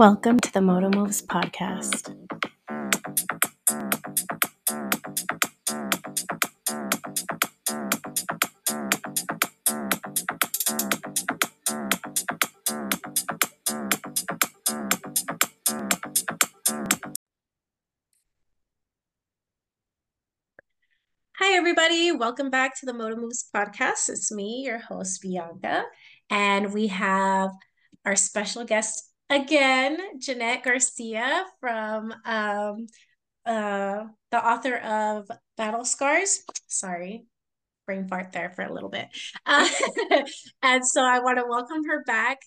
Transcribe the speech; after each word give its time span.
Welcome 0.00 0.40
to 0.40 0.50
the 0.50 0.62
Moto 0.62 0.88
Moves 0.88 1.20
podcast. 1.20 2.16
Hi, 21.34 21.52
everybody. 21.52 22.12
Welcome 22.12 22.48
back 22.48 22.74
to 22.80 22.86
the 22.86 22.94
Moto 22.94 23.16
Moves 23.16 23.50
podcast. 23.54 24.08
It's 24.08 24.32
me, 24.32 24.62
your 24.64 24.78
host, 24.78 25.20
Bianca, 25.20 25.84
and 26.30 26.72
we 26.72 26.86
have 26.86 27.50
our 28.06 28.16
special 28.16 28.64
guest 28.64 29.09
again, 29.30 29.96
Jeanette 30.18 30.64
Garcia 30.64 31.44
from 31.60 32.12
um, 32.24 32.86
uh, 33.46 34.04
the 34.30 34.46
author 34.46 34.76
of 34.76 35.30
Battle 35.56 35.84
Scars. 35.84 36.42
Sorry, 36.66 37.24
brain 37.86 38.08
fart 38.08 38.32
there 38.32 38.50
for 38.50 38.62
a 38.62 38.72
little 38.72 38.90
bit. 38.90 39.08
Uh, 39.46 39.68
and 40.62 40.86
so 40.86 41.02
I 41.02 41.20
want 41.20 41.38
to 41.38 41.44
welcome 41.48 41.84
her 41.88 42.02
back 42.04 42.38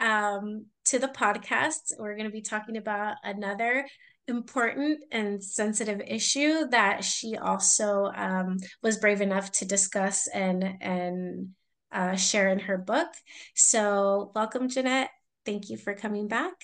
um, 0.00 0.66
to 0.86 0.98
the 0.98 1.08
podcast. 1.08 1.92
We're 1.98 2.16
going 2.16 2.28
to 2.28 2.32
be 2.32 2.42
talking 2.42 2.76
about 2.76 3.16
another 3.22 3.86
important 4.28 5.00
and 5.10 5.42
sensitive 5.42 6.00
issue 6.06 6.68
that 6.68 7.04
she 7.04 7.36
also 7.36 8.10
um, 8.14 8.58
was 8.82 8.98
brave 8.98 9.20
enough 9.20 9.50
to 9.52 9.64
discuss 9.64 10.28
and 10.28 10.64
and 10.80 11.50
uh, 11.92 12.16
share 12.16 12.48
in 12.48 12.58
her 12.58 12.78
book. 12.78 13.08
So, 13.54 14.32
welcome, 14.34 14.68
Jeanette. 14.68 15.10
Thank 15.44 15.70
you 15.70 15.76
for 15.76 15.94
coming 15.94 16.28
back. 16.28 16.54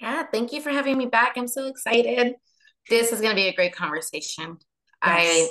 Yeah, 0.00 0.24
thank 0.24 0.52
you 0.52 0.60
for 0.60 0.70
having 0.70 0.96
me 0.96 1.06
back. 1.06 1.36
I'm 1.36 1.48
so 1.48 1.66
excited. 1.66 2.34
This 2.88 3.12
is 3.12 3.20
going 3.20 3.32
to 3.32 3.36
be 3.36 3.48
a 3.48 3.54
great 3.54 3.74
conversation. 3.74 4.58
Yes. 4.58 4.60
I 5.02 5.48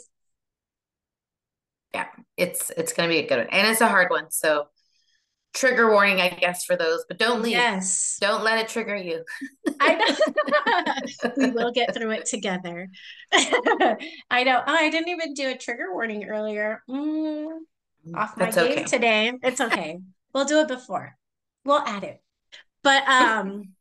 yeah, 1.94 2.06
it's 2.36 2.72
it's 2.76 2.94
going 2.94 3.10
to 3.10 3.14
be 3.14 3.20
a 3.20 3.28
good 3.28 3.38
one. 3.38 3.48
And 3.52 3.68
it's 3.68 3.82
a 3.82 3.88
hard 3.88 4.10
one. 4.10 4.32
So 4.32 4.68
trigger 5.54 5.92
warning, 5.92 6.22
I 6.22 6.30
guess, 6.30 6.64
for 6.66 6.76
those, 6.76 7.06
but 7.08 7.18
don't 7.18 7.42
leave. 7.42 7.54
Yes. 7.54 8.18
Don't 8.22 8.44
let 8.44 8.60
it 8.60 8.68
trigger 8.68 8.96
you. 8.96 9.24
I 9.80 9.96
know. 9.96 11.32
we 11.38 11.50
will 11.50 11.72
get 11.72 11.94
through 11.94 12.12
it 12.12 12.26
together. 12.26 12.90
I 13.34 14.44
know. 14.44 14.62
Oh, 14.66 14.76
I 14.76 14.90
didn't 14.90 15.10
even 15.10 15.34
do 15.34 15.50
a 15.50 15.58
trigger 15.58 15.92
warning 15.92 16.26
earlier. 16.26 16.84
Mm, 16.90 17.48
off 18.16 18.38
my 18.38 18.46
That's 18.46 18.58
game 18.58 18.72
okay. 18.72 18.84
today. 18.84 19.34
It's 19.44 19.62
okay. 19.62 20.00
we'll 20.34 20.46
do 20.46 20.60
it 20.60 20.68
before. 20.68 21.18
We'll 21.66 21.80
add 21.80 22.04
it. 22.04 22.22
But 22.84 23.08
um 23.08 23.76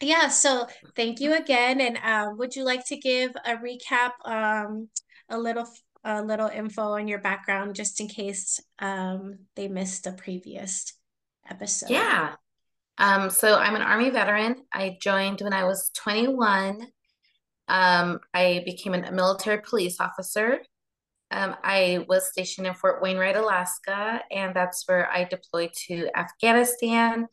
yeah, 0.00 0.28
so 0.28 0.66
thank 0.96 1.20
you 1.20 1.34
again. 1.34 1.80
And 1.80 1.98
um, 2.02 2.38
would 2.38 2.56
you 2.56 2.64
like 2.64 2.86
to 2.86 2.96
give 2.96 3.32
a 3.44 3.56
recap, 3.56 4.12
um, 4.24 4.88
a 5.28 5.38
little 5.38 5.66
a 6.06 6.22
little 6.22 6.48
info 6.48 6.82
on 6.82 7.08
your 7.08 7.18
background 7.18 7.74
just 7.74 7.98
in 7.98 8.08
case 8.08 8.60
um, 8.78 9.38
they 9.56 9.68
missed 9.68 10.06
a 10.06 10.12
previous 10.12 10.92
episode? 11.48 11.90
Yeah. 11.90 12.34
Um, 12.98 13.30
so 13.30 13.56
I'm 13.56 13.74
an 13.74 13.82
Army 13.82 14.10
veteran. 14.10 14.56
I 14.72 14.98
joined 15.00 15.40
when 15.40 15.54
I 15.54 15.64
was 15.64 15.90
21. 15.94 16.86
Um, 17.68 18.20
I 18.34 18.62
became 18.66 18.92
a 18.92 19.10
military 19.10 19.62
police 19.62 19.98
officer. 19.98 20.58
Um, 21.30 21.56
I 21.64 22.04
was 22.06 22.30
stationed 22.30 22.66
in 22.66 22.74
Fort 22.74 23.02
Wainwright, 23.02 23.36
Alaska, 23.36 24.20
and 24.30 24.54
that's 24.54 24.86
where 24.86 25.10
I 25.10 25.24
deployed 25.24 25.70
to 25.86 26.08
Afghanistan 26.14 27.26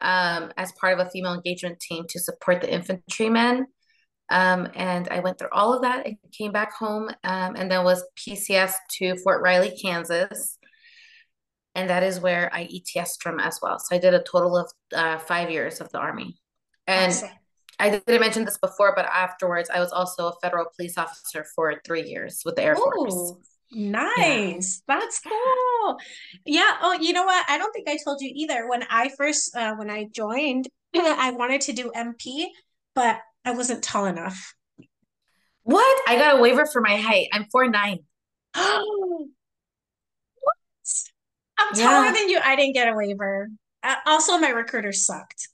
um, 0.00 0.52
as 0.56 0.72
part 0.72 0.98
of 0.98 1.06
a 1.06 1.10
female 1.10 1.34
engagement 1.34 1.80
team 1.80 2.04
to 2.08 2.20
support 2.20 2.60
the 2.60 2.72
infantrymen. 2.72 3.66
Um, 4.30 4.68
and 4.74 5.08
I 5.10 5.20
went 5.20 5.38
through 5.38 5.50
all 5.52 5.74
of 5.74 5.82
that 5.82 6.06
and 6.06 6.16
came 6.36 6.52
back 6.52 6.72
home 6.72 7.08
um, 7.24 7.56
and 7.56 7.70
then 7.70 7.84
was 7.84 8.02
PCS 8.16 8.72
to 8.98 9.16
Fort 9.16 9.42
Riley, 9.42 9.76
Kansas 9.82 10.58
and 11.74 11.90
that 11.90 12.02
is 12.02 12.20
where 12.20 12.50
I 12.52 12.68
ETS 12.72 13.18
from 13.20 13.40
as 13.40 13.58
well. 13.60 13.78
So 13.78 13.94
I 13.94 13.98
did 13.98 14.14
a 14.14 14.22
total 14.22 14.56
of 14.56 14.70
uh, 14.94 15.18
five 15.18 15.50
years 15.50 15.80
of 15.80 15.90
the 15.90 15.98
Army. 15.98 16.38
And 16.86 17.10
awesome. 17.10 17.30
I 17.80 17.90
didn't 17.90 18.20
mention 18.20 18.44
this 18.44 18.58
before, 18.58 18.92
but 18.94 19.06
afterwards, 19.06 19.70
I 19.70 19.80
was 19.80 19.90
also 19.90 20.28
a 20.28 20.34
federal 20.40 20.66
police 20.76 20.96
officer 20.96 21.44
for 21.54 21.74
three 21.84 22.04
years 22.04 22.42
with 22.44 22.54
the 22.54 22.62
Air 22.62 22.74
Ooh, 22.74 22.92
Force. 22.94 23.32
Nice. 23.74 24.82
Yeah. 24.88 24.98
That's 24.98 25.20
cool. 25.20 25.98
Yeah. 26.44 26.76
Oh, 26.80 26.92
you 27.00 27.12
know 27.12 27.24
what? 27.24 27.44
I 27.48 27.58
don't 27.58 27.72
think 27.72 27.88
I 27.88 27.98
told 28.02 28.20
you 28.20 28.30
either. 28.34 28.68
When 28.68 28.84
I 28.88 29.10
first, 29.16 29.56
uh, 29.56 29.74
when 29.74 29.90
I 29.90 30.06
joined, 30.12 30.68
I 30.94 31.32
wanted 31.32 31.62
to 31.62 31.72
do 31.72 31.90
MP, 31.94 32.46
but 32.94 33.18
I 33.44 33.52
wasn't 33.52 33.82
tall 33.82 34.06
enough. 34.06 34.54
What? 35.62 36.02
I 36.08 36.16
got 36.16 36.38
a 36.38 36.40
waiver 36.40 36.66
for 36.66 36.80
my 36.80 36.96
height. 36.96 37.28
I'm 37.32 37.46
four 37.50 37.68
nine. 37.68 38.00
I'm 38.54 38.84
taller 41.74 42.06
yeah. 42.06 42.12
than 42.12 42.28
you. 42.28 42.40
I 42.42 42.56
didn't 42.56 42.74
get 42.74 42.88
a 42.88 42.94
waiver. 42.94 43.48
Uh, 43.82 43.96
also, 44.06 44.38
my 44.38 44.50
recruiter 44.50 44.92
sucked. 44.92 45.48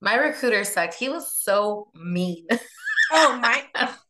My 0.00 0.14
recruiter 0.14 0.64
sucked. 0.64 0.94
He 0.94 1.08
was 1.08 1.32
so 1.34 1.88
mean. 1.94 2.46
oh 3.12 3.38
my 3.40 3.64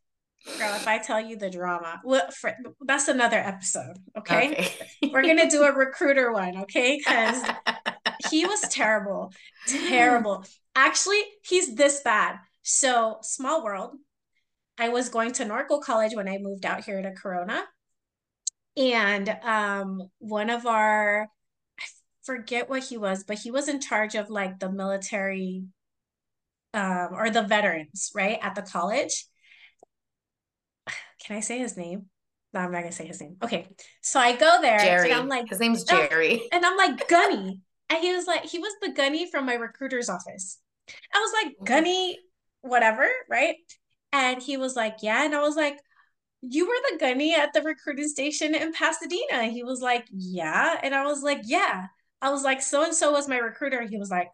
girl! 0.59 0.75
If 0.75 0.87
I 0.87 0.99
tell 0.99 1.21
you 1.21 1.37
the 1.37 1.51
drama, 1.51 2.01
well, 2.05 2.31
for, 2.31 2.55
that's 2.81 3.09
another 3.09 3.39
episode. 3.39 3.97
Okay, 4.17 4.53
okay. 4.53 5.11
we're 5.13 5.23
gonna 5.23 5.51
do 5.51 5.63
a 5.63 5.73
recruiter 5.73 6.33
one. 6.33 6.59
Okay, 6.63 6.99
because 6.99 7.43
he 8.31 8.47
was 8.47 8.61
terrible, 8.71 9.33
terrible. 9.67 10.45
Actually, 10.75 11.23
he's 11.43 11.75
this 11.75 12.01
bad. 12.03 12.37
So, 12.63 13.19
small 13.23 13.65
world. 13.65 13.97
I 14.79 14.89
was 14.89 15.09
going 15.11 15.33
to 15.33 15.45
Norco 15.45 15.83
College 15.83 16.15
when 16.15 16.29
I 16.29 16.39
moved 16.39 16.65
out 16.65 16.85
here 16.85 17.03
to 17.03 17.13
Corona 17.13 17.65
and 18.77 19.29
um, 19.43 20.09
one 20.19 20.51
of 20.51 20.67
our, 20.67 21.29
I 21.79 21.85
forget 22.23 22.71
what 22.71 22.85
he 22.85 22.97
was, 22.97 23.25
but 23.25 23.39
he 23.39 23.51
was 23.51 23.69
in 23.69 23.81
charge 23.81 24.15
of 24.15 24.31
like 24.31 24.59
the 24.59 24.71
military 24.71 25.65
um, 26.73 27.09
or 27.13 27.31
the 27.31 27.43
veterans, 27.43 28.11
right, 28.15 28.39
at 28.41 28.55
the 28.55 28.63
college. 28.63 29.27
Can 31.25 31.37
I 31.37 31.41
say 31.41 31.59
his 31.59 31.77
name? 31.77 32.07
No, 32.53 32.61
I'm 32.61 32.73
not 32.73 32.81
gonna 32.81 32.93
say 32.93 33.07
his 33.07 33.21
name. 33.21 33.37
Okay, 33.43 33.69
so 34.03 34.19
I 34.19 34.35
go 34.35 34.59
there. 34.61 34.79
Jerry. 34.79 35.13
I'm 35.13 35.29
like, 35.29 35.49
his 35.49 35.61
name's 35.61 35.85
oh, 35.91 36.09
Jerry, 36.09 36.43
and 36.53 36.65
I'm 36.65 36.77
like 36.77 37.09
Gunny, 37.09 37.61
and 37.89 37.99
he 38.01 38.13
was 38.13 38.27
like, 38.27 38.45
he 38.45 38.59
was 38.59 38.73
the 38.83 38.93
Gunny 38.93 39.31
from 39.31 39.47
my 39.47 39.55
recruiter's 39.55 40.09
office. 40.09 40.59
I 41.15 41.19
was 41.19 41.33
like 41.33 41.55
mm-hmm. 41.55 41.65
Gunny, 41.65 42.19
whatever, 42.63 43.09
right? 43.29 43.57
And 44.13 44.43
he 44.43 44.57
was 44.57 44.75
like, 44.75 44.97
yeah, 45.03 45.25
and 45.25 45.35
I 45.35 45.41
was 45.41 45.57
like, 45.57 45.79
you 46.43 46.67
were 46.67 46.75
the 46.91 46.99
gunny 46.99 47.35
at 47.35 47.53
the 47.53 47.63
recruiting 47.63 48.09
station 48.09 48.55
in 48.55 48.73
Pasadena. 48.73 49.45
He 49.45 49.63
was 49.63 49.81
like, 49.81 50.07
yeah. 50.11 50.79
And 50.83 50.95
I 50.95 51.05
was 51.05 51.23
like, 51.23 51.43
yeah. 51.45 51.87
I 52.23 52.31
was 52.31 52.43
like, 52.43 52.63
so 52.63 52.85
and 52.85 52.95
so 52.95 53.13
was 53.13 53.29
my 53.29 53.39
recruiter. 53.39 53.83
He 53.83 53.99
was 53.99 54.11
like, 54.11 54.29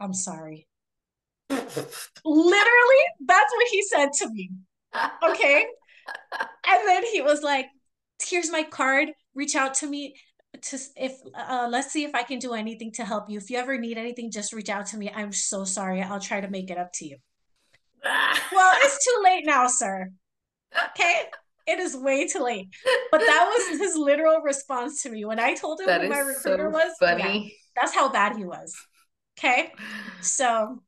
I'm 0.00 0.14
sorry. 0.14 0.66
Literally, 1.50 1.74
that's 2.24 3.52
what 3.52 3.68
he 3.70 3.82
said 3.82 4.12
to 4.14 4.30
me. 4.30 4.50
Okay. 5.30 5.66
And 6.66 6.88
then 6.88 7.04
he 7.12 7.20
was 7.22 7.42
like, 7.42 7.66
here's 8.22 8.50
my 8.50 8.62
card. 8.62 9.10
Reach 9.34 9.56
out 9.56 9.74
to 9.74 9.86
me 9.86 10.14
to 10.62 10.78
if 10.96 11.18
uh, 11.34 11.68
let's 11.70 11.90
see 11.90 12.04
if 12.04 12.14
I 12.14 12.22
can 12.22 12.38
do 12.38 12.54
anything 12.54 12.92
to 12.92 13.04
help 13.04 13.28
you. 13.28 13.38
If 13.38 13.50
you 13.50 13.58
ever 13.58 13.76
need 13.78 13.98
anything, 13.98 14.30
just 14.30 14.52
reach 14.52 14.68
out 14.68 14.86
to 14.86 14.96
me. 14.96 15.10
I'm 15.14 15.32
so 15.32 15.64
sorry. 15.64 16.02
I'll 16.02 16.20
try 16.20 16.40
to 16.40 16.48
make 16.48 16.70
it 16.70 16.78
up 16.78 16.92
to 16.94 17.06
you. 17.06 17.16
well, 18.04 18.72
it's 18.82 19.04
too 19.04 19.22
late 19.24 19.44
now, 19.46 19.66
sir. 19.66 20.10
Okay 20.90 21.24
it 21.66 21.78
is 21.78 21.96
way 21.96 22.26
too 22.26 22.42
late. 22.42 22.68
But 23.10 23.20
that 23.20 23.50
was 23.50 23.78
his 23.80 23.96
literal 23.96 24.40
response 24.40 25.02
to 25.02 25.10
me 25.10 25.24
when 25.24 25.40
I 25.40 25.54
told 25.54 25.80
him 25.80 25.86
that 25.86 26.02
who 26.02 26.08
my 26.08 26.18
recruiter 26.18 26.70
so 26.70 26.78
was. 26.78 26.92
Funny. 26.98 27.22
Yeah, 27.22 27.80
that's 27.80 27.94
how 27.94 28.10
bad 28.10 28.36
he 28.36 28.44
was. 28.44 28.74
Okay. 29.38 29.72
So 30.20 30.82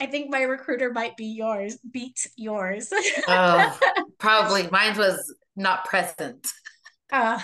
I 0.00 0.06
think 0.06 0.30
my 0.30 0.42
recruiter 0.42 0.92
might 0.92 1.16
be 1.16 1.26
yours, 1.26 1.78
beat 1.90 2.26
yours. 2.36 2.92
oh, 3.28 3.78
probably. 4.18 4.68
Mine 4.70 4.96
was 4.96 5.34
not 5.56 5.84
present. 5.84 6.52
Uh 7.10 7.40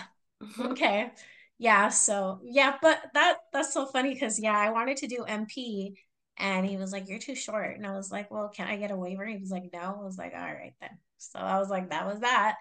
okay. 0.61 1.11
Yeah, 1.59 1.89
so 1.89 2.41
yeah, 2.45 2.77
but 2.83 3.01
that 3.15 3.39
that's 3.53 3.73
so 3.73 3.87
funny 3.87 4.13
because 4.15 4.39
yeah, 4.39 4.57
I 4.57 4.71
wanted 4.71 4.99
to 4.99 5.07
do 5.07 5.25
MP 5.29 5.95
and 6.37 6.67
he 6.67 6.77
was 6.77 6.93
like, 6.93 7.09
You're 7.09 7.19
too 7.19 7.35
short. 7.35 7.77
And 7.77 7.87
I 7.87 7.97
was 7.97 8.11
like, 8.11 8.31
Well, 8.31 8.49
can 8.49 8.69
I 8.69 8.77
get 8.77 8.91
a 8.91 8.97
waiver? 8.97 9.25
He 9.25 9.39
was 9.39 9.51
like, 9.51 9.71
No. 9.73 9.99
I 10.01 10.05
was 10.05 10.19
like, 10.19 10.33
All 10.35 10.41
right 10.41 10.75
then. 10.81 10.91
So 11.19 11.39
I 11.39 11.59
was 11.59 11.71
like, 11.71 11.91
that 11.91 12.07
was 12.07 12.21
that. 12.21 12.57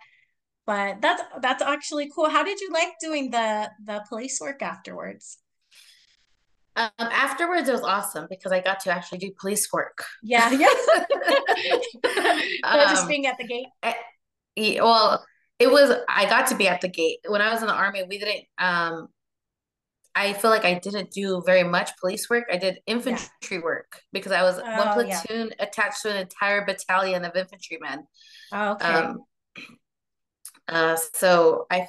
But 0.65 1.01
that's 1.01 1.21
that's 1.41 1.61
actually 1.61 2.09
cool. 2.15 2.29
How 2.29 2.43
did 2.43 2.59
you 2.61 2.71
like 2.71 2.93
doing 2.99 3.31
the 3.31 3.69
the 3.83 4.05
police 4.07 4.39
work 4.39 4.61
afterwards? 4.61 5.37
Um, 6.75 6.89
afterwards, 6.99 7.69
it 7.69 7.71
was 7.73 7.81
awesome 7.83 8.27
because 8.29 8.51
I 8.51 8.59
got 8.59 8.79
to 8.81 8.91
actually 8.91 9.19
do 9.19 9.31
police 9.39 9.71
work. 9.71 10.03
Yeah, 10.23 10.49
yeah. 10.51 10.67
um, 12.63 12.79
just 12.89 13.07
being 13.07 13.27
at 13.27 13.37
the 13.37 13.45
gate. 13.47 13.67
I, 13.83 13.95
eh, 14.57 14.79
well, 14.81 15.23
it 15.59 15.71
was. 15.71 15.95
I 16.09 16.25
got 16.25 16.47
to 16.47 16.55
be 16.55 16.67
at 16.67 16.81
the 16.81 16.89
gate 16.89 17.19
when 17.27 17.41
I 17.41 17.51
was 17.51 17.61
in 17.61 17.67
the 17.67 17.73
army. 17.73 18.03
We 18.09 18.17
didn't. 18.17 18.45
Um, 18.57 19.07
I 20.15 20.33
feel 20.33 20.51
like 20.51 20.65
I 20.65 20.75
didn't 20.75 21.11
do 21.11 21.41
very 21.45 21.63
much 21.63 21.91
police 21.99 22.29
work. 22.29 22.45
I 22.51 22.57
did 22.57 22.75
Yeah. 22.75 22.93
infantry 22.95 23.59
work 23.59 23.99
because 24.11 24.31
I 24.31 24.43
was 24.43 24.57
one 24.57 24.87
Oh, 24.89 24.99
yeah. 25.01 25.21
platoon 25.21 25.51
attached 25.59 26.03
to 26.03 26.11
an 26.11 26.17
entire 26.17 26.65
battalion 26.65 27.25
of 27.25 27.35
infantrymen. 27.35 28.05
Oh, 28.51 28.73
okay. 28.73 28.85
Um, 28.93 29.25
uh, 30.67 30.95
so 31.13 31.65
I 31.71 31.87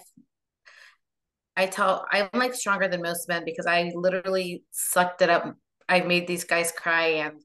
I 1.57 1.67
tell 1.67 2.07
I'm 2.11 2.29
like 2.33 2.55
stronger 2.55 2.89
than 2.89 3.03
most 3.03 3.29
men 3.29 3.45
because 3.45 3.67
I 3.67 3.93
literally 3.95 4.65
sucked 4.71 5.23
it 5.23 5.31
up. 5.31 5.57
I 5.89 6.01
made 6.01 6.27
these 6.27 6.45
guys 6.45 6.73
cry 6.73 7.07
and 7.07 7.41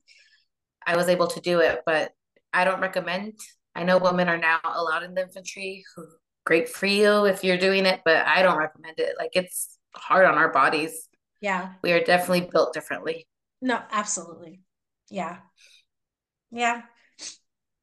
I 0.86 0.96
was 0.96 1.10
able 1.10 1.28
to 1.28 1.42
do 1.42 1.60
it, 1.60 1.82
but 1.86 2.12
I 2.54 2.64
don't 2.64 2.82
recommend. 2.82 3.34
I 3.76 3.84
know 3.84 3.98
women 3.98 4.28
are 4.28 4.38
now 4.38 4.60
allowed 4.64 5.04
in 5.04 5.14
the 5.14 5.22
infantry. 5.22 5.84
Great 6.46 6.70
for 6.70 6.88
you 6.88 7.26
if 7.26 7.44
you're 7.44 7.58
doing 7.58 7.86
it, 7.86 8.02
but 8.04 8.26
I 8.26 8.42
don't 8.42 8.58
recommend 8.58 9.00
it. 9.00 9.16
Like 9.20 9.32
it's 9.34 9.78
hard 9.96 10.26
on 10.26 10.38
our 10.38 10.52
bodies. 10.52 11.08
Yeah. 11.42 11.74
We 11.84 11.92
are 11.92 12.04
definitely 12.04 12.50
built 12.52 12.74
differently. 12.74 13.28
No, 13.62 13.82
absolutely. 13.92 14.62
Yeah. 15.10 15.38
Yeah. 16.52 16.82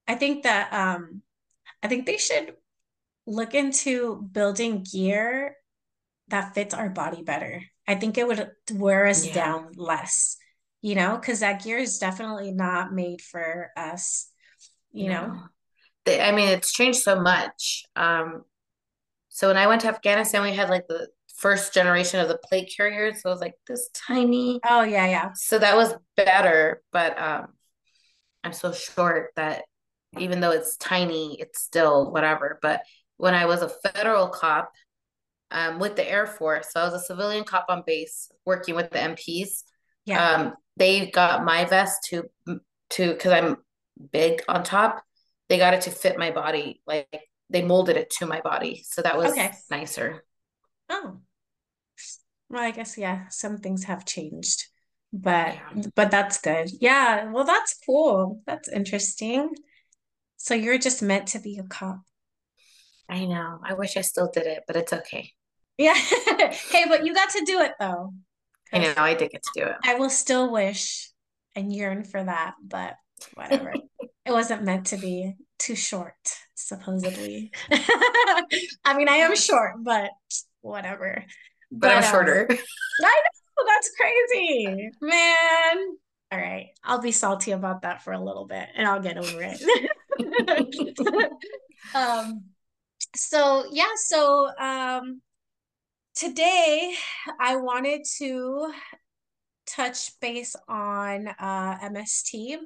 I 0.08 0.14
think 0.14 0.44
that 0.44 0.72
um 0.72 1.22
I 1.82 1.88
think 1.88 2.06
they 2.06 2.16
should 2.16 2.54
look 3.26 3.54
into 3.54 4.22
building 4.32 4.84
gear 4.90 5.56
that 6.28 6.54
fits 6.54 6.74
our 6.74 6.88
body 6.90 7.22
better. 7.22 7.62
I 7.86 7.94
think 7.94 8.18
it 8.18 8.26
would 8.26 8.50
wear 8.72 9.06
us 9.06 9.26
Yeah. 9.26 9.34
down 9.34 9.72
less, 9.76 10.36
you 10.82 10.94
know, 10.94 11.16
because 11.16 11.40
that 11.40 11.62
gear 11.62 11.78
is 11.78 11.98
definitely 11.98 12.52
not 12.52 12.92
made 12.92 13.20
for 13.22 13.70
us, 13.76 14.30
you 14.92 15.08
know. 15.08 15.40
They, 16.04 16.20
I 16.20 16.32
mean, 16.32 16.48
it's 16.48 16.72
changed 16.72 17.00
so 17.00 17.20
much. 17.20 17.84
Um, 17.94 18.44
so 19.28 19.48
when 19.48 19.56
I 19.56 19.66
went 19.66 19.82
to 19.82 19.88
Afghanistan, 19.88 20.42
we 20.42 20.52
had 20.52 20.70
like 20.70 20.86
the 20.88 21.08
first 21.36 21.74
generation 21.74 22.20
of 22.20 22.28
the 22.28 22.38
plate 22.38 22.72
carriers. 22.74 23.20
So 23.22 23.28
it 23.28 23.32
was 23.32 23.40
like 23.40 23.54
this 23.68 23.90
tiny. 23.92 24.60
Oh 24.68 24.82
yeah, 24.82 25.06
yeah. 25.06 25.30
So 25.34 25.58
that 25.58 25.76
was 25.76 25.94
better, 26.16 26.82
but 26.92 27.20
um, 27.20 27.48
I'm 28.42 28.52
so 28.52 28.72
short 28.72 29.32
that 29.36 29.64
even 30.18 30.40
though 30.40 30.52
it's 30.52 30.76
tiny, 30.76 31.38
it's 31.40 31.60
still 31.60 32.10
whatever. 32.10 32.58
But 32.62 32.82
when 33.16 33.34
I 33.34 33.46
was 33.46 33.62
a 33.62 33.68
federal 33.68 34.28
cop 34.28 34.72
um, 35.50 35.78
with 35.78 35.96
the 35.96 36.08
Air 36.08 36.26
Force, 36.26 36.68
so 36.72 36.80
I 36.80 36.84
was 36.84 36.94
a 36.94 37.04
civilian 37.04 37.44
cop 37.44 37.66
on 37.68 37.82
base 37.86 38.30
working 38.44 38.74
with 38.74 38.90
the 38.90 39.02
MPs. 39.02 39.64
Yeah. 40.04 40.30
Um, 40.30 40.54
they 40.76 41.10
got 41.10 41.44
my 41.44 41.64
vest 41.64 42.04
to 42.10 42.24
to 42.90 43.12
because 43.12 43.32
I'm 43.32 43.56
big 44.12 44.42
on 44.48 44.62
top. 44.64 45.02
They 45.48 45.58
got 45.58 45.74
it 45.74 45.82
to 45.82 45.90
fit 45.90 46.18
my 46.18 46.30
body, 46.30 46.82
like 46.86 47.08
they 47.50 47.62
molded 47.62 47.96
it 47.96 48.10
to 48.18 48.26
my 48.26 48.40
body, 48.40 48.84
so 48.88 49.02
that 49.02 49.16
was 49.16 49.32
Okay. 49.32 49.52
nicer. 49.70 50.24
Oh, 50.88 51.20
well, 52.48 52.62
I 52.62 52.70
guess 52.70 52.96
yeah, 52.98 53.28
some 53.28 53.58
things 53.58 53.84
have 53.84 54.04
changed, 54.04 54.66
but 55.12 55.54
Yeah, 55.54 55.82
but 55.94 56.10
that's 56.10 56.40
good. 56.40 56.70
Yeah, 56.80 57.30
well, 57.30 57.44
that's 57.44 57.74
cool. 57.84 58.42
That's 58.46 58.68
interesting. 58.68 59.50
So 60.36 60.54
you're 60.54 60.78
just 60.78 61.02
meant 61.02 61.28
to 61.28 61.38
be 61.40 61.58
a 61.58 61.64
cop. 61.64 62.00
I 63.08 63.24
know. 63.24 63.60
I 63.62 63.74
wish 63.74 63.96
I 63.96 64.00
still 64.00 64.30
did 64.32 64.46
it, 64.46 64.64
but 64.66 64.76
it's 64.76 64.92
okay. 64.92 65.32
Yeah. 65.78 65.94
Hey, 66.70 66.84
but 66.88 67.04
you 67.04 67.14
got 67.14 67.30
to 67.30 67.44
do 67.44 67.60
it 67.60 67.72
though, 67.80 68.12
I 68.72 68.78
know 68.78 68.94
I 68.96 69.14
did 69.14 69.30
get 69.30 69.42
to 69.42 69.60
do 69.60 69.66
it. 69.66 69.76
I 69.84 69.94
will 69.94 70.10
still 70.10 70.50
wish 70.50 71.10
and 71.54 71.72
yearn 71.72 72.04
for 72.04 72.22
that, 72.22 72.54
but 72.62 72.94
whatever. 73.34 73.72
it, 74.26 74.32
wasn't 74.32 74.64
meant 74.64 74.86
to 74.88 74.96
be 74.96 75.34
too 75.58 75.76
short, 75.76 76.14
supposedly. 76.54 77.52
I 77.70 78.96
mean, 78.96 79.08
I 79.08 79.16
am 79.16 79.36
short, 79.36 79.74
but 79.82 80.10
whatever. 80.60 81.24
but 81.70 81.90
I'm 81.90 82.00
But 82.00 82.04
um, 82.04 82.10
shorter. 82.10 82.46
I 82.50 83.22
know 83.56 83.64
that's 83.66 83.90
crazy, 83.98 84.90
man. 85.00 85.96
All 86.32 86.38
right, 86.38 86.70
I'll 86.82 87.00
be 87.00 87.12
salty 87.12 87.52
about 87.52 87.82
that 87.82 88.02
for 88.02 88.12
a 88.12 88.22
little 88.22 88.46
bit, 88.46 88.68
and 88.74 88.86
I'll 88.86 89.00
get 89.00 89.16
over 89.16 89.42
it. 89.42 89.62
Um, 91.94 92.44
so 93.14 93.64
yeah, 93.70 93.90
so 93.96 94.48
um, 94.58 95.20
today 96.14 96.94
I 97.40 97.56
wanted 97.56 98.02
to 98.18 98.72
touch 99.66 100.18
base 100.20 100.56
on 100.68 101.28
uh, 101.28 101.78
MST. 101.82 102.58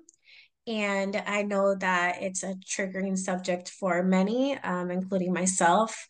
And 0.66 1.16
I 1.26 1.42
know 1.42 1.74
that 1.76 2.22
it's 2.22 2.42
a 2.42 2.54
triggering 2.54 3.16
subject 3.18 3.70
for 3.70 4.02
many, 4.02 4.56
um, 4.58 4.90
including 4.90 5.32
myself. 5.32 6.06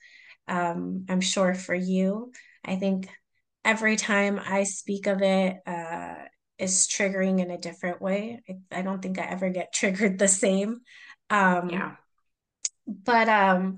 Um, 0.48 1.06
I'm 1.08 1.20
sure 1.20 1.54
for 1.54 1.74
you. 1.74 2.32
I 2.64 2.76
think 2.76 3.08
every 3.64 3.96
time 3.96 4.40
I 4.44 4.64
speak 4.64 5.06
of 5.06 5.22
it, 5.22 5.56
uh, 5.66 6.14
is 6.58 6.86
triggering 6.88 7.40
in 7.40 7.50
a 7.50 7.56
different 7.56 8.02
way. 8.02 8.42
I, 8.48 8.80
I 8.80 8.82
don't 8.82 9.00
think 9.00 9.18
I 9.18 9.24
ever 9.24 9.48
get 9.48 9.72
triggered 9.74 10.18
the 10.18 10.28
same. 10.28 10.80
Um, 11.30 11.70
Yeah, 11.70 11.92
but 12.86 13.28
um, 13.28 13.76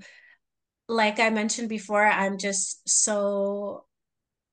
like 0.87 1.19
I 1.19 1.29
mentioned 1.29 1.69
before, 1.69 2.05
I'm 2.05 2.37
just 2.37 2.87
so 2.87 3.85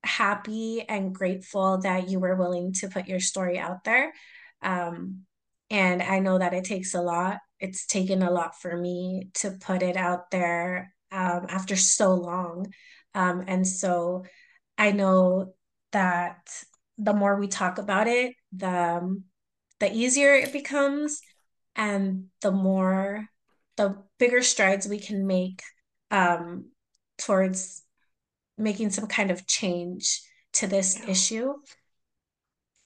happy 0.03 0.85
and 0.89 1.15
grateful 1.15 1.79
that 1.79 2.09
you 2.09 2.21
were 2.21 2.37
willing 2.37 2.73
to 2.75 2.89
put 2.89 3.09
your 3.09 3.21
story 3.21 3.59
out 3.59 3.85
there. 3.85 4.13
Um, 4.63 5.23
and 5.71 6.03
I 6.03 6.19
know 6.19 6.39
that 6.39 6.55
it 6.55 6.65
takes 6.65 6.95
a 6.95 7.03
lot. 7.03 7.39
It's 7.59 7.87
taken 7.87 8.23
a 8.23 8.31
lot 8.31 8.61
for 8.61 8.77
me 8.77 9.31
to 9.35 9.53
put 9.53 9.83
it 9.83 9.97
out 9.97 10.31
there 10.31 10.95
um, 11.13 11.47
after 11.49 11.77
so 11.77 12.15
long. 12.15 12.73
Um, 13.15 13.45
and 13.47 13.67
so 13.67 14.25
I 14.79 14.93
know 14.93 15.55
that 15.93 16.49
the 16.99 17.13
more 17.13 17.37
we 17.37 17.49
talk 17.49 17.79
about 17.79 18.07
it, 18.07 18.35
the 18.53 18.69
um, 18.69 19.25
the 19.79 19.93
easier 19.93 20.35
it 20.35 20.53
becomes, 20.53 21.21
and 21.75 22.27
the 22.43 22.53
more 22.53 23.27
the 23.77 23.97
bigger 24.19 24.43
strides 24.43 24.87
we 24.87 24.99
can 24.99 25.27
make 25.27 25.63
um, 26.11 26.67
towards 27.19 27.83
making 28.59 28.91
some 28.91 29.07
kind 29.07 29.31
of 29.31 29.47
change 29.47 30.23
to 30.55 30.67
this 30.67 30.99
yeah, 31.01 31.11
issue. 31.11 31.55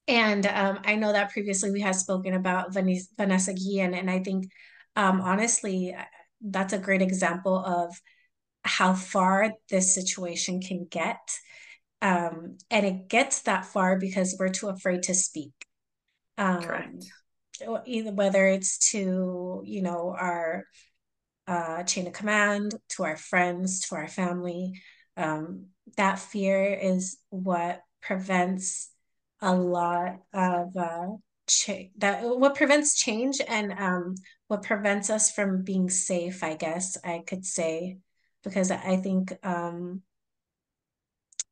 And 0.07 0.45
um, 0.45 0.79
I 0.85 0.95
know 0.95 1.11
that 1.11 1.31
previously 1.31 1.71
we 1.71 1.81
had 1.81 1.95
spoken 1.95 2.33
about 2.33 2.73
Vanessa, 2.73 3.07
Vanessa 3.17 3.53
Guillen, 3.53 3.95
and 3.95 4.09
I 4.09 4.19
think 4.19 4.51
um, 4.95 5.21
honestly, 5.21 5.95
that's 6.41 6.73
a 6.73 6.77
great 6.77 7.01
example 7.01 7.57
of 7.57 7.99
how 8.63 8.93
far 8.93 9.53
this 9.69 9.93
situation 9.93 10.61
can 10.61 10.87
get. 10.89 11.19
Um, 12.01 12.57
and 12.69 12.85
it 12.85 13.07
gets 13.09 13.43
that 13.43 13.65
far 13.65 13.97
because 13.97 14.35
we're 14.39 14.49
too 14.49 14.69
afraid 14.69 15.03
to 15.03 15.13
speak. 15.13 15.53
Um, 16.37 16.61
correct. 16.61 17.05
either 17.85 18.11
whether 18.11 18.45
it's 18.47 18.91
to, 18.91 19.61
you 19.65 19.81
know, 19.81 20.15
our 20.17 20.65
uh, 21.47 21.83
chain 21.83 22.07
of 22.07 22.13
command, 22.13 22.73
to 22.89 23.03
our 23.03 23.17
friends, 23.17 23.81
to 23.87 23.95
our 23.95 24.07
family. 24.07 24.81
Um, 25.17 25.67
that 25.97 26.19
fear 26.19 26.73
is 26.73 27.17
what 27.29 27.81
prevents 28.01 28.89
a 29.41 29.55
lot 29.55 30.17
of 30.33 30.75
uh, 30.75 31.07
cha- 31.47 31.89
that 31.97 32.23
what 32.23 32.55
prevents 32.55 32.95
change 32.95 33.41
and 33.47 33.71
um, 33.73 34.15
what 34.47 34.63
prevents 34.63 35.09
us 35.09 35.31
from 35.31 35.63
being 35.63 35.89
safe, 35.89 36.43
I 36.43 36.55
guess 36.55 36.97
I 37.03 37.23
could 37.25 37.45
say, 37.45 37.97
because 38.43 38.71
I 38.71 38.97
think 38.97 39.33
um, 39.43 40.01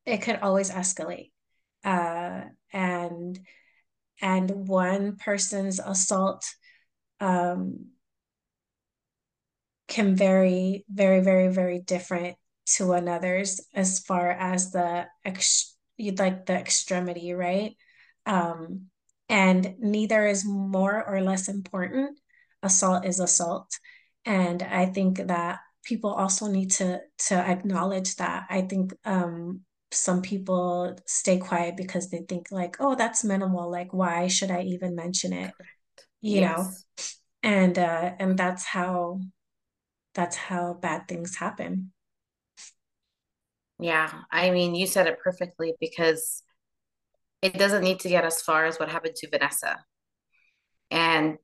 it 0.06 0.18
could 0.22 0.40
always 0.42 0.70
escalate. 0.70 1.30
Uh, 1.84 2.44
and 2.72 3.38
and 4.20 4.50
one 4.68 5.16
person's 5.16 5.78
assault 5.78 6.44
um, 7.20 7.86
can 9.94 10.16
vary 10.16 10.84
very, 10.92 11.20
very, 11.20 11.48
very 11.54 11.78
different 11.78 12.36
to 12.66 12.94
another's 12.94 13.60
as 13.72 14.00
far 14.00 14.28
as 14.32 14.72
the 14.72 15.06
ex 15.24 15.76
you'd 15.96 16.18
like 16.18 16.46
the 16.46 16.54
extremity, 16.54 17.32
right? 17.32 17.76
Um, 18.26 18.86
and 19.28 19.76
neither 19.78 20.26
is 20.26 20.44
more 20.44 21.04
or 21.06 21.20
less 21.20 21.46
important. 21.46 22.18
Assault 22.60 23.06
is 23.06 23.20
assault. 23.20 23.70
And 24.24 24.64
I 24.64 24.86
think 24.86 25.28
that 25.28 25.60
people 25.84 26.12
also 26.12 26.48
need 26.48 26.72
to 26.72 27.00
to 27.28 27.36
acknowledge 27.36 28.16
that. 28.16 28.46
I 28.50 28.62
think 28.62 28.94
um 29.04 29.60
some 29.92 30.22
people 30.22 30.98
stay 31.06 31.38
quiet 31.38 31.76
because 31.76 32.10
they 32.10 32.24
think 32.28 32.48
like, 32.50 32.78
oh, 32.80 32.96
that's 32.96 33.22
minimal. 33.22 33.70
Like, 33.70 33.94
why 33.94 34.26
should 34.26 34.50
I 34.50 34.62
even 34.62 34.96
mention 34.96 35.32
it? 35.32 35.52
You 36.20 36.40
know? 36.40 36.68
And 37.44 37.78
uh 37.78 38.12
and 38.18 38.36
that's 38.36 38.64
how 38.64 39.20
that's 40.14 40.36
how 40.36 40.74
bad 40.74 41.08
things 41.08 41.36
happen. 41.36 41.92
Yeah. 43.78 44.10
I 44.30 44.50
mean, 44.50 44.74
you 44.74 44.86
said 44.86 45.06
it 45.06 45.18
perfectly 45.22 45.74
because 45.80 46.42
it 47.42 47.58
doesn't 47.58 47.82
need 47.82 48.00
to 48.00 48.08
get 48.08 48.24
as 48.24 48.40
far 48.40 48.64
as 48.64 48.78
what 48.78 48.88
happened 48.88 49.16
to 49.16 49.28
Vanessa. 49.30 49.78
And 50.90 51.38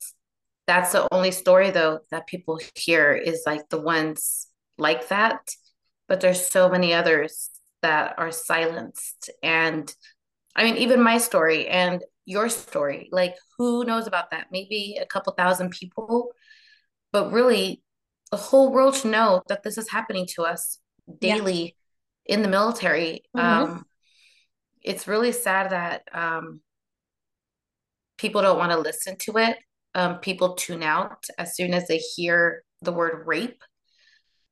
that's 0.66 0.92
the 0.92 1.08
only 1.12 1.32
story 1.32 1.70
though 1.70 2.00
that 2.10 2.28
people 2.28 2.60
hear 2.76 3.12
is 3.12 3.42
like 3.44 3.68
the 3.68 3.80
ones 3.80 4.46
like 4.78 5.08
that. 5.08 5.40
But 6.08 6.20
there's 6.20 6.46
so 6.46 6.68
many 6.68 6.94
others 6.94 7.50
that 7.82 8.14
are 8.18 8.32
silenced. 8.32 9.30
And 9.42 9.92
I 10.54 10.64
mean, 10.64 10.76
even 10.76 11.02
my 11.02 11.18
story 11.18 11.68
and 11.68 12.02
your 12.24 12.48
story, 12.48 13.08
like 13.10 13.34
who 13.58 13.84
knows 13.84 14.06
about 14.06 14.30
that? 14.30 14.46
Maybe 14.52 14.98
a 15.00 15.06
couple 15.06 15.32
thousand 15.32 15.70
people, 15.70 16.32
but 17.12 17.32
really 17.32 17.82
the 18.30 18.36
whole 18.36 18.72
world 18.72 18.94
to 18.94 19.08
know 19.08 19.42
that 19.48 19.62
this 19.62 19.76
is 19.76 19.90
happening 19.90 20.26
to 20.34 20.42
us 20.42 20.78
daily 21.18 21.76
yeah. 22.26 22.34
in 22.36 22.42
the 22.42 22.48
military. 22.48 23.22
Mm-hmm. 23.36 23.72
Um, 23.72 23.84
it's 24.82 25.08
really 25.08 25.32
sad 25.32 25.70
that 25.70 26.02
um, 26.12 26.60
people 28.18 28.42
don't 28.42 28.58
want 28.58 28.72
to 28.72 28.78
listen 28.78 29.16
to 29.18 29.38
it. 29.38 29.56
Um, 29.94 30.18
people 30.18 30.54
tune 30.54 30.82
out 30.82 31.24
as 31.38 31.56
soon 31.56 31.74
as 31.74 31.88
they 31.88 31.98
hear 31.98 32.62
the 32.82 32.92
word 32.92 33.26
rape, 33.26 33.62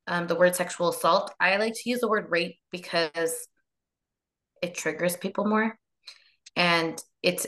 um, 0.08 0.26
the 0.26 0.35
word 0.35 0.56
sexual 0.56 0.88
assault. 0.88 1.32
I 1.38 1.56
like 1.56 1.75
to 1.75 1.90
use 1.90 2.00
the 2.00 2.08
word 2.08 2.26
rape 2.28 2.56
because 2.73 3.47
it 4.61 4.75
triggers 4.75 5.16
people 5.16 5.47
more. 5.47 5.78
And 6.56 7.00
it's, 7.23 7.47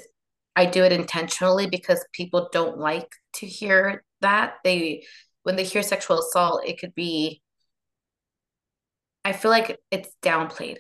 I 0.54 0.66
do 0.66 0.84
it 0.84 0.92
intentionally 0.92 1.66
because 1.66 2.04
people 2.12 2.48
don't 2.52 2.78
like 2.78 3.10
to 3.34 3.46
hear 3.46 4.04
that. 4.20 4.54
They, 4.62 5.04
when 5.42 5.56
they 5.56 5.64
hear 5.64 5.82
sexual 5.82 6.20
assault, 6.20 6.66
it 6.66 6.78
could 6.78 6.94
be, 6.94 7.42
I 9.24 9.32
feel 9.32 9.50
like 9.50 9.78
it's 9.90 10.10
downplayed. 10.22 10.78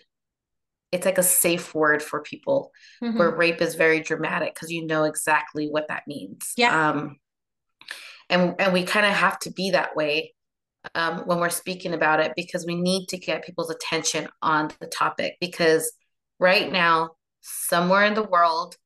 It's 0.92 1.06
like 1.06 1.18
a 1.18 1.22
safe 1.22 1.74
word 1.74 2.02
for 2.02 2.20
people 2.20 2.72
mm-hmm. 3.02 3.16
where 3.16 3.34
rape 3.34 3.62
is 3.62 3.76
very 3.76 4.00
dramatic 4.00 4.54
because 4.54 4.70
you 4.70 4.86
know 4.86 5.04
exactly 5.04 5.68
what 5.68 5.88
that 5.88 6.02
means. 6.06 6.52
Yeah. 6.56 6.90
Um 6.90 7.16
and 8.28 8.54
and 8.58 8.72
we 8.72 8.84
kind 8.84 9.06
of 9.06 9.12
have 9.12 9.38
to 9.40 9.52
be 9.52 9.70
that 9.70 9.94
way 9.94 10.34
um, 10.94 11.20
when 11.26 11.38
we're 11.38 11.50
speaking 11.50 11.92
about 11.92 12.20
it 12.20 12.32
because 12.36 12.64
we 12.66 12.74
need 12.74 13.06
to 13.08 13.18
get 13.18 13.44
people's 13.44 13.70
attention 13.70 14.28
on 14.40 14.70
the 14.80 14.86
topic 14.86 15.36
because 15.40 15.92
right 16.38 16.72
now 16.72 17.10
somewhere 17.42 18.04
in 18.04 18.14
the 18.14 18.22
world 18.22 18.76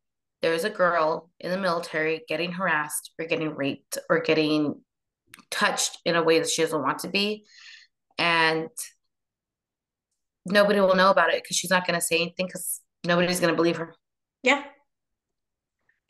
there's 0.43 0.64
a 0.64 0.71
girl 0.71 1.31
in 1.40 1.50
the 1.50 1.59
military 1.59 2.23
getting 2.28 2.52
harassed 2.52 3.12
or 3.19 3.26
getting 3.26 3.54
raped 3.54 3.99
or 4.11 4.21
getting 4.21 4.81
touched 5.50 5.99
in 6.05 6.17
a 6.17 6.23
way 6.23 6.38
that 6.38 6.49
she 6.49 6.62
doesn't 6.62 6.83
want 6.83 7.00
to 7.00 7.09
be 7.09 7.45
and 8.19 8.69
nobody 10.47 10.81
will 10.81 10.95
know 10.95 11.11
about 11.11 11.33
it 11.33 11.43
because 11.43 11.57
she's 11.57 11.71
not 11.71 11.87
going 11.87 11.99
to 11.99 12.05
say 12.05 12.17
anything 12.17 12.47
because 12.47 12.81
nobody's 13.05 13.41
going 13.41 13.53
to 13.53 13.57
believe 13.57 13.76
her. 13.76 13.95
Yeah. 14.43 14.62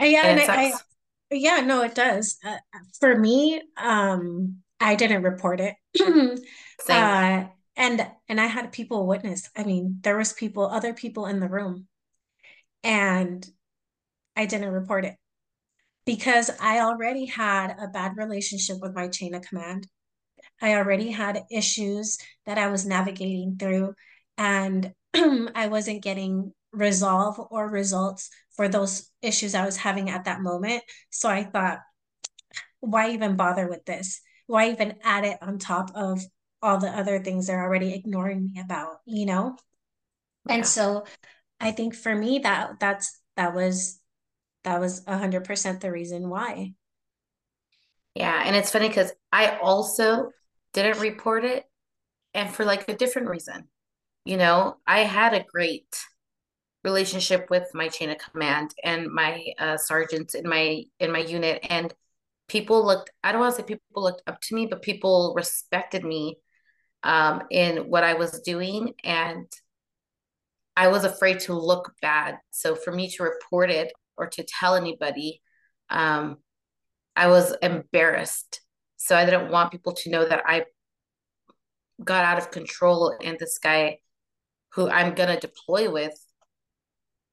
Uh, 0.00 0.06
yeah, 0.06 0.26
and, 0.26 0.40
and 0.40 0.50
I, 0.50 0.64
I, 0.66 0.72
yeah, 1.30 1.60
no, 1.60 1.82
it 1.82 1.94
does. 1.94 2.38
Uh, 2.44 2.56
for 2.98 3.16
me, 3.16 3.62
um, 3.76 4.56
I 4.80 4.96
didn't 4.96 5.22
report 5.22 5.60
it. 5.60 5.74
Uh, 6.86 7.46
and 7.76 8.06
and 8.28 8.38
I 8.38 8.44
had 8.44 8.70
people 8.70 9.06
witness. 9.06 9.48
I 9.56 9.64
mean, 9.64 10.00
there 10.02 10.18
was 10.18 10.34
people, 10.34 10.66
other 10.66 10.92
people 10.92 11.24
in 11.24 11.40
the 11.40 11.48
room, 11.48 11.86
and 12.82 13.46
I 14.36 14.44
didn't 14.44 14.68
report 14.68 15.06
it 15.06 15.16
because 16.06 16.50
I 16.60 16.80
already 16.80 17.26
had 17.26 17.76
a 17.78 17.88
bad 17.88 18.16
relationship 18.16 18.78
with 18.80 18.94
my 18.94 19.08
chain 19.08 19.34
of 19.34 19.42
command. 19.42 19.86
I 20.60 20.74
already 20.74 21.10
had 21.10 21.44
issues 21.50 22.18
that 22.46 22.58
I 22.58 22.68
was 22.68 22.86
navigating 22.86 23.56
through 23.58 23.94
and 24.36 24.92
I 25.14 25.68
wasn't 25.68 26.02
getting 26.02 26.52
resolve 26.72 27.40
or 27.50 27.68
results 27.68 28.30
for 28.56 28.68
those 28.68 29.10
issues 29.22 29.54
I 29.54 29.64
was 29.64 29.76
having 29.76 30.10
at 30.10 30.24
that 30.24 30.42
moment. 30.42 30.82
So 31.10 31.28
I 31.28 31.44
thought, 31.44 31.80
why 32.80 33.10
even 33.10 33.36
bother 33.36 33.68
with 33.68 33.84
this? 33.84 34.20
Why 34.46 34.70
even 34.70 34.96
add 35.02 35.24
it 35.24 35.38
on 35.40 35.58
top 35.58 35.90
of 35.94 36.20
all 36.60 36.78
the 36.78 36.88
other 36.88 37.18
things 37.18 37.46
they're 37.46 37.62
already 37.62 37.94
ignoring 37.94 38.50
me 38.52 38.60
about, 38.60 38.96
you 39.06 39.26
know? 39.26 39.56
Yeah. 40.46 40.56
And 40.56 40.66
so 40.66 41.04
I 41.60 41.70
think 41.70 41.94
for 41.94 42.14
me 42.14 42.40
that 42.40 42.78
that's 42.80 43.20
that 43.36 43.54
was 43.54 44.00
that 44.64 44.80
was 44.80 45.02
a 45.06 45.18
hundred 45.18 45.44
percent 45.44 45.80
the 45.80 45.92
reason 45.92 46.28
why. 46.28 46.74
Yeah. 48.14 48.42
And 48.44 48.54
it's 48.54 48.70
funny 48.70 48.88
because 48.88 49.12
I 49.32 49.58
also 49.58 50.30
didn't 50.72 51.00
report 51.00 51.44
it 51.44 51.64
and 52.32 52.52
for 52.52 52.64
like 52.64 52.88
a 52.88 52.96
different 52.96 53.28
reason 53.28 53.68
you 54.24 54.36
know, 54.38 54.76
I 54.86 55.00
had 55.00 55.34
a 55.34 55.44
great 55.44 55.96
relationship 56.82 57.48
with 57.50 57.68
my 57.74 57.88
chain 57.88 58.10
of 58.10 58.18
command 58.18 58.74
and 58.82 59.10
my 59.10 59.44
uh, 59.58 59.76
sergeants 59.76 60.34
in 60.34 60.48
my 60.48 60.84
in 61.00 61.10
my 61.10 61.20
unit 61.20 61.64
and 61.70 61.94
people 62.46 62.84
looked 62.84 63.10
i 63.22 63.32
don't 63.32 63.40
want 63.40 63.56
to 63.56 63.62
say 63.62 63.66
people 63.66 64.02
looked 64.02 64.22
up 64.26 64.38
to 64.42 64.54
me 64.54 64.66
but 64.66 64.82
people 64.82 65.32
respected 65.34 66.04
me 66.04 66.36
um, 67.02 67.40
in 67.50 67.88
what 67.88 68.04
i 68.04 68.12
was 68.12 68.38
doing 68.40 68.92
and 69.02 69.50
i 70.76 70.88
was 70.88 71.04
afraid 71.04 71.40
to 71.40 71.54
look 71.54 71.94
bad 72.02 72.36
so 72.50 72.74
for 72.74 72.92
me 72.92 73.08
to 73.08 73.22
report 73.22 73.70
it 73.70 73.90
or 74.16 74.26
to 74.28 74.44
tell 74.44 74.74
anybody 74.74 75.40
um, 75.90 76.38
i 77.16 77.28
was 77.28 77.54
embarrassed 77.62 78.60
so 78.96 79.16
i 79.16 79.24
didn't 79.24 79.50
want 79.50 79.70
people 79.70 79.92
to 79.92 80.10
know 80.10 80.26
that 80.26 80.42
i 80.46 80.64
got 82.02 82.24
out 82.24 82.38
of 82.38 82.50
control 82.50 83.14
and 83.22 83.38
this 83.38 83.58
guy 83.58 83.98
who 84.74 84.88
I'm 84.88 85.14
going 85.14 85.28
to 85.28 85.38
deploy 85.38 85.90
with 85.90 86.14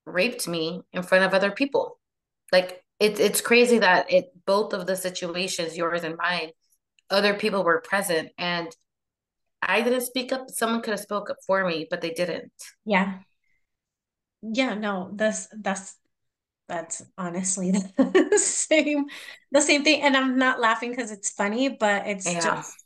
raped 0.06 0.48
me 0.48 0.82
in 0.94 1.04
front 1.04 1.24
of 1.24 1.34
other 1.34 1.52
people. 1.52 2.00
Like 2.52 2.84
it, 3.00 3.20
it's 3.20 3.42
crazy 3.42 3.80
that 3.80 4.12
it 4.12 4.32
both 4.46 4.74
of 4.74 4.86
the 4.86 4.96
situations, 4.96 5.78
yours 5.78 6.04
and 6.04 6.18
mine, 6.18 6.52
other 7.10 7.34
people 7.34 7.64
were 7.64 7.82
present 7.82 8.30
and 8.38 8.68
I 9.62 9.82
didn't 9.82 10.02
speak 10.02 10.32
up. 10.32 10.50
Someone 10.50 10.82
could 10.82 10.92
have 10.92 11.00
spoke 11.00 11.30
up 11.30 11.38
for 11.46 11.66
me, 11.66 11.88
but 11.90 12.02
they 12.02 12.12
didn't. 12.12 12.52
Yeah. 12.86 13.20
Yeah, 14.42 14.74
no, 14.74 15.12
that's 15.14 15.48
that's 15.56 15.96
that's 16.72 17.04
honestly 17.18 17.72
the 17.98 18.40
same 18.42 19.06
the 19.52 19.62
same 19.62 19.84
thing. 19.84 20.02
And 20.02 20.18
I'm 20.18 20.38
not 20.38 20.60
laughing 20.60 20.92
because 20.92 21.12
it's 21.12 21.30
funny, 21.30 21.70
but 21.70 22.08
it's 22.08 22.26
yeah. 22.26 22.40
just 22.40 22.84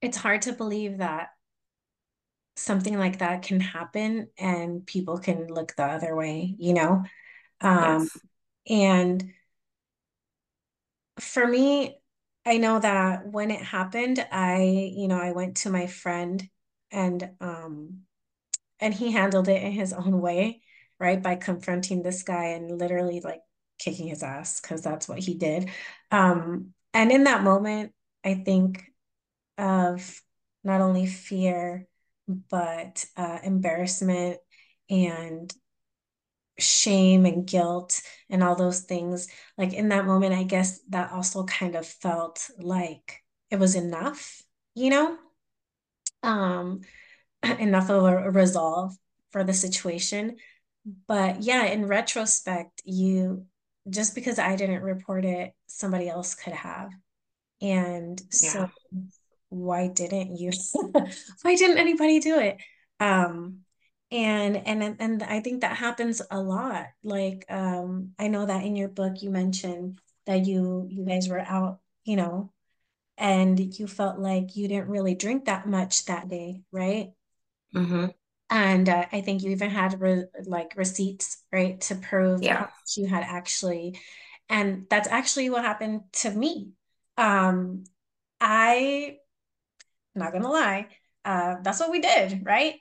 it's 0.00 0.16
hard 0.16 0.42
to 0.42 0.52
believe 0.52 0.98
that 0.98 1.30
something 2.56 2.98
like 2.98 3.18
that 3.18 3.42
can 3.42 3.60
happen 3.60 4.28
and 4.38 4.86
people 4.86 5.18
can 5.18 5.46
look 5.48 5.74
the 5.76 5.84
other 5.84 6.14
way, 6.14 6.54
you 6.58 6.74
know? 6.74 7.04
Um, 7.60 8.10
yes. 8.10 8.18
And 8.68 9.32
for 11.20 11.46
me, 11.46 11.98
I 12.44 12.58
know 12.58 12.78
that 12.78 13.26
when 13.26 13.50
it 13.50 13.62
happened, 13.62 14.24
I, 14.32 14.92
you 14.96 15.08
know, 15.08 15.18
I 15.18 15.32
went 15.32 15.58
to 15.58 15.70
my 15.70 15.86
friend 15.86 16.42
and 16.92 17.30
um 17.40 18.00
and 18.80 18.94
he 18.94 19.12
handled 19.12 19.48
it 19.48 19.62
in 19.62 19.72
his 19.72 19.92
own 19.92 20.20
way, 20.20 20.62
right? 21.00 21.22
By 21.22 21.36
confronting 21.36 22.02
this 22.02 22.22
guy 22.22 22.46
and 22.48 22.78
literally 22.78 23.20
like 23.20 23.40
kicking 23.78 24.08
his 24.08 24.22
ass 24.22 24.60
because 24.60 24.82
that's 24.82 25.08
what 25.08 25.18
he 25.20 25.34
did. 25.34 25.70
Um 26.10 26.74
and 26.94 27.10
in 27.10 27.24
that 27.24 27.42
moment, 27.44 27.92
I 28.24 28.34
think 28.34 28.84
of 29.58 30.20
not 30.64 30.80
only 30.80 31.06
fear, 31.06 31.86
but 32.28 33.04
uh, 33.16 33.38
embarrassment 33.44 34.38
and 34.90 35.52
shame 36.58 37.26
and 37.26 37.46
guilt 37.46 38.00
and 38.30 38.42
all 38.42 38.54
those 38.54 38.80
things. 38.80 39.28
Like 39.58 39.72
in 39.72 39.88
that 39.88 40.06
moment, 40.06 40.34
I 40.34 40.44
guess 40.44 40.80
that 40.90 41.12
also 41.12 41.44
kind 41.44 41.74
of 41.74 41.86
felt 41.86 42.48
like 42.58 43.22
it 43.50 43.58
was 43.58 43.74
enough, 43.74 44.42
you 44.74 44.90
know? 44.90 45.18
Um, 46.22 46.80
enough 47.58 47.90
of 47.90 48.04
a, 48.04 48.30
resolve 48.30 48.96
for 49.30 49.44
the 49.44 49.54
situation. 49.54 50.36
But 51.06 51.42
yeah, 51.42 51.66
in 51.66 51.86
retrospect, 51.86 52.82
you 52.84 53.46
just 53.90 54.14
because 54.14 54.38
I 54.38 54.56
didn't 54.56 54.82
report 54.82 55.24
it, 55.24 55.52
somebody 55.66 56.08
else 56.08 56.34
could 56.34 56.52
have. 56.52 56.90
And 57.60 58.20
so 58.30 58.68
why 59.52 59.86
didn't 59.86 60.36
you 60.36 60.50
why 61.42 61.54
didn't 61.54 61.76
anybody 61.76 62.20
do 62.20 62.38
it 62.38 62.56
um 63.00 63.58
and 64.10 64.56
and 64.56 64.96
and 64.98 65.22
i 65.22 65.40
think 65.40 65.60
that 65.60 65.76
happens 65.76 66.22
a 66.30 66.40
lot 66.40 66.86
like 67.04 67.44
um 67.50 68.12
i 68.18 68.28
know 68.28 68.46
that 68.46 68.64
in 68.64 68.76
your 68.76 68.88
book 68.88 69.20
you 69.20 69.28
mentioned 69.28 69.98
that 70.26 70.46
you 70.46 70.86
you 70.88 71.04
guys 71.04 71.28
were 71.28 71.38
out 71.38 71.80
you 72.04 72.16
know 72.16 72.50
and 73.18 73.78
you 73.78 73.86
felt 73.86 74.18
like 74.18 74.56
you 74.56 74.68
didn't 74.68 74.88
really 74.88 75.14
drink 75.14 75.44
that 75.44 75.66
much 75.66 76.04
that 76.06 76.28
day 76.28 76.62
right 76.72 77.10
mm-hmm. 77.74 78.06
and 78.50 78.88
uh, 78.88 79.04
i 79.12 79.20
think 79.20 79.42
you 79.42 79.50
even 79.50 79.70
had 79.70 80.00
re- 80.00 80.24
like 80.46 80.72
receipts 80.76 81.42
right 81.52 81.80
to 81.80 81.94
prove 81.94 82.42
yeah. 82.42 82.68
you 82.96 83.06
had 83.06 83.22
actually 83.22 83.98
and 84.48 84.86
that's 84.90 85.08
actually 85.08 85.50
what 85.50 85.64
happened 85.64 86.00
to 86.12 86.30
me 86.30 86.70
um 87.18 87.84
i 88.40 89.16
not 90.14 90.32
gonna 90.32 90.50
lie, 90.50 90.88
uh, 91.24 91.56
that's 91.62 91.80
what 91.80 91.90
we 91.90 92.00
did, 92.00 92.42
right? 92.44 92.74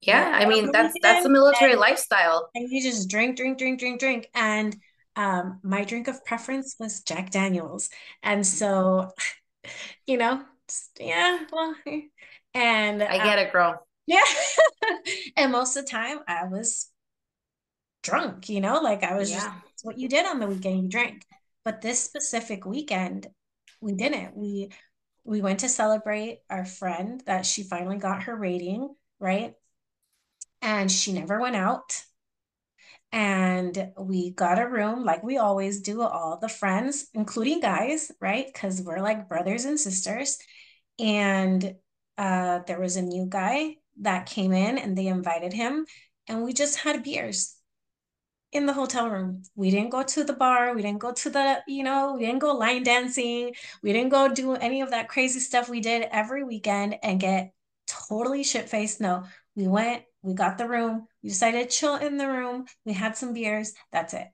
Yeah, 0.00 0.30
I 0.32 0.46
mean 0.46 0.72
that's 0.72 0.94
that's 1.02 1.22
the 1.24 1.28
military 1.28 1.72
and, 1.72 1.80
lifestyle. 1.80 2.48
And 2.54 2.70
you 2.70 2.82
just 2.82 3.08
drink, 3.10 3.36
drink, 3.36 3.58
drink, 3.58 3.78
drink, 3.78 4.00
drink. 4.00 4.28
And 4.34 4.74
um, 5.14 5.60
my 5.62 5.84
drink 5.84 6.08
of 6.08 6.24
preference 6.24 6.76
was 6.78 7.02
Jack 7.02 7.30
Daniels. 7.30 7.90
And 8.22 8.46
so 8.46 9.10
you 10.06 10.16
know, 10.18 10.42
yeah, 10.98 11.44
well, 11.52 11.74
eh. 11.86 12.00
and 12.54 13.02
I 13.02 13.18
get 13.18 13.38
um, 13.38 13.38
it, 13.38 13.52
girl. 13.52 13.86
yeah. 14.06 14.22
and 15.36 15.52
most 15.52 15.76
of 15.76 15.84
the 15.84 15.90
time 15.90 16.20
I 16.28 16.44
was 16.46 16.90
drunk, 18.02 18.48
you 18.48 18.60
know, 18.60 18.80
like 18.80 19.02
I 19.02 19.14
was 19.16 19.32
just 19.32 19.46
Yeah. 19.46 19.60
what 19.82 19.98
you 19.98 20.08
did 20.08 20.26
on 20.26 20.40
the 20.40 20.46
weekend, 20.46 20.82
you 20.82 20.88
drank. 20.88 21.24
But 21.64 21.80
this 21.82 22.02
specific 22.02 22.64
weekend, 22.64 23.26
we 23.80 23.92
didn't. 23.94 24.36
We 24.36 24.70
we 25.24 25.42
went 25.42 25.60
to 25.60 25.68
celebrate 25.68 26.40
our 26.50 26.64
friend 26.64 27.22
that 27.26 27.46
she 27.46 27.62
finally 27.62 27.98
got 27.98 28.24
her 28.24 28.36
rating, 28.36 28.94
right? 29.18 29.54
And 30.62 30.90
she 30.90 31.12
never 31.12 31.38
went 31.38 31.56
out. 31.56 32.02
And 33.12 33.92
we 33.98 34.30
got 34.30 34.60
a 34.60 34.68
room 34.68 35.04
like 35.04 35.24
we 35.24 35.38
always 35.38 35.80
do, 35.80 36.02
all 36.02 36.38
the 36.40 36.48
friends, 36.48 37.08
including 37.12 37.60
guys, 37.60 38.12
right? 38.20 38.46
Because 38.46 38.82
we're 38.82 39.00
like 39.00 39.28
brothers 39.28 39.64
and 39.64 39.80
sisters. 39.80 40.38
And 40.98 41.74
uh, 42.16 42.60
there 42.66 42.80
was 42.80 42.96
a 42.96 43.02
new 43.02 43.26
guy 43.28 43.76
that 44.02 44.26
came 44.26 44.52
in 44.52 44.78
and 44.78 44.96
they 44.96 45.08
invited 45.08 45.52
him, 45.52 45.86
and 46.28 46.44
we 46.44 46.52
just 46.52 46.78
had 46.78 47.02
beers 47.02 47.56
in 48.52 48.66
the 48.66 48.72
hotel 48.72 49.08
room. 49.08 49.42
We 49.54 49.70
didn't 49.70 49.90
go 49.90 50.02
to 50.02 50.24
the 50.24 50.32
bar. 50.32 50.74
We 50.74 50.82
didn't 50.82 51.00
go 51.00 51.12
to 51.12 51.30
the, 51.30 51.62
you 51.66 51.82
know, 51.82 52.14
we 52.14 52.26
didn't 52.26 52.40
go 52.40 52.52
line 52.52 52.82
dancing. 52.82 53.54
We 53.82 53.92
didn't 53.92 54.10
go 54.10 54.32
do 54.32 54.54
any 54.54 54.80
of 54.80 54.90
that 54.90 55.08
crazy 55.08 55.40
stuff 55.40 55.68
we 55.68 55.80
did 55.80 56.08
every 56.10 56.42
weekend 56.44 56.96
and 57.02 57.20
get 57.20 57.52
totally 57.86 58.42
shit 58.42 58.68
faced. 58.68 59.00
No, 59.00 59.24
we 59.54 59.68
went, 59.68 60.02
we 60.22 60.34
got 60.34 60.58
the 60.58 60.68
room, 60.68 61.06
we 61.22 61.28
decided 61.30 61.70
to 61.70 61.76
chill 61.76 61.96
in 61.96 62.18
the 62.18 62.28
room, 62.28 62.66
we 62.84 62.92
had 62.92 63.16
some 63.16 63.32
beers, 63.32 63.74
that's 63.92 64.14
it. 64.14 64.28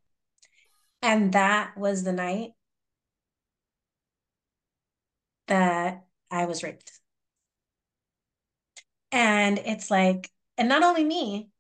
And 1.01 1.33
that 1.33 1.77
was 1.79 2.03
the 2.05 2.13
night 2.13 2.53
that 5.49 6.05
I 6.31 6.47
was 6.47 6.63
raped. 6.63 6.93
And 9.13 9.59
it's 9.59 9.91
like, 9.91 10.31
and 10.57 10.69
not 10.69 10.83
only 10.85 11.03
me, 11.05 11.51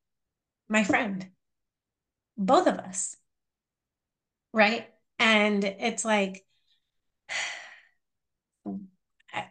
my 0.68 0.85
friend, 0.85 1.30
both 2.38 2.66
of 2.66 2.78
us, 2.78 3.16
right? 4.52 4.87
And 5.18 5.64
it's 5.64 6.04
like, 6.04 6.45
I, 9.33 9.47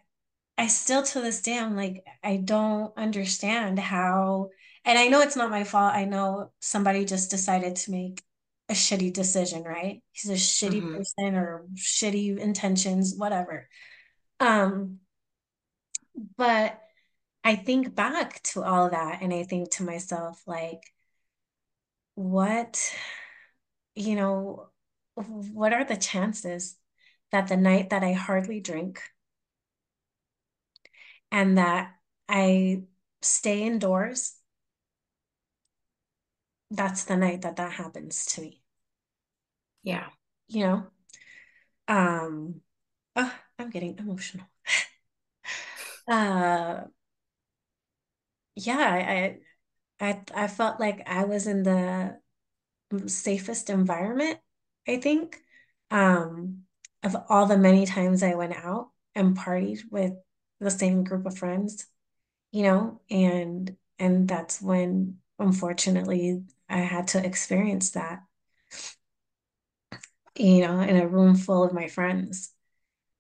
I 0.58 0.68
still 0.68 1.04
to 1.04 1.22
this 1.22 1.42
day, 1.42 1.58
I'm 1.60 1.76
like, 1.76 2.06
I 2.24 2.38
don't 2.38 2.94
understand 2.98 3.80
how, 3.80 4.50
and 4.86 4.98
I 4.98 5.08
know 5.08 5.22
it's 5.22 5.36
not 5.36 5.50
my 5.52 5.64
fault. 5.64 5.94
I 5.94 6.06
know 6.06 6.52
somebody 6.62 7.06
just 7.06 7.32
decided 7.32 7.76
to 7.78 7.92
make 7.92 8.24
a 8.70 8.74
shitty 8.74 9.14
decision, 9.14 9.64
right? 9.64 10.02
He's 10.14 10.32
a 10.32 10.36
shitty 10.36 10.84
hmm 10.84 10.96
person 10.96 11.36
or 11.36 11.66
shitty 11.76 12.38
intentions, 12.40 13.16
whatever. 13.18 13.68
Um, 14.40 15.00
but 16.38 16.80
I 17.44 17.56
think 17.56 17.96
back 17.96 18.42
to 18.44 18.64
all 18.64 18.90
that 18.90 19.22
and 19.22 19.34
I 19.34 19.44
think 19.44 19.72
to 19.74 19.84
myself, 19.84 20.44
like, 20.48 20.84
what, 22.16 22.94
you 23.96 24.16
know, 24.16 24.70
what 25.16 25.74
are 25.74 25.86
the 25.86 25.98
chances 25.98 26.78
that 27.32 27.48
the 27.48 27.58
night 27.58 27.90
that 27.90 28.04
I 28.04 28.14
hardly 28.14 28.60
drink 28.60 29.02
and 31.32 31.58
that 31.58 31.94
I 32.28 32.84
stay 33.22 33.64
indoors, 33.64 34.36
that's 36.72 37.06
the 37.06 37.18
night 37.18 37.42
that 37.42 37.56
that 37.58 37.74
happens 37.74 38.26
to 38.26 38.42
me, 38.42 38.62
Yeah. 39.84 40.10
you 40.48 40.62
know? 40.66 40.88
Um, 41.88 42.62
oh, 43.16 43.34
I'm 43.60 43.70
getting 43.72 43.98
emotional. 44.00 44.48
Uh, 46.08 46.86
yeah, 48.56 49.38
I, 50.02 50.06
I, 50.06 50.22
I 50.36 50.48
felt 50.48 50.80
like 50.80 51.04
I 51.08 51.26
was 51.26 51.48
in 51.48 51.64
the 51.64 52.20
safest 53.08 53.70
environment, 53.70 54.40
I 54.88 54.98
think, 54.98 55.42
um, 55.92 56.64
of 57.04 57.16
all 57.30 57.46
the 57.48 57.58
many 57.58 57.86
times 57.86 58.24
I 58.24 58.36
went 58.36 58.56
out 58.56 58.92
and 59.16 59.38
partied 59.38 59.82
with 59.92 60.14
the 60.60 60.72
same 60.72 61.04
group 61.04 61.26
of 61.26 61.38
friends, 61.38 61.88
you 62.52 62.64
know, 62.64 63.02
and 63.12 63.76
and 64.00 64.28
that's 64.28 64.62
when 64.62 65.20
unfortunately 65.40 66.44
I 66.70 66.80
had 66.80 67.08
to 67.10 67.26
experience 67.26 67.92
that, 67.92 68.20
you 70.38 70.62
know, 70.62 70.80
in 70.82 70.98
a 70.98 71.08
room 71.08 71.36
full 71.36 71.64
of 71.64 71.74
my 71.74 71.88
friends. 71.88 72.52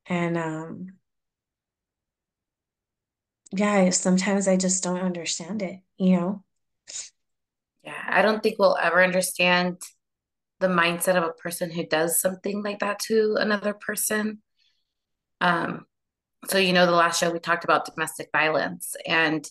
And 0.07 0.37
um 0.37 0.87
yeah, 3.51 3.89
sometimes 3.91 4.47
I 4.47 4.57
just 4.57 4.83
don't 4.83 4.99
understand 4.99 5.61
it, 5.61 5.79
you 5.97 6.17
know? 6.17 6.43
Yeah. 7.83 8.03
I 8.07 8.21
don't 8.21 8.41
think 8.41 8.57
we'll 8.57 8.77
ever 8.81 9.03
understand 9.03 9.77
the 10.59 10.67
mindset 10.67 11.15
of 11.17 11.23
a 11.23 11.33
person 11.33 11.71
who 11.71 11.85
does 11.85 12.19
something 12.19 12.63
like 12.63 12.79
that 12.79 12.99
to 12.99 13.35
another 13.39 13.73
person. 13.73 14.41
Um, 15.41 15.85
so 16.49 16.57
you 16.57 16.73
know, 16.73 16.85
the 16.85 16.91
last 16.93 17.19
show 17.19 17.31
we 17.31 17.39
talked 17.39 17.63
about 17.65 17.85
domestic 17.85 18.29
violence, 18.33 18.95
and 19.07 19.47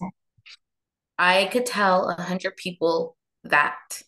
I 1.18 1.46
could 1.46 1.66
tell 1.66 2.08
a 2.08 2.22
hundred 2.22 2.56
people 2.56 3.16
that. 3.44 4.02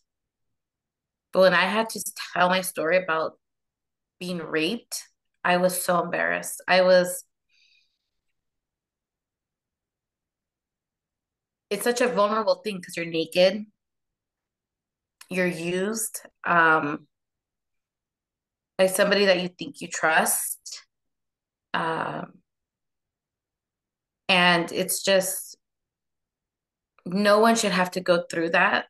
But 1.32 1.40
when 1.40 1.54
I 1.54 1.66
had 1.66 1.90
to 1.90 2.02
tell 2.34 2.48
my 2.48 2.62
story 2.62 2.96
about 2.96 3.32
being 4.18 4.38
raped, 4.38 5.04
I 5.44 5.58
was 5.58 5.82
so 5.82 6.02
embarrassed. 6.02 6.62
I 6.66 6.82
was, 6.82 7.24
it's 11.70 11.84
such 11.84 12.00
a 12.00 12.08
vulnerable 12.08 12.56
thing 12.64 12.76
because 12.78 12.96
you're 12.96 13.06
naked, 13.06 13.66
you're 15.28 15.46
used 15.46 16.20
um, 16.44 17.06
by 18.78 18.86
somebody 18.86 19.26
that 19.26 19.40
you 19.40 19.48
think 19.48 19.80
you 19.80 19.88
trust. 19.88 20.84
Um, 21.74 22.38
and 24.28 24.72
it's 24.72 25.02
just, 25.02 25.56
no 27.04 27.38
one 27.38 27.54
should 27.56 27.72
have 27.72 27.90
to 27.92 28.00
go 28.00 28.24
through 28.30 28.50
that. 28.50 28.86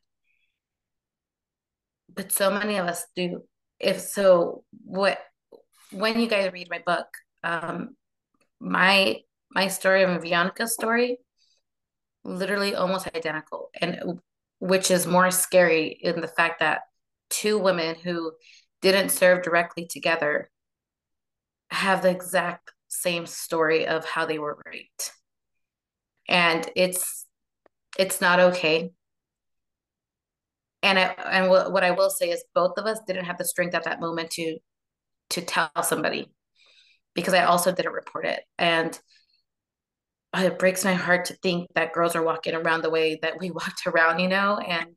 But 2.17 2.33
so 2.33 2.51
many 2.51 2.77
of 2.77 2.87
us 2.87 3.05
do. 3.15 3.43
If 3.79 4.01
so, 4.01 4.63
what, 4.83 5.19
when 5.91 6.19
you 6.19 6.27
guys 6.27 6.51
read 6.51 6.67
my 6.69 6.81
book, 6.85 7.07
um, 7.43 7.95
my 8.59 9.21
my 9.51 9.67
story 9.67 10.03
and 10.03 10.21
Bianca's 10.21 10.73
story 10.73 11.19
literally 12.23 12.75
almost 12.75 13.07
identical 13.15 13.69
and 13.79 14.19
which 14.59 14.91
is 14.91 15.07
more 15.07 15.31
scary 15.31 15.97
in 16.01 16.19
the 16.19 16.27
fact 16.27 16.59
that 16.59 16.81
two 17.29 17.57
women 17.57 17.95
who 17.95 18.33
didn't 18.81 19.09
serve 19.09 19.43
directly 19.43 19.85
together 19.85 20.49
have 21.69 22.01
the 22.01 22.09
exact 22.09 22.71
same 22.89 23.25
story 23.25 23.87
of 23.87 24.05
how 24.05 24.25
they 24.25 24.39
were 24.39 24.61
raped 24.65 25.11
and 26.27 26.69
it's 26.75 27.25
it's 27.97 28.19
not 28.19 28.39
okay 28.39 28.91
and 30.87 30.99
I 30.99 31.05
and 31.31 31.49
what, 31.49 31.83
I 31.83 31.91
will 31.91 32.09
say 32.09 32.29
is 32.29 32.43
both 32.55 32.77
of 32.77 32.85
us 32.85 32.99
didn't 33.05 33.25
have 33.25 33.37
the 33.37 33.45
strength 33.45 33.75
at 33.75 33.83
that 33.83 33.99
moment 33.99 34.31
to 34.31 34.57
to 35.31 35.41
tell 35.41 35.69
somebody 35.83 36.31
because 37.13 37.33
I 37.33 37.43
also 37.43 37.71
didn't 37.71 37.93
report 37.93 38.25
it 38.25 38.41
and 38.57 38.97
it 40.35 40.59
breaks 40.59 40.85
my 40.85 40.93
heart 40.93 41.25
to 41.25 41.33
think 41.35 41.69
that 41.75 41.93
girls 41.93 42.15
are 42.15 42.23
walking 42.23 42.53
around 42.53 42.81
the 42.81 42.89
way 42.89 43.19
that 43.21 43.39
we 43.39 43.51
walked 43.59 43.87
around, 43.87 44.19
you 44.19 44.27
know, 44.27 44.57
and 44.57 44.95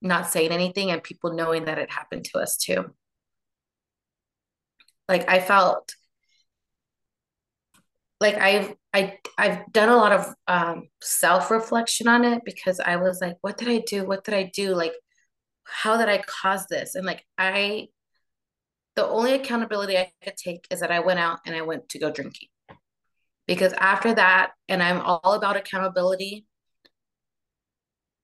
not 0.00 0.30
saying 0.30 0.52
anything 0.52 0.90
and 0.90 1.02
people 1.02 1.34
knowing 1.34 1.64
that 1.64 1.78
it 1.78 1.90
happened 1.90 2.24
to 2.24 2.38
us 2.38 2.56
too. 2.56 2.84
Like 5.08 5.28
I 5.28 5.40
felt 5.40 5.92
like 8.20 8.36
I've 8.36 8.74
I 8.98 9.18
I've 9.38 9.72
done 9.72 9.88
a 9.88 9.96
lot 9.96 10.12
of 10.12 10.34
um 10.48 10.88
self-reflection 11.02 12.08
on 12.08 12.24
it 12.24 12.42
because 12.44 12.80
I 12.80 12.96
was 12.96 13.20
like, 13.20 13.36
what 13.42 13.56
did 13.58 13.68
I 13.68 13.78
do? 13.86 14.04
What 14.04 14.24
did 14.24 14.34
I 14.34 14.50
do? 14.52 14.74
Like, 14.74 14.94
how 15.64 15.96
did 15.96 16.08
I 16.08 16.18
cause 16.18 16.66
this? 16.66 16.94
And 16.94 17.06
like 17.06 17.24
I 17.38 17.88
the 18.96 19.06
only 19.06 19.34
accountability 19.34 19.96
I 19.96 20.10
could 20.24 20.36
take 20.36 20.66
is 20.70 20.80
that 20.80 20.90
I 20.90 21.00
went 21.00 21.20
out 21.20 21.38
and 21.46 21.54
I 21.54 21.62
went 21.62 21.88
to 21.90 22.00
go 22.00 22.10
drinking. 22.10 22.48
Because 23.46 23.72
after 23.74 24.12
that, 24.14 24.52
and 24.68 24.82
I'm 24.82 25.00
all 25.00 25.34
about 25.34 25.56
accountability, 25.56 26.46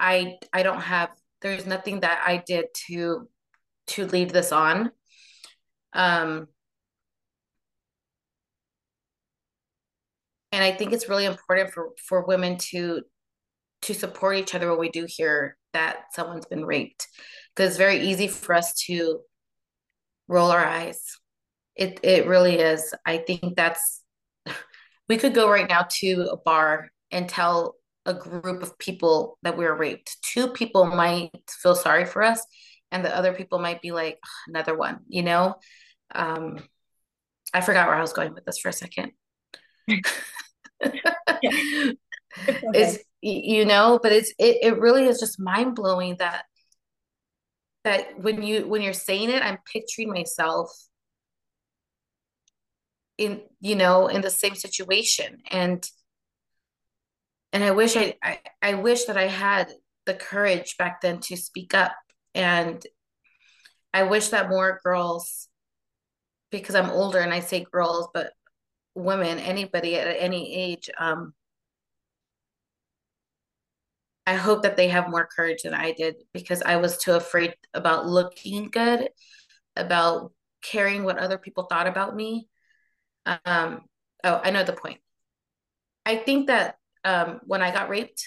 I 0.00 0.38
I 0.52 0.62
don't 0.64 0.80
have 0.80 1.10
there's 1.42 1.66
nothing 1.66 2.00
that 2.00 2.22
I 2.26 2.42
did 2.44 2.66
to 2.88 3.28
to 3.88 4.06
lead 4.06 4.30
this 4.30 4.50
on. 4.52 4.90
Um 5.92 6.48
and 10.54 10.62
I 10.62 10.70
think 10.70 10.92
it's 10.92 11.08
really 11.08 11.24
important 11.24 11.72
for 11.72 11.90
for 12.08 12.24
women 12.24 12.56
to 12.70 13.02
to 13.82 13.92
support 13.92 14.36
each 14.36 14.54
other 14.54 14.70
when 14.70 14.78
we 14.78 14.88
do 14.88 15.04
hear 15.06 15.56
that 15.72 16.04
someone's 16.12 16.46
been 16.46 16.64
raped 16.64 17.08
because 17.54 17.70
it's 17.70 17.78
very 17.78 17.98
easy 18.00 18.28
for 18.28 18.54
us 18.54 18.72
to 18.86 19.20
roll 20.28 20.52
our 20.52 20.64
eyes. 20.64 21.00
It 21.74 21.98
it 22.04 22.28
really 22.28 22.58
is. 22.60 22.94
I 23.04 23.18
think 23.18 23.56
that's 23.56 24.02
we 25.08 25.16
could 25.16 25.34
go 25.34 25.50
right 25.50 25.68
now 25.68 25.86
to 26.00 26.28
a 26.30 26.36
bar 26.36 26.88
and 27.10 27.28
tell 27.28 27.74
a 28.06 28.14
group 28.14 28.62
of 28.62 28.78
people 28.78 29.38
that 29.42 29.58
we 29.58 29.64
were 29.64 29.76
raped. 29.76 30.18
Two 30.22 30.48
people 30.48 30.84
might 30.86 31.32
feel 31.50 31.74
sorry 31.74 32.04
for 32.04 32.22
us, 32.22 32.40
and 32.92 33.04
the 33.04 33.14
other 33.14 33.32
people 33.32 33.58
might 33.58 33.82
be 33.82 33.90
like, 33.90 34.20
another 34.46 34.76
one, 34.76 35.00
you 35.08 35.22
know? 35.22 35.56
Um, 36.14 36.58
I 37.52 37.60
forgot 37.60 37.88
where 37.88 37.96
I 37.96 38.02
was 38.02 38.12
going 38.12 38.34
with 38.34 38.44
this 38.44 38.58
for 38.58 38.68
a 38.68 38.72
second. 38.72 39.12
it's, 42.72 42.98
you 43.22 43.64
know, 43.64 43.98
but 44.02 44.12
it's 44.12 44.32
it, 44.38 44.58
it 44.62 44.78
really 44.78 45.06
is 45.06 45.20
just 45.20 45.40
mind 45.40 45.74
blowing 45.74 46.16
that 46.18 46.44
that 47.84 48.18
when 48.18 48.42
you 48.42 48.66
when 48.66 48.82
you're 48.82 48.92
saying 48.92 49.30
it, 49.30 49.42
I'm 49.42 49.58
picturing 49.70 50.10
myself 50.10 50.70
in 53.16 53.42
you 53.60 53.76
know 53.76 54.08
in 54.08 54.20
the 54.22 54.30
same 54.30 54.54
situation. 54.54 55.38
And 55.50 55.86
and 57.52 57.62
I 57.62 57.70
wish 57.70 57.96
I, 57.96 58.14
I 58.22 58.40
I 58.62 58.74
wish 58.74 59.04
that 59.04 59.16
I 59.16 59.26
had 59.26 59.70
the 60.06 60.14
courage 60.14 60.76
back 60.76 61.00
then 61.00 61.20
to 61.20 61.36
speak 61.36 61.74
up. 61.74 61.92
And 62.34 62.84
I 63.92 64.02
wish 64.02 64.28
that 64.28 64.48
more 64.48 64.80
girls 64.82 65.48
because 66.50 66.74
I'm 66.74 66.90
older 66.90 67.20
and 67.20 67.32
I 67.32 67.40
say 67.40 67.64
girls 67.70 68.08
but 68.12 68.32
women 68.94 69.38
anybody 69.38 69.96
at 69.96 70.16
any 70.18 70.54
age 70.54 70.88
um 70.98 71.32
I 74.26 74.34
hope 74.34 74.62
that 74.62 74.76
they 74.76 74.88
have 74.88 75.10
more 75.10 75.26
courage 75.26 75.62
than 75.62 75.74
I 75.74 75.92
did 75.92 76.16
because 76.32 76.62
I 76.62 76.76
was 76.76 76.96
too 76.96 77.12
afraid 77.12 77.54
about 77.74 78.06
looking 78.06 78.70
good, 78.70 79.10
about 79.76 80.32
caring 80.62 81.04
what 81.04 81.18
other 81.18 81.36
people 81.36 81.64
thought 81.64 81.86
about 81.86 82.16
me. 82.16 82.48
Um, 83.26 83.82
oh, 84.24 84.40
I 84.42 84.50
know 84.50 84.64
the 84.64 84.72
point. 84.72 85.00
I 86.06 86.16
think 86.16 86.46
that 86.46 86.76
um, 87.04 87.40
when 87.44 87.60
I 87.60 87.70
got 87.70 87.90
raped, 87.90 88.26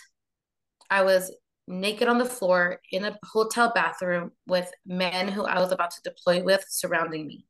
I 0.89 1.01
was 1.01 1.31
naked 1.67 2.07
on 2.07 2.19
the 2.19 2.25
floor 2.25 2.79
in 2.91 3.03
a 3.03 3.17
hotel 3.23 3.71
bathroom 3.73 4.31
with 4.45 4.71
men 4.85 5.27
who 5.27 5.45
I 5.45 5.59
was 5.59 5.71
about 5.71 5.91
to 5.91 6.01
deploy 6.03 6.43
with 6.43 6.63
surrounding 6.69 7.25
me. 7.25 7.45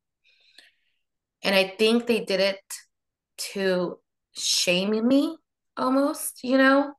And 1.43 1.53
I 1.53 1.75
think 1.77 2.07
they 2.07 2.23
did 2.23 2.39
it 2.39 2.59
to 3.37 3.99
shame 4.33 5.07
me 5.07 5.37
almost, 5.75 6.43
you 6.43 6.57
know? 6.57 6.93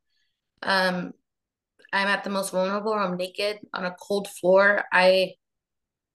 Um, 0.62 1.12
I'm 1.92 2.08
at 2.08 2.24
the 2.24 2.30
most 2.30 2.50
vulnerable. 2.50 2.92
I'm 2.92 3.16
naked 3.16 3.58
on 3.72 3.84
a 3.84 3.96
cold 4.00 4.28
floor. 4.28 4.84
I 4.92 5.34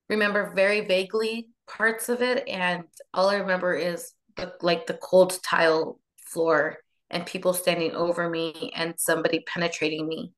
remember 0.10 0.54
very 0.56 0.82
vaguely 0.82 1.50
parts 1.68 2.10
of 2.10 2.22
it, 2.22 2.48
and 2.48 2.84
all 3.14 3.30
I 3.30 3.38
remember 3.38 3.74
is 3.74 4.14
the, 4.36 4.54
like 4.62 4.86
the 4.86 4.96
cold 4.96 5.40
tile 5.44 6.00
floor 6.18 6.78
and 7.10 7.26
people 7.26 7.54
standing 7.54 7.92
over 7.92 8.30
me 8.30 8.72
and 8.76 8.96
somebody 8.98 9.44
penetrating 9.48 10.08
me. 10.08 10.34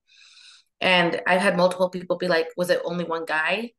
And 0.82 1.22
I've 1.28 1.42
had 1.42 1.58
multiple 1.58 1.90
people 1.90 2.18
be 2.18 2.28
like, 2.28 2.48
"Was 2.58 2.70
it 2.70 2.82
only 2.86 3.06
one 3.06 3.26
guy?" 3.26 3.72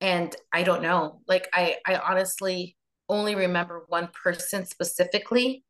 And 0.00 0.34
I 0.52 0.62
don't 0.62 0.82
know. 0.82 1.22
Like 1.26 1.48
I, 1.52 1.76
I 1.86 1.96
honestly 1.96 2.75
only 3.08 3.34
remember 3.34 3.84
one 3.88 4.08
person 4.08 4.64
specifically 4.66 5.64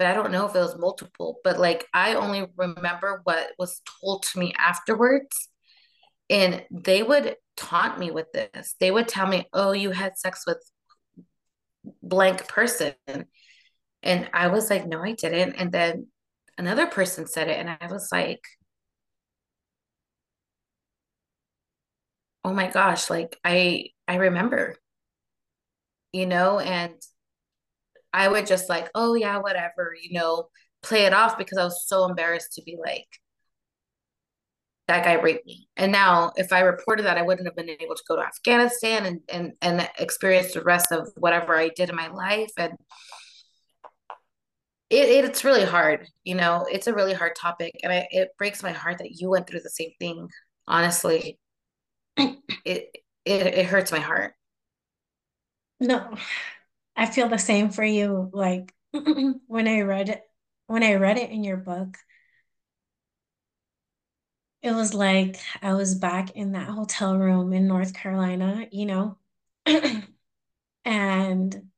but 0.00 0.06
I 0.06 0.14
don't 0.14 0.32
know 0.32 0.46
if 0.46 0.56
it 0.56 0.60
was 0.60 0.78
multiple. 0.78 1.40
But 1.44 1.60
like 1.60 1.86
I 1.92 2.14
only 2.14 2.46
remember 2.56 3.20
what 3.24 3.52
was 3.58 3.82
told 4.00 4.22
to 4.22 4.38
me 4.38 4.54
afterwards. 4.56 5.50
And 6.30 6.64
they 6.70 7.02
would 7.02 7.36
taunt 7.58 7.98
me 7.98 8.10
with 8.10 8.32
this. 8.32 8.76
They 8.80 8.90
would 8.90 9.08
tell 9.08 9.26
me, 9.26 9.46
oh, 9.52 9.72
you 9.72 9.90
had 9.90 10.16
sex 10.16 10.44
with 10.46 10.56
blank 12.02 12.48
person. 12.48 12.94
And 14.02 14.30
I 14.32 14.46
was 14.48 14.70
like, 14.70 14.86
no, 14.86 15.02
I 15.02 15.12
didn't. 15.12 15.56
And 15.56 15.70
then 15.70 16.06
another 16.56 16.86
person 16.86 17.26
said 17.26 17.48
it. 17.48 17.58
And 17.58 17.68
I 17.68 17.86
was 17.92 18.08
like, 18.10 18.40
oh 22.42 22.54
my 22.54 22.70
gosh, 22.70 23.10
like 23.10 23.38
I 23.44 23.90
I 24.08 24.16
remember, 24.16 24.76
you 26.12 26.26
know, 26.26 26.58
and 26.58 26.94
I 28.12 28.28
would 28.28 28.46
just 28.46 28.68
like, 28.68 28.90
oh 28.94 29.14
yeah, 29.14 29.38
whatever, 29.38 29.94
you 30.00 30.18
know, 30.18 30.48
play 30.82 31.04
it 31.04 31.12
off 31.12 31.38
because 31.38 31.58
I 31.58 31.64
was 31.64 31.86
so 31.86 32.06
embarrassed 32.06 32.54
to 32.54 32.62
be 32.62 32.76
like, 32.82 33.06
that 34.88 35.04
guy 35.04 35.14
raped 35.14 35.46
me. 35.46 35.68
And 35.76 35.92
now 35.92 36.32
if 36.36 36.52
I 36.52 36.60
reported 36.60 37.06
that, 37.06 37.16
I 37.16 37.22
wouldn't 37.22 37.46
have 37.46 37.54
been 37.54 37.70
able 37.70 37.94
to 37.94 38.02
go 38.08 38.16
to 38.16 38.22
Afghanistan 38.22 39.06
and 39.06 39.20
and 39.28 39.52
and 39.62 39.88
experience 40.00 40.52
the 40.52 40.62
rest 40.62 40.90
of 40.90 41.08
whatever 41.16 41.56
I 41.56 41.68
did 41.68 41.90
in 41.90 41.96
my 41.96 42.08
life. 42.08 42.50
And 42.58 42.72
it, 44.90 45.24
it's 45.24 45.44
really 45.44 45.64
hard, 45.64 46.08
you 46.24 46.34
know, 46.34 46.66
it's 46.68 46.88
a 46.88 46.94
really 46.94 47.14
hard 47.14 47.36
topic. 47.36 47.72
And 47.84 47.92
I, 47.92 48.08
it 48.10 48.30
breaks 48.36 48.64
my 48.64 48.72
heart 48.72 48.98
that 48.98 49.12
you 49.12 49.30
went 49.30 49.46
through 49.46 49.60
the 49.60 49.70
same 49.70 49.92
thing. 50.00 50.28
Honestly, 50.66 51.38
it, 52.16 52.38
it, 52.64 53.46
it 53.46 53.66
hurts 53.66 53.92
my 53.92 54.00
heart. 54.00 54.34
No, 55.80 56.16
I 56.96 57.06
feel 57.06 57.28
the 57.28 57.38
same 57.38 57.70
for 57.70 57.84
you. 57.84 58.30
Like 58.32 58.74
when 59.46 59.68
I 59.68 59.80
read 59.82 60.08
it, 60.10 60.22
when 60.66 60.82
I 60.84 60.94
read 60.94 61.18
it 61.18 61.30
in 61.30 61.44
your 61.44 61.56
book, 61.58 61.98
it 64.62 64.72
was 64.72 64.94
like 64.94 65.38
I 65.62 65.74
was 65.74 65.94
back 65.94 66.30
in 66.36 66.52
that 66.52 66.68
hotel 66.68 67.16
room 67.18 67.52
in 67.52 67.66
North 67.66 67.94
Carolina, 67.94 68.66
you 68.70 68.86
know, 68.86 69.18
and 70.84 71.70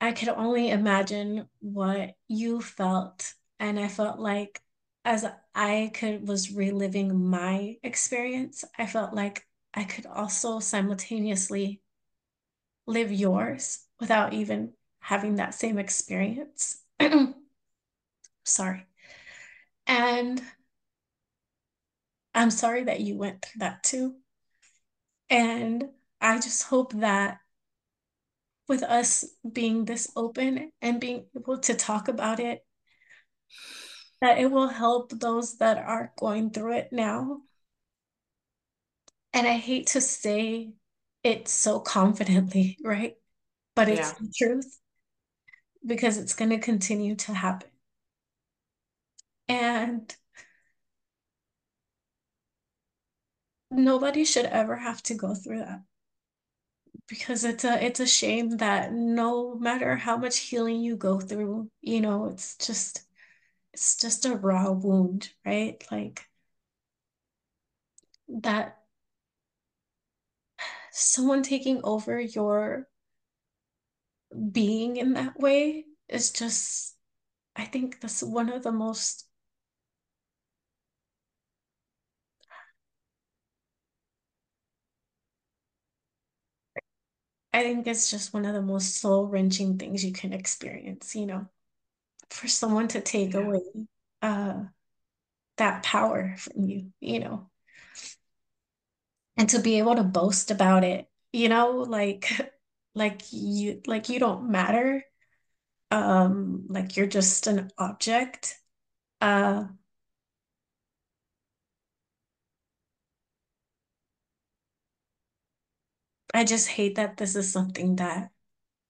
I 0.00 0.12
could 0.12 0.28
only 0.28 0.70
imagine 0.70 1.48
what 1.60 2.16
you 2.28 2.60
felt. 2.60 3.34
And 3.58 3.78
I 3.80 3.88
felt 3.88 4.18
like 4.18 4.62
as 5.04 5.24
I 5.54 5.90
could 5.94 6.26
was 6.28 6.52
reliving 6.52 7.28
my 7.28 7.78
experience, 7.82 8.64
I 8.78 8.86
felt 8.86 9.14
like 9.14 9.46
I 9.76 9.84
could 9.84 10.06
also 10.06 10.58
simultaneously 10.58 11.82
live 12.86 13.12
yours 13.12 13.84
without 14.00 14.32
even 14.32 14.72
having 15.00 15.36
that 15.36 15.54
same 15.54 15.78
experience. 15.78 16.82
sorry. 18.44 18.86
And 19.86 20.42
I'm 22.34 22.50
sorry 22.50 22.84
that 22.84 23.00
you 23.00 23.18
went 23.18 23.42
through 23.42 23.58
that 23.60 23.82
too. 23.82 24.14
And 25.28 25.84
I 26.22 26.36
just 26.36 26.62
hope 26.62 26.94
that 26.94 27.38
with 28.68 28.82
us 28.82 29.24
being 29.52 29.84
this 29.84 30.10
open 30.16 30.70
and 30.80 31.00
being 31.00 31.26
able 31.36 31.58
to 31.58 31.74
talk 31.74 32.08
about 32.08 32.40
it, 32.40 32.64
that 34.22 34.38
it 34.38 34.50
will 34.50 34.68
help 34.68 35.10
those 35.10 35.58
that 35.58 35.76
are 35.76 36.12
going 36.18 36.50
through 36.50 36.72
it 36.72 36.88
now 36.92 37.42
and 39.36 39.46
I 39.46 39.58
hate 39.58 39.88
to 39.88 40.00
say 40.00 40.72
it 41.22 41.46
so 41.46 41.78
confidently, 41.78 42.78
right? 42.84 43.16
But 43.74 43.90
it's 43.90 44.12
yeah. 44.12 44.14
the 44.18 44.32
truth 44.34 44.78
because 45.84 46.16
it's 46.16 46.34
going 46.34 46.50
to 46.50 46.58
continue 46.58 47.14
to 47.16 47.34
happen. 47.34 47.68
And 49.48 50.16
nobody 53.70 54.24
should 54.24 54.46
ever 54.46 54.76
have 54.76 55.02
to 55.02 55.14
go 55.14 55.34
through 55.34 55.58
that 55.58 55.82
because 57.06 57.44
it's 57.44 57.64
a 57.64 57.84
it's 57.84 58.00
a 58.00 58.06
shame 58.06 58.56
that 58.56 58.92
no 58.92 59.54
matter 59.56 59.96
how 59.96 60.16
much 60.16 60.38
healing 60.38 60.80
you 60.80 60.96
go 60.96 61.20
through 61.20 61.70
you 61.82 62.00
know 62.00 62.26
it's 62.26 62.56
just 62.56 63.02
it's 63.72 63.96
just 63.96 64.24
a 64.24 64.34
raw 64.34 64.70
wound 64.70 65.30
right 65.44 65.84
like 65.92 66.24
that 68.28 68.78
someone 70.96 71.42
taking 71.42 71.80
over 71.84 72.20
your 72.20 72.88
being 74.52 74.96
in 74.96 75.14
that 75.14 75.38
way 75.38 75.84
is 76.08 76.30
just, 76.32 76.96
I 77.56 77.64
think 77.64 78.00
that's 78.00 78.22
one 78.22 78.50
of 78.50 78.62
the 78.62 78.72
most 78.72 79.26
I 87.52 87.62
think 87.62 87.86
it's 87.86 88.10
just 88.10 88.34
one 88.34 88.44
of 88.44 88.52
the 88.54 88.60
most 88.62 89.00
soul 89.00 89.26
wrenching 89.28 89.78
things 89.78 90.04
you 90.04 90.12
can 90.12 90.32
experience, 90.32 91.16
you 91.16 91.24
know, 91.26 91.48
for 92.30 92.48
someone 92.48 92.88
to 92.88 93.00
take 93.00 93.34
yeah. 93.34 93.40
away 93.40 93.60
uh, 94.22 94.64
that 95.58 95.82
power 95.82 96.36
from 96.38 96.66
you, 96.68 96.92
you 97.00 97.20
know 97.20 97.50
and 99.36 99.48
to 99.50 99.58
be 99.60 99.78
able 99.78 99.96
to 99.96 100.02
boast 100.04 100.50
about 100.50 100.84
it 100.84 101.08
you 101.32 101.48
know 101.48 101.70
like 101.88 102.30
like 102.94 103.22
you 103.32 103.82
like 103.86 104.08
you 104.08 104.18
don't 104.18 104.50
matter 104.50 105.04
um 105.90 106.66
like 106.68 106.96
you're 106.96 107.06
just 107.06 107.46
an 107.46 107.70
object 107.78 108.60
uh 109.22 109.64
I 116.34 116.44
just 116.44 116.68
hate 116.68 116.94
that 116.96 117.16
this 117.16 117.34
is 117.36 117.50
something 117.52 117.96
that 117.96 118.30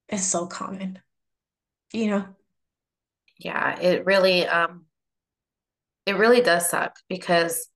is 0.09 0.27
so 0.31 0.47
common, 0.47 1.03
you 1.93 2.09
know? 2.09 2.37
Yeah, 3.39 3.79
it 3.81 4.05
really 4.07 4.47
um 4.47 4.87
it 6.07 6.17
really 6.17 6.41
does 6.41 6.69
suck 6.69 6.99
because 7.09 7.69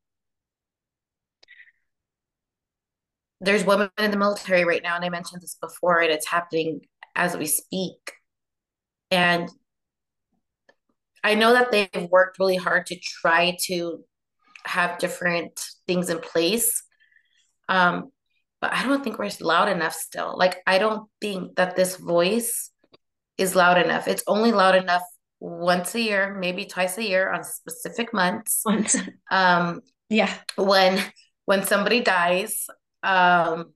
there's 3.40 3.64
women 3.64 3.90
in 3.98 4.10
the 4.10 4.16
military 4.16 4.64
right 4.64 4.82
now, 4.82 4.96
and 4.96 5.04
I 5.04 5.08
mentioned 5.08 5.42
this 5.42 5.56
before, 5.60 6.00
and 6.00 6.12
it's 6.12 6.26
happening 6.26 6.82
as 7.16 7.36
we 7.36 7.46
speak. 7.46 8.12
And 9.10 9.48
I 11.24 11.34
know 11.34 11.52
that 11.52 11.70
they've 11.70 12.08
worked 12.10 12.38
really 12.38 12.56
hard 12.56 12.86
to 12.86 12.98
try 12.98 13.56
to 13.64 14.04
have 14.64 14.98
different 14.98 15.60
things 15.86 16.10
in 16.10 16.20
place. 16.20 16.82
Um, 17.68 18.10
but 18.60 18.72
I 18.72 18.84
don't 18.84 19.02
think 19.02 19.18
we're 19.18 19.30
loud 19.40 19.68
enough 19.68 19.94
still. 19.94 20.36
Like, 20.36 20.58
I 20.66 20.78
don't 20.78 21.08
think 21.20 21.56
that 21.56 21.76
this 21.76 21.96
voice 21.96 22.70
is 23.38 23.56
loud 23.56 23.78
enough. 23.82 24.06
It's 24.06 24.22
only 24.26 24.52
loud 24.52 24.74
enough 24.74 25.02
once 25.38 25.94
a 25.94 26.00
year, 26.00 26.36
maybe 26.38 26.66
twice 26.66 26.98
a 26.98 27.08
year 27.08 27.32
on 27.32 27.42
specific 27.42 28.12
months. 28.12 28.60
Once. 28.64 28.96
Um, 29.30 29.80
yeah. 30.10 30.32
When 30.56 31.02
when 31.46 31.64
somebody 31.64 32.00
dies. 32.02 32.66
Um, 33.02 33.72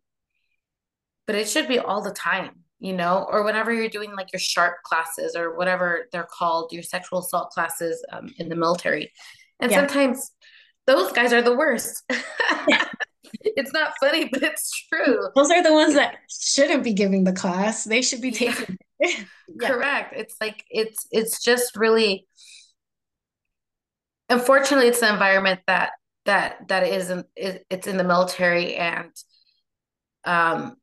but 1.27 1.37
it 1.37 1.49
should 1.49 1.69
be 1.69 1.79
all 1.79 2.03
the 2.03 2.13
time 2.13 2.65
you 2.85 2.93
know, 2.93 3.27
or 3.31 3.45
whenever 3.45 3.73
you're 3.73 3.89
doing 3.89 4.15
like 4.15 4.31
your 4.31 4.41
sharp 4.41 4.83
classes 4.83 5.35
or 5.35 5.57
whatever 5.57 6.07
they're 6.13 6.29
called, 6.31 6.71
your 6.71 6.83
sexual 6.83 7.21
assault 7.21 7.49
classes 7.51 8.05
um, 8.13 8.29
in 8.39 8.51
the 8.51 8.57
military. 8.57 9.11
And 9.59 9.71
yeah. 9.71 9.79
sometimes 9.79 10.33
those 10.87 11.11
guys 11.13 11.33
are 11.33 11.41
the 11.41 11.57
worst. 11.57 12.03
it's 13.41 13.73
not 13.73 13.95
funny, 14.01 14.29
but 14.31 14.43
it's 14.43 14.71
true. 14.93 15.29
Those 15.35 15.51
are 15.51 15.63
the 15.63 15.73
ones 15.73 15.95
that 15.95 16.17
shouldn't 16.29 16.85
be 16.85 16.93
giving 16.93 17.25
the 17.25 17.33
class. 17.33 17.85
They 17.85 18.03
should 18.03 18.21
be 18.21 18.33
taking 18.33 18.77
yeah. 19.01 19.25
Correct. 19.61 20.13
It's 20.15 20.37
like 20.39 20.63
it's 20.69 21.07
it's 21.11 21.43
just 21.43 21.77
really 21.77 22.27
unfortunately 24.29 24.89
it's 24.89 25.01
the 25.01 25.11
environment 25.11 25.61
that 25.67 25.93
that 26.25 26.69
that 26.69 26.87
isn't 26.87 27.27
it's 27.37 27.87
in 27.87 27.97
the 27.97 28.05
military 28.05 28.77
and 28.77 29.11
um 30.25 30.77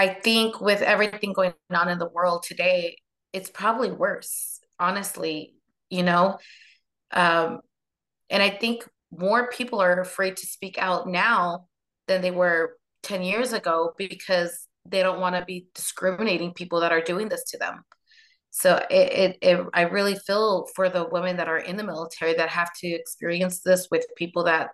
I 0.00 0.08
think 0.08 0.62
with 0.62 0.80
everything 0.80 1.34
going 1.34 1.52
on 1.70 1.90
in 1.90 1.98
the 1.98 2.08
world 2.08 2.42
today, 2.42 2.96
it's 3.34 3.50
probably 3.50 3.90
worse, 3.90 4.58
honestly, 4.78 5.54
you 5.90 6.02
know? 6.02 6.38
Um, 7.12 7.60
and 8.30 8.42
I 8.42 8.48
think 8.48 8.88
more 9.12 9.50
people 9.50 9.78
are 9.80 10.00
afraid 10.00 10.38
to 10.38 10.46
speak 10.46 10.78
out 10.78 11.06
now 11.06 11.66
than 12.08 12.22
they 12.22 12.30
were 12.30 12.78
10 13.02 13.22
years 13.22 13.52
ago 13.52 13.92
because 13.98 14.66
they 14.86 15.02
don't 15.02 15.20
want 15.20 15.36
to 15.36 15.44
be 15.44 15.66
discriminating 15.74 16.54
people 16.54 16.80
that 16.80 16.92
are 16.92 17.02
doing 17.02 17.28
this 17.28 17.44
to 17.50 17.58
them. 17.58 17.84
So 18.50 18.76
it, 18.90 18.94
it, 19.12 19.38
it, 19.42 19.66
I 19.74 19.82
really 19.82 20.16
feel 20.16 20.66
for 20.74 20.88
the 20.88 21.08
women 21.08 21.36
that 21.36 21.48
are 21.48 21.58
in 21.58 21.76
the 21.76 21.84
military 21.84 22.34
that 22.34 22.48
have 22.48 22.72
to 22.80 22.88
experience 22.88 23.60
this 23.60 23.88
with 23.90 24.06
people 24.16 24.44
that 24.44 24.70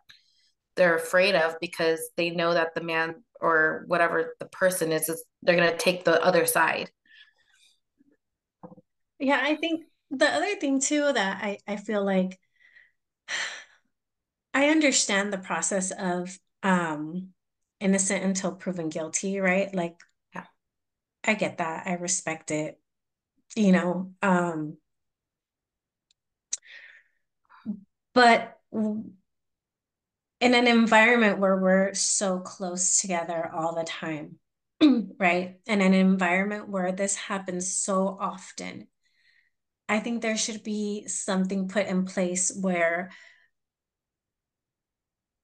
they're 0.76 0.96
afraid 0.96 1.34
of 1.34 1.56
because 1.60 2.00
they 2.16 2.30
know 2.30 2.54
that 2.54 2.74
the 2.74 2.80
man 2.82 3.22
or 3.40 3.84
whatever 3.86 4.34
the 4.40 4.46
person 4.46 4.92
is, 4.92 5.08
is 5.08 5.24
they're 5.42 5.56
going 5.56 5.70
to 5.70 5.76
take 5.76 6.04
the 6.04 6.22
other 6.22 6.46
side. 6.46 6.90
Yeah, 9.18 9.40
I 9.42 9.56
think 9.56 9.84
the 10.10 10.26
other 10.26 10.54
thing 10.56 10.80
too 10.80 11.12
that 11.12 11.42
I, 11.42 11.58
I 11.66 11.76
feel 11.76 12.04
like 12.04 12.38
I 14.54 14.68
understand 14.68 15.32
the 15.32 15.38
process 15.38 15.90
of 15.90 16.38
um 16.62 17.28
innocent 17.80 18.24
until 18.24 18.52
proven 18.52 18.88
guilty, 18.88 19.38
right? 19.38 19.74
Like 19.74 20.00
yeah. 20.34 20.44
I 21.24 21.34
get 21.34 21.58
that. 21.58 21.86
I 21.86 21.94
respect 21.94 22.50
it. 22.50 22.80
You 23.54 23.72
know, 23.72 24.12
um 24.22 24.78
but 28.14 28.58
in 30.40 30.54
an 30.54 30.66
environment 30.66 31.38
where 31.38 31.56
we're 31.56 31.94
so 31.94 32.38
close 32.40 32.98
together 32.98 33.50
all 33.54 33.74
the 33.74 33.84
time, 33.84 34.38
right? 35.18 35.58
In 35.66 35.80
an 35.80 35.94
environment 35.94 36.68
where 36.68 36.92
this 36.92 37.14
happens 37.16 37.72
so 37.72 38.16
often, 38.20 38.86
I 39.88 40.00
think 40.00 40.22
there 40.22 40.36
should 40.36 40.62
be 40.62 41.06
something 41.08 41.68
put 41.68 41.86
in 41.86 42.04
place 42.06 42.56
where 42.60 43.10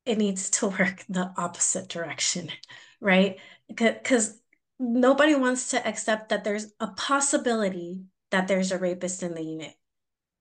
it 0.05 0.19
needs 0.19 0.51
to 0.51 0.69
work 0.79 1.05
the 1.09 1.33
opposite 1.37 1.89
direction, 1.89 2.51
right? 3.01 3.39
Because 3.69 4.39
nobody 4.79 5.35
wants 5.35 5.71
to 5.71 5.87
accept 5.87 6.29
that 6.31 6.45
there's 6.45 6.73
a 6.81 6.89
possibility 6.89 8.05
that 8.31 8.49
there's 8.49 8.73
a 8.73 8.79
rapist 8.79 9.23
in 9.23 9.35
the 9.35 9.43
unit. 9.43 9.75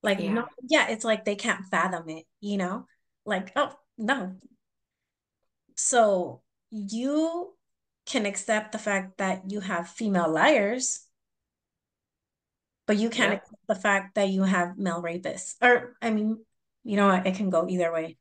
Like, 0.03 0.19
yeah. 0.19 0.33
no, 0.33 0.45
yeah, 0.67 0.89
it's 0.89 1.05
like 1.05 1.25
they 1.25 1.35
can't 1.35 1.65
fathom 1.65 2.09
it, 2.09 2.25
you 2.39 2.57
know? 2.57 2.85
Like, 3.25 3.51
oh, 3.55 3.73
no. 3.97 4.35
So 5.75 6.41
you 6.71 7.55
can 8.05 8.25
accept 8.25 8.71
the 8.71 8.79
fact 8.79 9.19
that 9.19 9.51
you 9.51 9.59
have 9.59 9.89
female 9.89 10.31
liars, 10.31 11.05
but 12.87 12.97
you 12.97 13.09
can't 13.09 13.33
accept 13.33 13.67
the 13.67 13.75
fact 13.75 14.15
that 14.15 14.29
you 14.29 14.43
have 14.43 14.77
male 14.77 15.03
rapists. 15.03 15.55
Or, 15.61 15.95
I 16.01 16.09
mean, 16.09 16.43
you 16.83 16.95
know? 16.95 17.11
It 17.11 17.35
can 17.35 17.49
go 17.49 17.67
either 17.69 17.93
way. 17.93 18.17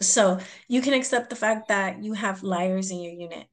So 0.00 0.38
you 0.68 0.82
can 0.82 0.94
accept 0.94 1.30
the 1.30 1.36
fact 1.36 1.68
that 1.68 2.02
you 2.02 2.12
have 2.12 2.42
liars 2.42 2.90
in 2.90 3.00
your 3.00 3.12
unit, 3.12 3.46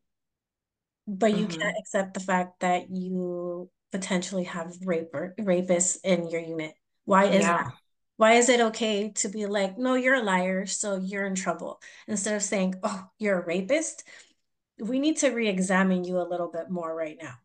but 1.18 1.36
you 1.36 1.48
mm-hmm. 1.48 1.60
can't 1.60 1.78
accept 1.80 2.14
the 2.14 2.20
fact 2.20 2.60
that 2.60 2.90
you 2.90 3.70
potentially 3.92 4.44
have 4.44 4.76
raper 4.84 5.34
rapists 5.40 5.98
in 6.04 6.30
your 6.30 6.42
unit. 6.42 6.74
Why 7.06 7.26
is 7.26 7.42
yeah. 7.42 7.64
that? 7.64 7.74
Why 8.18 8.34
is 8.34 8.50
it 8.50 8.60
okay 8.60 9.12
to 9.16 9.30
be 9.30 9.46
like, 9.46 9.78
no, 9.78 9.96
you're 9.96 10.16
a 10.16 10.22
liar, 10.22 10.66
so 10.66 10.98
you're 10.98 11.26
in 11.26 11.36
trouble, 11.36 11.80
instead 12.08 12.36
of 12.36 12.44
saying, 12.44 12.76
oh, 12.84 13.06
you're 13.18 13.42
a 13.42 13.46
rapist? 13.46 14.04
We 14.78 15.00
need 15.00 15.18
to 15.18 15.30
re-examine 15.30 16.04
you 16.04 16.20
a 16.20 16.28
little 16.28 16.52
bit 16.52 16.70
more 16.70 16.94
right 16.94 17.18
now. 17.22 17.36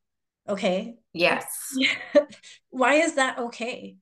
Okay. 0.48 0.96
Yes. 1.12 1.46
Why 2.70 2.94
is 2.94 3.14
that 3.14 3.38
okay? 3.38 3.96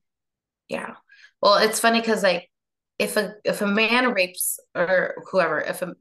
Yeah. 0.67 0.95
Well, 1.41 1.57
it's 1.57 1.79
funny 1.79 2.01
because 2.01 2.23
like 2.23 2.49
if 2.99 3.17
a 3.17 3.35
if 3.43 3.61
a 3.61 3.67
man 3.67 4.11
rapes 4.11 4.59
or 4.75 5.15
whoever, 5.31 5.61
if 5.61 5.81
a 5.81 5.93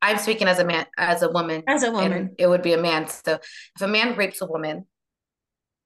I'm 0.00 0.18
speaking 0.18 0.48
as 0.48 0.58
a 0.58 0.64
man 0.64 0.86
as 0.96 1.22
a 1.22 1.30
woman. 1.30 1.62
As 1.66 1.82
a 1.82 1.90
woman. 1.90 2.34
It 2.38 2.46
would 2.46 2.62
be 2.62 2.72
a 2.72 2.80
man. 2.80 3.08
So 3.08 3.34
if 3.34 3.82
a 3.82 3.88
man 3.88 4.16
rapes 4.16 4.40
a 4.40 4.46
woman, 4.46 4.86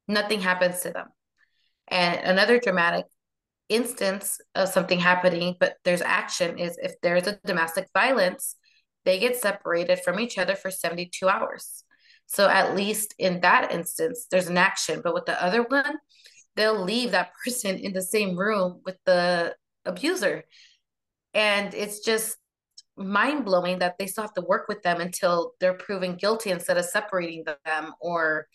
nothing 0.08 0.40
happens 0.40 0.80
to 0.80 0.90
them. 0.90 1.06
And 1.88 2.20
another 2.20 2.58
dramatic 2.58 3.06
instance 3.68 4.38
of 4.54 4.68
something 4.68 5.00
happening, 5.00 5.56
but 5.58 5.76
there's 5.84 6.02
action 6.02 6.58
is 6.58 6.78
if 6.82 6.94
there's 7.02 7.26
a 7.26 7.38
domestic 7.44 7.88
violence, 7.94 8.56
they 9.04 9.18
get 9.18 9.36
separated 9.36 10.00
from 10.00 10.20
each 10.20 10.38
other 10.38 10.54
for 10.54 10.70
72 10.70 11.28
hours. 11.28 11.84
So 12.26 12.48
at 12.48 12.74
least 12.74 13.14
in 13.18 13.40
that 13.40 13.72
instance, 13.72 14.26
there's 14.30 14.48
an 14.48 14.58
action. 14.58 15.00
But 15.02 15.14
with 15.14 15.26
the 15.26 15.42
other 15.42 15.62
one, 15.62 15.96
they'll 16.56 16.82
leave 16.82 17.10
that 17.12 17.32
person 17.44 17.76
in 17.76 17.92
the 17.92 18.02
same 18.02 18.36
room 18.36 18.80
with 18.84 18.96
the 19.04 19.54
abuser. 19.84 20.44
And 21.34 21.74
it's 21.74 22.00
just 22.00 22.36
mind 22.96 23.44
blowing 23.44 23.78
that 23.78 23.96
they 23.98 24.06
still 24.06 24.22
have 24.22 24.34
to 24.34 24.42
work 24.42 24.68
with 24.68 24.82
them 24.82 25.00
until 25.00 25.52
they're 25.60 25.74
proven 25.74 26.16
guilty 26.16 26.50
instead 26.50 26.76
of 26.76 26.84
separating 26.84 27.44
them. 27.44 27.92
Or 28.00 28.46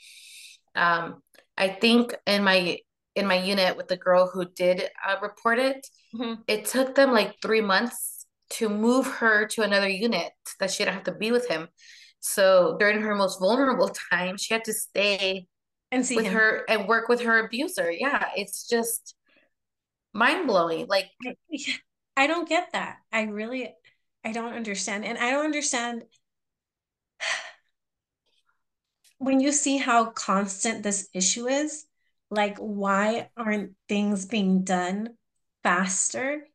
um, 0.76 1.22
I 1.58 1.70
think 1.70 2.16
in 2.26 2.44
my 2.44 2.80
in 3.16 3.26
my 3.26 3.44
unit 3.44 3.76
with 3.76 3.88
the 3.88 3.98
girl 3.98 4.30
who 4.32 4.46
did 4.46 4.84
uh, 5.08 5.16
report 5.22 5.58
it, 5.58 5.88
mm-hmm. 6.14 6.42
it 6.48 6.66
took 6.66 6.94
them 6.94 7.12
like 7.12 7.36
three 7.42 7.62
months 7.62 8.28
to 8.50 8.70
move 8.70 9.08
her 9.08 9.48
to 9.48 9.64
another 9.64 9.90
unit 9.90 10.32
that 10.60 10.70
she 10.72 10.84
didn't 10.84 10.94
have 10.94 11.04
to 11.04 11.16
be 11.16 11.32
with 11.32 11.48
him. 11.48 11.68
So 12.20 12.78
during 12.80 13.02
her 13.02 13.16
most 13.16 13.40
vulnerable 13.40 13.90
time, 14.12 14.38
she 14.38 14.54
had 14.54 14.66
to 14.66 14.74
stay 14.74 15.48
and 15.92 16.06
see 16.06 16.16
with 16.16 16.26
him. 16.26 16.34
her 16.34 16.66
and 16.70 16.88
work 16.88 17.10
with 17.10 17.22
her 17.22 17.46
abuser. 17.46 17.92
Yeah, 17.92 18.30
it's 18.36 18.68
just 18.68 19.16
mind 20.14 20.48
blowing. 20.48 20.86
Like 20.88 21.10
I 22.16 22.28
don't 22.28 22.48
get 22.48 22.70
that. 22.74 22.98
I 23.12 23.24
really 23.24 23.74
I 24.28 24.34
don't 24.34 24.54
understand. 24.54 25.06
And 25.06 25.18
I 25.18 25.32
don't 25.32 25.46
understand 25.46 26.04
when 29.20 29.40
you 29.40 29.54
see 29.54 29.78
how 29.78 30.08
constant 30.12 30.84
this 30.84 31.08
issue 31.14 31.48
is 31.48 31.86
like, 32.30 32.58
why 32.58 33.30
aren't 33.38 33.72
things 33.88 34.26
being 34.26 34.66
done 34.66 35.16
faster 35.64 36.46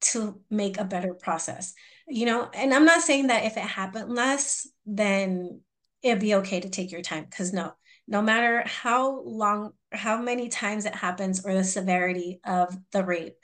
to 0.00 0.40
make 0.50 0.78
a 0.78 0.84
better 0.84 1.14
process? 1.14 1.74
You 2.08 2.26
know, 2.26 2.50
and 2.52 2.74
I'm 2.74 2.84
not 2.84 3.02
saying 3.02 3.28
that 3.28 3.44
if 3.44 3.56
it 3.56 3.60
happened 3.60 4.12
less, 4.12 4.66
then 4.84 5.60
it'd 6.02 6.18
be 6.18 6.34
okay 6.34 6.58
to 6.58 6.70
take 6.70 6.90
your 6.90 7.02
time. 7.02 7.24
Because 7.30 7.52
no, 7.52 7.72
no 8.08 8.20
matter 8.20 8.64
how 8.66 9.22
long, 9.22 9.74
how 9.92 10.20
many 10.20 10.48
times 10.48 10.86
it 10.86 10.94
happens 10.96 11.46
or 11.46 11.54
the 11.54 11.62
severity 11.62 12.40
of 12.44 12.76
the 12.90 13.04
rape, 13.04 13.36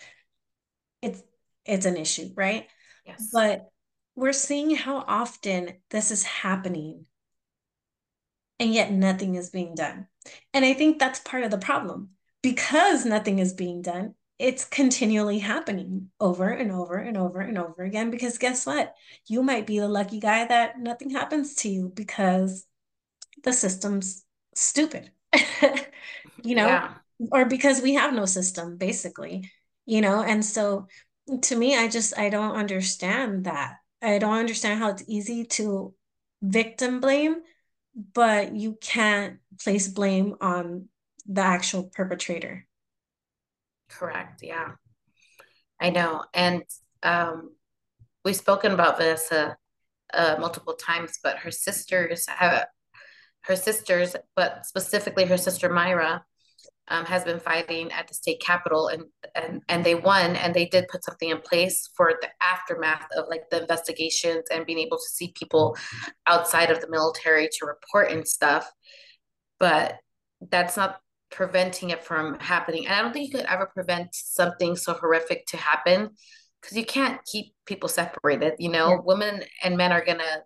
it's 1.00 1.22
it's 1.64 1.86
an 1.86 1.96
issue, 1.96 2.30
right? 2.34 2.66
Yes. 3.06 3.30
But 3.32 3.70
we're 4.14 4.32
seeing 4.32 4.74
how 4.74 5.04
often 5.06 5.74
this 5.90 6.11
is 6.11 6.24
happening 6.24 7.06
and 8.58 8.72
yet 8.72 8.92
nothing 8.92 9.37
is 9.37 9.50
being 9.50 9.74
done. 9.74 10.06
And 10.52 10.64
I 10.64 10.74
think 10.74 10.98
that's 10.98 11.20
part 11.20 11.44
of 11.44 11.50
the 11.50 11.58
problem. 11.58 12.11
Because 12.42 13.04
nothing 13.04 13.38
is 13.38 13.52
being 13.52 13.82
done, 13.82 14.14
it's 14.38 14.64
continually 14.64 15.40
happening 15.40 16.11
over 16.20 16.48
and 16.48 16.70
over 16.70 16.96
and 16.96 17.16
over 17.16 17.40
and 17.40 17.58
over 17.58 17.82
again. 17.82 18.11
Because 18.11 18.38
guess 18.38 18.64
what? 18.66 18.94
You 19.26 19.42
might 19.42 19.66
be 19.66 19.78
the 19.78 19.88
lucky 19.88 20.20
guy 20.20 20.46
that 20.46 20.78
nothing 20.78 21.11
happens 21.11 21.56
to 21.56 21.68
you 21.68 21.92
because 21.94 22.64
the 23.42 23.52
system's 23.52 24.24
stupid, 24.54 25.11
you 26.42 26.54
know, 26.54 26.66
yeah. 26.66 26.94
or 27.32 27.44
because 27.44 27.80
we 27.80 27.94
have 27.94 28.14
no 28.14 28.24
system, 28.24 28.76
basically, 28.76 29.50
you 29.87 30.00
know. 30.00 30.22
And 30.22 30.44
so 30.44 30.87
to 31.42 31.56
me, 31.56 31.76
I 31.76 31.88
just, 31.88 32.18
I 32.18 32.28
don't 32.30 32.56
understand 32.56 33.44
that. 33.44 33.76
I 34.00 34.18
don't 34.18 34.38
understand 34.38 34.78
how 34.78 34.90
it's 34.90 35.04
easy 35.06 35.44
to 35.44 35.94
victim 36.42 37.00
blame 37.00 37.42
but 38.14 38.54
you 38.54 38.78
can't 38.80 39.38
place 39.62 39.88
blame 39.88 40.36
on 40.40 40.88
the 41.26 41.40
actual 41.40 41.84
perpetrator. 41.84 42.66
Correct. 43.88 44.42
Yeah. 44.42 44.72
I 45.80 45.90
know. 45.90 46.24
And 46.32 46.62
um, 47.02 47.54
we've 48.24 48.36
spoken 48.36 48.72
about 48.72 48.98
Vanessa 48.98 49.56
uh, 50.14 50.36
multiple 50.38 50.74
times, 50.74 51.18
but 51.22 51.38
her 51.38 51.50
sisters 51.50 52.26
have 52.26 52.66
her 53.42 53.56
sisters, 53.56 54.14
but 54.36 54.64
specifically 54.66 55.24
her 55.24 55.36
sister 55.36 55.68
Mayra, 55.68 56.22
um, 56.90 57.05
has 57.05 57.24
been 57.24 57.40
fighting 57.40 57.92
at 57.92 58.09
the 58.09 58.14
state 58.14 58.40
capitol 58.40 58.88
and, 58.88 59.05
and 59.35 59.62
and 59.68 59.85
they 59.85 59.94
won 59.94 60.37
and 60.37 60.55
they 60.55 60.66
did 60.66 60.88
put 60.88 61.05
something 61.05 61.31
in 61.31 61.40
place 61.40 61.90
for 61.96 62.14
the 62.20 62.29
aftermath 62.40 63.07
of 63.16 63.27
like 63.29 63.48
the 63.51 63.61
investigations 63.61 64.44
and 64.51 64.66
being 64.66 64.79
able 64.79 64.96
to 64.96 65.09
see 65.11 65.33
people 65.37 65.77
outside 66.27 66.70
of 66.70 66.81
the 66.81 66.90
military 66.90 67.48
to 67.48 67.66
report 67.66 68.11
and 68.11 68.27
stuff. 68.27 68.70
But 69.59 69.96
that's 70.40 70.77
not 70.77 71.01
preventing 71.31 71.90
it 71.90 72.05
from 72.05 72.38
happening. 72.38 72.87
And 72.87 72.94
i 72.94 73.03
don't 73.03 73.12
think 73.12 73.31
you 73.31 73.38
could 73.38 73.46
ever 73.46 73.66
prevent 73.66 74.09
something 74.12 74.77
so 74.77 74.94
horrific 74.94 75.46
to 75.48 75.57
happen 75.57 76.11
because 76.61 76.77
you 76.77 76.87
can't 76.87 77.20
keep 77.31 77.53
people 77.66 77.88
separated 77.88 78.55
you 78.59 78.70
know? 78.70 78.90
Yeah. 78.90 78.98
women 79.05 79.42
and 79.62 79.77
men 79.77 79.92
are 79.92 80.05
gonna 80.05 80.42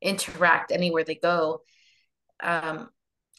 interact 0.00 0.72
anywhere 0.72 1.04
they 1.04 1.16
go. 1.16 1.62
Um, 2.42 2.88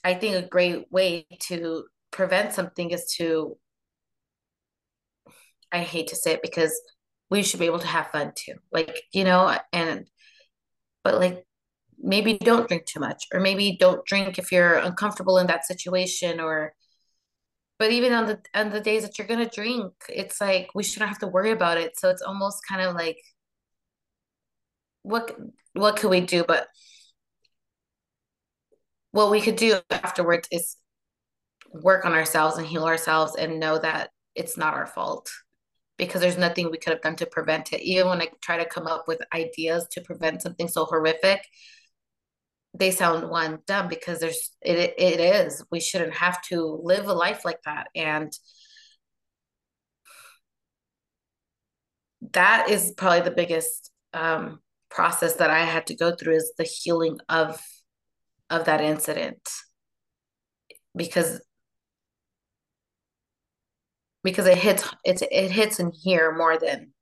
i 0.03 0.13
think 0.13 0.35
a 0.35 0.47
great 0.47 0.91
way 0.91 1.25
to 1.41 1.85
prevent 2.13 2.53
something 2.53 2.91
is 2.91 3.13
to 3.17 3.57
I 5.71 5.79
hate 5.79 6.07
to 6.09 6.15
say 6.15 6.33
it 6.33 6.41
because 6.41 6.73
we 7.29 7.43
should 7.43 7.59
be 7.59 7.65
able 7.65 7.79
to 7.79 7.87
have 7.87 8.11
fun 8.11 8.31
too. 8.35 8.53
Like, 8.71 9.01
you 9.11 9.23
know, 9.23 9.57
and 9.73 10.07
but 11.03 11.15
like 11.15 11.45
maybe 11.99 12.37
don't 12.37 12.67
drink 12.67 12.85
too 12.85 12.99
much 12.99 13.25
or 13.33 13.39
maybe 13.39 13.77
don't 13.79 14.05
drink 14.05 14.37
if 14.37 14.51
you're 14.51 14.75
uncomfortable 14.75 15.37
in 15.39 15.47
that 15.47 15.65
situation 15.65 16.39
or 16.39 16.73
but 17.79 17.91
even 17.91 18.13
on 18.13 18.27
the 18.27 18.39
on 18.53 18.69
the 18.69 18.79
days 18.81 19.03
that 19.03 19.17
you're 19.17 19.27
gonna 19.27 19.49
drink, 19.49 19.93
it's 20.09 20.39
like 20.39 20.69
we 20.75 20.83
shouldn't 20.83 21.09
have 21.09 21.19
to 21.19 21.27
worry 21.27 21.51
about 21.51 21.77
it. 21.79 21.97
So 21.99 22.09
it's 22.09 22.21
almost 22.21 22.59
kind 22.69 22.81
of 22.81 22.95
like 22.95 23.17
what 25.01 25.35
what 25.73 25.97
could 25.97 26.09
we 26.11 26.21
do? 26.21 26.43
But 26.47 26.67
what 29.11 29.31
we 29.31 29.41
could 29.41 29.55
do 29.55 29.79
afterwards 29.91 30.47
is 30.51 30.77
work 31.73 32.05
on 32.05 32.13
ourselves 32.13 32.57
and 32.57 32.67
heal 32.67 32.85
ourselves 32.85 33.35
and 33.35 33.59
know 33.59 33.77
that 33.79 34.09
it's 34.35 34.57
not 34.57 34.73
our 34.73 34.85
fault 34.85 35.29
because 35.97 36.21
there's 36.21 36.37
nothing 36.37 36.69
we 36.69 36.77
could 36.77 36.93
have 36.93 37.01
done 37.01 37.15
to 37.17 37.25
prevent 37.25 37.73
it. 37.73 37.81
Even 37.81 38.09
when 38.09 38.21
I 38.21 38.29
try 38.41 38.57
to 38.57 38.65
come 38.65 38.87
up 38.87 39.07
with 39.07 39.21
ideas 39.33 39.87
to 39.91 40.01
prevent 40.01 40.41
something 40.41 40.67
so 40.67 40.85
horrific, 40.85 41.45
they 42.73 42.91
sound 42.91 43.29
one 43.29 43.59
dumb 43.67 43.87
because 43.87 44.19
there's 44.19 44.51
it 44.61 44.95
it 44.97 45.19
is. 45.19 45.63
We 45.71 45.79
shouldn't 45.79 46.15
have 46.15 46.41
to 46.43 46.79
live 46.83 47.07
a 47.07 47.13
life 47.13 47.45
like 47.45 47.61
that. 47.65 47.87
And 47.95 48.31
that 52.31 52.69
is 52.69 52.93
probably 52.97 53.21
the 53.21 53.35
biggest 53.35 53.91
um, 54.13 54.59
process 54.89 55.35
that 55.35 55.49
I 55.49 55.65
had 55.65 55.87
to 55.87 55.95
go 55.95 56.15
through 56.15 56.35
is 56.35 56.53
the 56.57 56.63
healing 56.63 57.19
of 57.29 57.61
of 58.49 58.65
that 58.65 58.81
incident 58.81 59.47
because 60.95 61.41
because 64.23 64.45
it 64.45 64.57
hits 64.57 64.89
it's 65.03 65.21
it 65.21 65.51
hits 65.51 65.79
in 65.79 65.91
here 65.91 66.35
more 66.35 66.57
than 66.57 66.93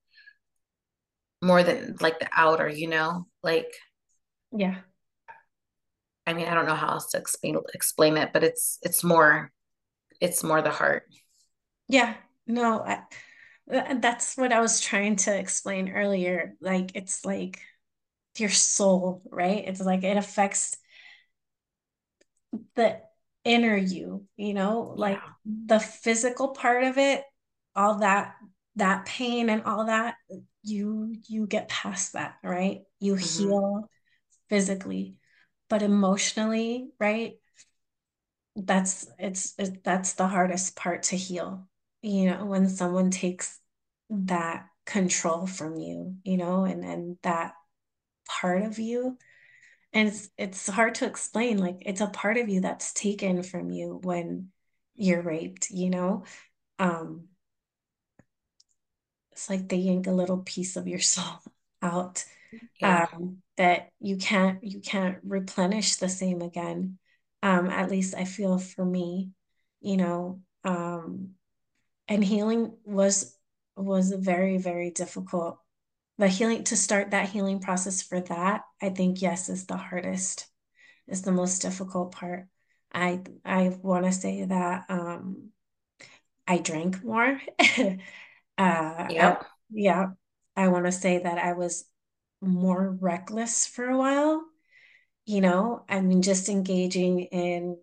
more 1.42 1.64
than 1.64 1.96
like 2.00 2.20
the 2.20 2.30
outer, 2.34 2.70
you 2.70 2.88
know? 2.88 3.28
Like 3.44 3.74
yeah. 4.52 4.78
I 6.28 6.34
mean, 6.34 6.48
I 6.48 6.54
don't 6.54 6.68
know 6.68 6.76
how 6.76 6.90
else 6.90 7.12
to 7.12 7.18
explain 7.18 7.58
explain 7.74 8.18
it, 8.18 8.32
but 8.34 8.44
it's 8.44 8.80
it's 8.82 9.04
more 9.04 9.52
it's 10.20 10.44
more 10.44 10.62
the 10.62 10.70
heart. 10.70 11.04
Yeah. 11.88 12.16
No, 12.48 12.82
I, 12.82 13.04
that's 13.96 14.38
what 14.38 14.52
I 14.52 14.60
was 14.60 14.82
trying 14.82 15.16
to 15.18 15.38
explain 15.38 15.90
earlier. 15.90 16.56
Like 16.62 16.92
it's 16.96 17.26
like 17.26 17.60
your 18.38 18.50
soul, 18.50 19.22
right? 19.30 19.64
It's 19.68 19.82
like 19.82 20.04
it 20.04 20.18
affects 20.18 20.78
the 22.76 23.02
inner 23.44 23.76
you, 23.76 24.26
you 24.38 24.54
know, 24.54 24.94
like 24.96 25.18
yeah. 25.18 25.54
the 25.68 25.80
physical 25.80 26.50
part 26.50 26.84
of 26.84 26.98
it, 26.98 27.24
all 27.76 28.00
that 28.00 28.36
that 28.78 29.06
pain 29.06 29.50
and 29.50 29.64
all 29.64 29.86
that 29.86 30.16
you 30.64 31.16
you 31.28 31.48
get 31.48 31.70
past 31.70 32.14
that, 32.14 32.36
right? 32.44 32.82
You 33.00 33.16
mm-hmm. 33.16 33.44
heal 33.44 33.90
physically, 34.50 35.16
but 35.70 35.82
emotionally, 35.82 36.90
right? 37.00 37.34
That's 38.56 39.08
it's 39.18 39.54
it, 39.58 39.84
that's 39.84 40.14
the 40.14 40.28
hardest 40.28 40.76
part 40.76 41.04
to 41.04 41.16
heal. 41.16 41.68
You 42.02 42.32
know, 42.32 42.46
when 42.46 42.70
someone 42.70 43.12
takes 43.12 43.60
that 44.10 44.68
control 44.86 45.48
from 45.48 45.78
you, 45.78 46.16
you 46.24 46.38
know, 46.38 46.66
and 46.66 46.84
and 46.84 47.18
that 47.24 47.54
part 48.28 48.64
of 48.64 48.80
you 48.80 49.18
and 49.94 50.08
it's 50.08 50.30
it's 50.38 50.68
hard 50.70 50.96
to 50.96 51.06
explain 51.06 51.58
like 51.58 51.84
it's 51.86 52.02
a 52.02 52.08
part 52.08 52.38
of 52.38 52.50
you 52.50 52.62
that's 52.62 52.94
taken 52.94 53.44
from 53.44 53.72
you 53.72 54.00
when 54.04 54.50
you're 54.96 55.22
raped 55.22 55.70
you 55.72 55.90
know? 55.90 56.24
Um 56.80 57.28
it's 59.32 59.50
like 59.50 59.68
they 59.70 59.78
yank 59.78 60.08
a 60.08 60.12
little 60.12 60.40
piece 60.40 60.76
of 60.76 60.88
your 60.88 61.00
soul 61.14 61.40
out 61.82 62.26
yeah. 62.80 63.06
um 63.14 63.38
that 63.58 63.90
you 64.00 64.18
can't 64.18 64.64
you 64.64 64.82
can't 64.82 65.20
replenish 65.24 65.98
the 65.98 66.10
same 66.10 66.42
again. 66.42 66.98
Um 67.44 67.70
at 67.70 67.92
least 67.92 68.16
i 68.16 68.26
feel 68.26 68.60
for 68.60 68.86
me 68.86 69.32
you 69.82 69.98
know? 69.98 70.42
Um 70.64 71.32
and 72.10 72.24
healing 72.26 72.78
was 72.86 73.38
was 73.78 74.12
very 74.14 74.60
very 74.60 74.92
difficult 74.92 75.61
the 76.22 76.28
healing 76.28 76.64
to 76.64 76.78
start 76.78 77.12
that 77.12 77.30
healing 77.30 77.60
process 77.60 78.04
for 78.04 78.22
that 78.22 78.62
i 78.80 78.90
think 78.90 79.24
yes 79.24 79.50
is 79.50 79.66
the 79.66 79.76
hardest 79.76 80.48
is 81.08 81.24
the 81.24 81.32
most 81.32 81.64
difficult 81.64 82.12
part 82.12 82.46
i 82.94 83.20
i 83.44 83.76
want 83.82 84.06
to 84.06 84.12
say 84.12 84.46
that 84.46 84.86
um 84.88 85.50
i 86.48 86.60
drank 86.60 87.04
more 87.04 87.42
uh 87.60 87.98
yeah 88.58 89.38
I, 89.42 89.46
yeah 89.72 90.06
i 90.56 90.68
want 90.68 90.86
to 90.86 90.92
say 90.92 91.18
that 91.18 91.40
i 91.40 91.54
was 91.54 91.86
more 92.40 92.96
reckless 93.02 93.66
for 93.66 93.86
a 93.86 93.98
while 93.98 94.44
you 95.26 95.42
know 95.42 95.84
i 95.90 96.02
mean 96.02 96.22
just 96.22 96.50
engaging 96.50 97.22
in 97.22 97.78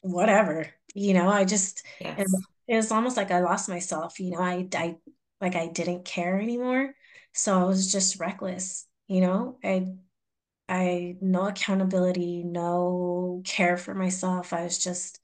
whatever 0.00 0.66
you 0.94 1.12
know 1.12 1.28
i 1.28 1.44
just 1.44 1.84
yes. 2.00 2.20
it, 2.20 2.26
it 2.68 2.76
was 2.76 2.90
almost 2.90 3.18
like 3.18 3.30
i 3.30 3.40
lost 3.40 3.68
myself 3.68 4.18
you 4.18 4.30
know 4.30 4.40
i 4.40 4.66
i 4.74 4.96
like 5.42 5.56
I 5.56 5.66
didn't 5.66 6.04
care 6.04 6.40
anymore. 6.40 6.94
So 7.32 7.58
I 7.58 7.64
was 7.64 7.90
just 7.90 8.20
reckless, 8.20 8.86
you 9.06 9.20
know? 9.20 9.58
I 9.64 9.94
I 10.68 11.16
no 11.20 11.46
accountability, 11.48 12.42
no 12.44 13.42
care 13.44 13.76
for 13.76 13.94
myself. 13.94 14.52
I 14.52 14.64
was 14.64 14.78
just 14.78 15.20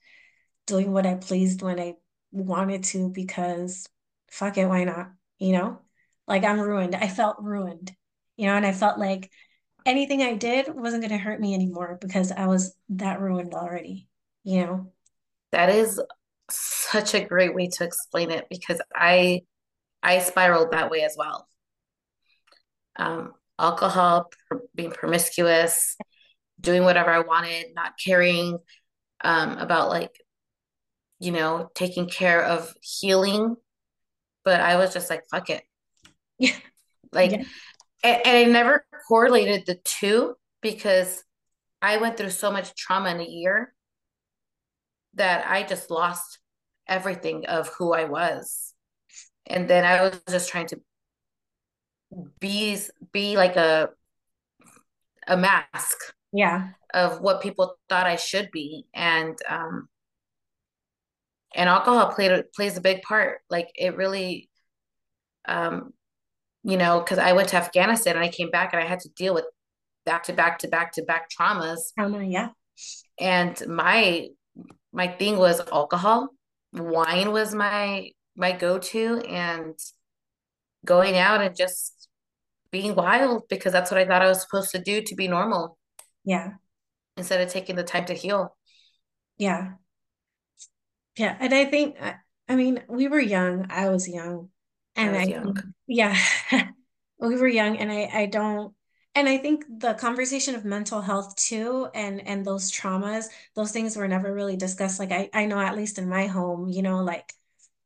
doing 0.67 0.91
what 0.91 1.05
I 1.05 1.15
pleased 1.15 1.61
when 1.61 1.79
I 1.79 1.95
wanted 2.31 2.83
to 2.85 3.09
because 3.09 3.87
fuck 4.31 4.57
it, 4.57 4.67
why 4.67 4.83
not? 4.83 5.11
You 5.39 5.53
know? 5.53 5.81
Like 6.27 6.43
I'm 6.43 6.59
ruined. 6.59 6.95
I 6.95 7.07
felt 7.07 7.37
ruined. 7.41 7.95
You 8.37 8.45
know, 8.47 8.55
and 8.55 8.65
I 8.65 8.71
felt 8.71 8.97
like 8.99 9.29
anything 9.85 10.21
I 10.21 10.35
did 10.35 10.73
wasn't 10.73 11.01
going 11.01 11.11
to 11.11 11.17
hurt 11.17 11.41
me 11.41 11.53
anymore 11.53 11.97
because 11.99 12.31
I 12.31 12.47
was 12.47 12.73
that 12.89 13.19
ruined 13.19 13.53
already, 13.53 14.07
you 14.43 14.65
know? 14.65 14.93
That 15.51 15.69
is 15.69 15.99
such 16.49 17.15
a 17.15 17.25
great 17.25 17.53
way 17.53 17.67
to 17.67 17.83
explain 17.83 18.31
it 18.31 18.47
because 18.49 18.81
I 18.95 19.41
I 20.01 20.19
spiraled 20.19 20.71
that 20.71 20.89
way 20.89 21.01
as 21.03 21.15
well. 21.17 21.48
Um, 22.99 23.33
alcohol, 23.57 24.29
being 24.75 24.91
promiscuous, 24.91 25.97
doing 26.59 26.83
whatever 26.83 27.11
I 27.11 27.19
wanted, 27.19 27.67
not 27.75 27.93
caring 28.03 28.59
um, 29.23 29.57
about 29.57 29.89
like, 29.89 30.11
you 31.19 31.31
know, 31.31 31.69
taking 31.75 32.07
care 32.07 32.43
of 32.43 32.73
healing. 32.81 33.55
But 34.45 34.61
I 34.61 34.77
was 34.77 34.93
just 34.93 35.09
like, 35.09 35.23
fuck 35.31 35.49
it. 35.49 35.63
Yeah. 36.37 36.55
Like, 37.11 37.31
yeah. 37.31 37.43
And, 38.03 38.27
and 38.27 38.37
I 38.37 38.43
never 38.43 38.85
correlated 39.07 39.65
the 39.65 39.79
two 39.83 40.35
because 40.61 41.23
I 41.81 41.97
went 41.97 42.17
through 42.17 42.29
so 42.29 42.51
much 42.51 42.75
trauma 42.75 43.09
in 43.09 43.19
a 43.19 43.27
year 43.27 43.73
that 45.15 45.49
I 45.49 45.63
just 45.63 45.89
lost 45.89 46.37
everything 46.87 47.47
of 47.47 47.69
who 47.69 47.93
I 47.93 48.03
was. 48.03 48.75
And 49.47 49.67
then 49.67 49.85
I 49.85 50.03
was 50.03 50.21
just 50.29 50.51
trying 50.51 50.67
to 50.67 50.81
be 52.39 52.77
be 53.11 53.37
like 53.37 53.55
a 53.55 53.89
a 55.27 55.37
mask 55.37 55.97
yeah. 56.33 56.69
of 56.93 57.21
what 57.21 57.41
people 57.41 57.77
thought 57.87 58.07
I 58.07 58.15
should 58.15 58.49
be. 58.51 58.85
And 58.93 59.37
um 59.47 59.87
and 61.55 61.69
alcohol 61.69 62.13
played 62.13 62.43
plays 62.55 62.77
a 62.77 62.81
big 62.81 63.01
part. 63.03 63.39
Like 63.49 63.69
it 63.75 63.95
really 63.95 64.49
um 65.47 65.93
you 66.63 66.77
know 66.77 66.99
because 66.99 67.19
I 67.19 67.33
went 67.33 67.49
to 67.49 67.57
Afghanistan 67.57 68.15
and 68.15 68.25
I 68.25 68.29
came 68.29 68.49
back 68.49 68.73
and 68.73 68.81
I 68.81 68.85
had 68.85 68.99
to 69.01 69.09
deal 69.09 69.33
with 69.33 69.45
back 70.05 70.23
to 70.23 70.33
back 70.33 70.59
to 70.59 70.67
back 70.67 70.93
to 70.93 71.03
back 71.03 71.29
traumas. 71.29 71.79
Trauma 71.97 72.23
yeah. 72.23 72.49
And 73.19 73.61
my 73.67 74.27
my 74.91 75.07
thing 75.07 75.37
was 75.37 75.61
alcohol. 75.71 76.29
Wine 76.73 77.31
was 77.31 77.53
my 77.53 78.11
my 78.35 78.51
go-to 78.53 79.19
and 79.27 79.77
going 80.85 81.17
out 81.17 81.41
and 81.41 81.55
just 81.55 81.98
being 82.71 82.95
wild 82.95 83.43
because 83.49 83.73
that's 83.73 83.91
what 83.91 83.99
I 83.99 84.05
thought 84.05 84.21
I 84.21 84.27
was 84.27 84.41
supposed 84.41 84.71
to 84.71 84.79
do 84.79 85.01
to 85.01 85.15
be 85.15 85.27
normal. 85.27 85.77
Yeah. 86.23 86.53
Instead 87.17 87.41
of 87.41 87.51
taking 87.51 87.75
the 87.75 87.83
time 87.83 88.05
to 88.05 88.13
heal. 88.13 88.55
Yeah. 89.37 89.73
Yeah. 91.17 91.35
And 91.39 91.53
I 91.53 91.65
think, 91.65 91.97
I 92.47 92.55
mean, 92.55 92.81
we 92.87 93.07
were 93.07 93.19
young. 93.19 93.67
I 93.69 93.89
was 93.89 94.07
young. 94.07 94.49
And 94.95 95.15
I, 95.15 95.19
was 95.19 95.27
I 95.27 95.31
young. 95.31 95.55
Think, 95.55 95.59
yeah, 95.87 96.17
we 97.19 97.35
were 97.35 97.47
young. 97.47 97.77
And 97.77 97.91
I, 97.91 98.09
I 98.13 98.25
don't, 98.25 98.73
and 99.15 99.27
I 99.27 99.37
think 99.37 99.65
the 99.67 99.95
conversation 99.95 100.55
of 100.55 100.65
mental 100.65 101.01
health 101.01 101.35
too, 101.35 101.87
and 101.93 102.25
and 102.27 102.45
those 102.45 102.71
traumas, 102.71 103.25
those 103.55 103.71
things 103.71 103.97
were 103.97 104.07
never 104.07 104.33
really 104.33 104.55
discussed. 104.55 104.99
Like 104.99 105.11
I, 105.11 105.29
I 105.33 105.45
know 105.45 105.59
at 105.59 105.75
least 105.75 105.97
in 105.97 106.07
my 106.07 106.27
home, 106.27 106.69
you 106.69 106.81
know, 106.81 107.03
like 107.03 107.33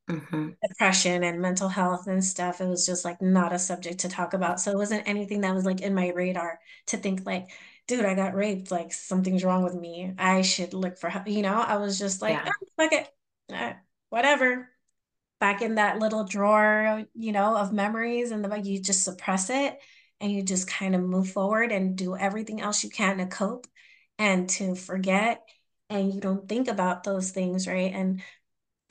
mm-hmm. 0.10 0.50
depression 0.68 1.24
and 1.24 1.42
mental 1.42 1.70
health 1.70 2.08
and 2.08 2.24
stuff. 2.24 2.62
It 2.62 2.68
was 2.68 2.86
just 2.86 3.06
like 3.06 3.22
not 3.22 3.54
a 3.54 3.60
subject 3.60 4.00
to 4.02 4.10
talk 4.10 4.34
about. 4.34 4.60
So 4.60 4.72
it 4.72 4.78
wasn't 4.78 5.08
anything 5.08 5.42
that 5.42 5.56
was 5.56 5.66
like 5.66 5.82
in 5.82 5.94
my 5.94 6.10
radar 6.10 6.60
to 6.88 6.98
think 6.98 7.26
like, 7.26 7.50
dude, 7.88 8.06
I 8.06 8.16
got 8.16 8.36
raped. 8.36 8.72
Like 8.72 8.94
something's 8.94 9.44
wrong 9.44 9.64
with 9.64 9.76
me. 9.76 10.14
I 10.18 10.42
should 10.42 10.74
look 10.74 10.98
for 10.98 11.10
help. 11.10 11.28
You 11.28 11.42
know, 11.42 11.56
I 11.56 11.78
was 11.78 12.00
just 12.00 12.22
like, 12.22 12.36
yeah. 12.36 12.50
oh, 12.50 12.68
fuck 12.78 12.94
it, 12.94 13.10
uh, 13.54 13.74
whatever. 14.10 14.70
Back 15.40 15.62
in 15.62 15.76
that 15.76 16.00
little 16.00 16.24
drawer, 16.24 17.04
you 17.14 17.32
know, 17.34 17.58
of 17.58 17.74
memories, 17.74 18.32
and 18.32 18.44
the 18.44 18.48
bug, 18.48 18.66
you 18.66 18.80
just 18.80 19.04
suppress 19.04 19.50
it 19.50 19.78
and 20.24 20.32
you 20.32 20.42
just 20.42 20.68
kind 20.70 20.96
of 20.96 21.02
move 21.02 21.30
forward 21.30 21.74
and 21.74 21.98
do 21.98 22.16
everything 22.16 22.62
else 22.62 22.82
you 22.82 22.90
can 22.90 23.18
to 23.18 23.26
cope 23.26 23.68
and 24.18 24.50
to 24.50 24.74
forget 24.74 25.42
and 25.90 26.14
you 26.14 26.22
don't 26.22 26.48
think 26.48 26.70
about 26.70 27.04
those 27.04 27.32
things 27.32 27.68
right 27.68 27.92
and 27.94 28.22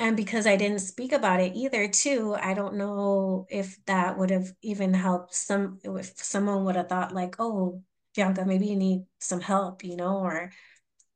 and 0.03 0.17
because 0.17 0.49
I 0.49 0.57
didn't 0.57 0.81
speak 0.81 1.13
about 1.13 1.39
it 1.39 1.55
either, 1.55 1.87
too, 1.87 2.35
I 2.35 2.55
don't 2.55 2.75
know 2.75 3.47
if 3.49 3.79
that 3.87 4.19
would 4.19 4.31
have 4.31 4.53
even 4.61 4.93
helped 4.93 5.33
some, 5.33 5.79
if 5.85 6.17
someone 6.17 6.65
would 6.65 6.75
have 6.75 6.89
thought, 6.89 7.15
like, 7.15 7.37
oh, 7.39 7.85
Bianca, 8.17 8.45
maybe 8.45 8.67
you 8.67 8.75
need 8.75 9.05
some 9.21 9.41
help, 9.41 9.85
you 9.85 9.95
know, 9.95 10.19
or 10.19 10.51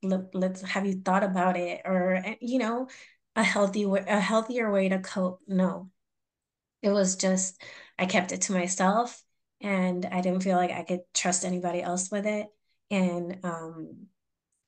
let, 0.04 0.32
let's 0.36 0.62
have 0.62 0.86
you 0.86 1.00
thought 1.00 1.24
about 1.24 1.56
it, 1.56 1.82
or, 1.84 2.14
eh, 2.14 2.36
you 2.40 2.60
know, 2.60 2.86
a 3.34 3.42
healthy, 3.42 3.82
a 3.82 4.20
healthier 4.20 4.70
way 4.70 4.88
to 4.88 5.00
cope. 5.00 5.40
No, 5.48 5.90
it 6.80 6.90
was 6.90 7.16
just, 7.16 7.60
I 7.98 8.06
kept 8.06 8.30
it 8.30 8.42
to 8.42 8.52
myself 8.52 9.20
and 9.60 10.06
I 10.06 10.20
didn't 10.20 10.44
feel 10.44 10.58
like 10.58 10.70
I 10.70 10.84
could 10.84 11.00
trust 11.12 11.44
anybody 11.44 11.82
else 11.82 12.08
with 12.12 12.24
it. 12.24 12.46
And, 12.92 13.40
um, 13.42 14.06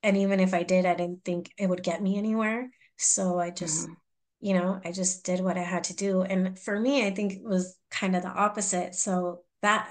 and 0.03 0.17
even 0.17 0.41
if 0.41 0.55
I 0.55 0.65
did, 0.65 0.87
I 0.87 0.97
didn't 0.97 1.25
think 1.25 1.53
it 1.57 1.69
would 1.69 1.85
get 1.85 2.03
me 2.03 2.19
anywhere. 2.19 2.69
So 2.97 3.39
I 3.39 3.51
just, 3.51 3.85
mm-hmm 3.85 3.93
you 4.41 4.55
know, 4.55 4.81
I 4.85 4.93
just 4.93 5.25
did 5.25 5.41
what 5.41 5.59
I 5.59 5.63
had 5.63 5.85
to 5.85 5.97
do. 5.97 6.23
And 6.23 6.59
for 6.59 6.79
me, 6.79 7.07
I 7.07 7.11
think 7.11 7.33
it 7.33 7.43
was 7.43 7.77
kind 7.91 8.15
of 8.15 8.23
the 8.23 8.29
opposite. 8.29 8.95
So 8.95 9.41
that, 9.63 9.89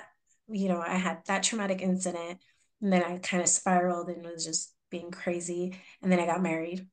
you 0.47 0.69
know, 0.69 0.79
I 0.79 0.95
had 0.95 1.19
that 1.25 1.43
traumatic 1.43 1.81
incident 1.81 2.39
and 2.81 2.93
then 2.93 3.03
I 3.03 3.17
kind 3.17 3.43
of 3.43 3.49
spiraled 3.49 4.09
and 4.09 4.25
was 4.25 4.45
just 4.45 4.73
being 4.89 5.11
crazy. 5.11 5.77
And 6.01 6.11
then 6.11 6.19
I 6.19 6.25
got 6.25 6.41
married. 6.41 6.87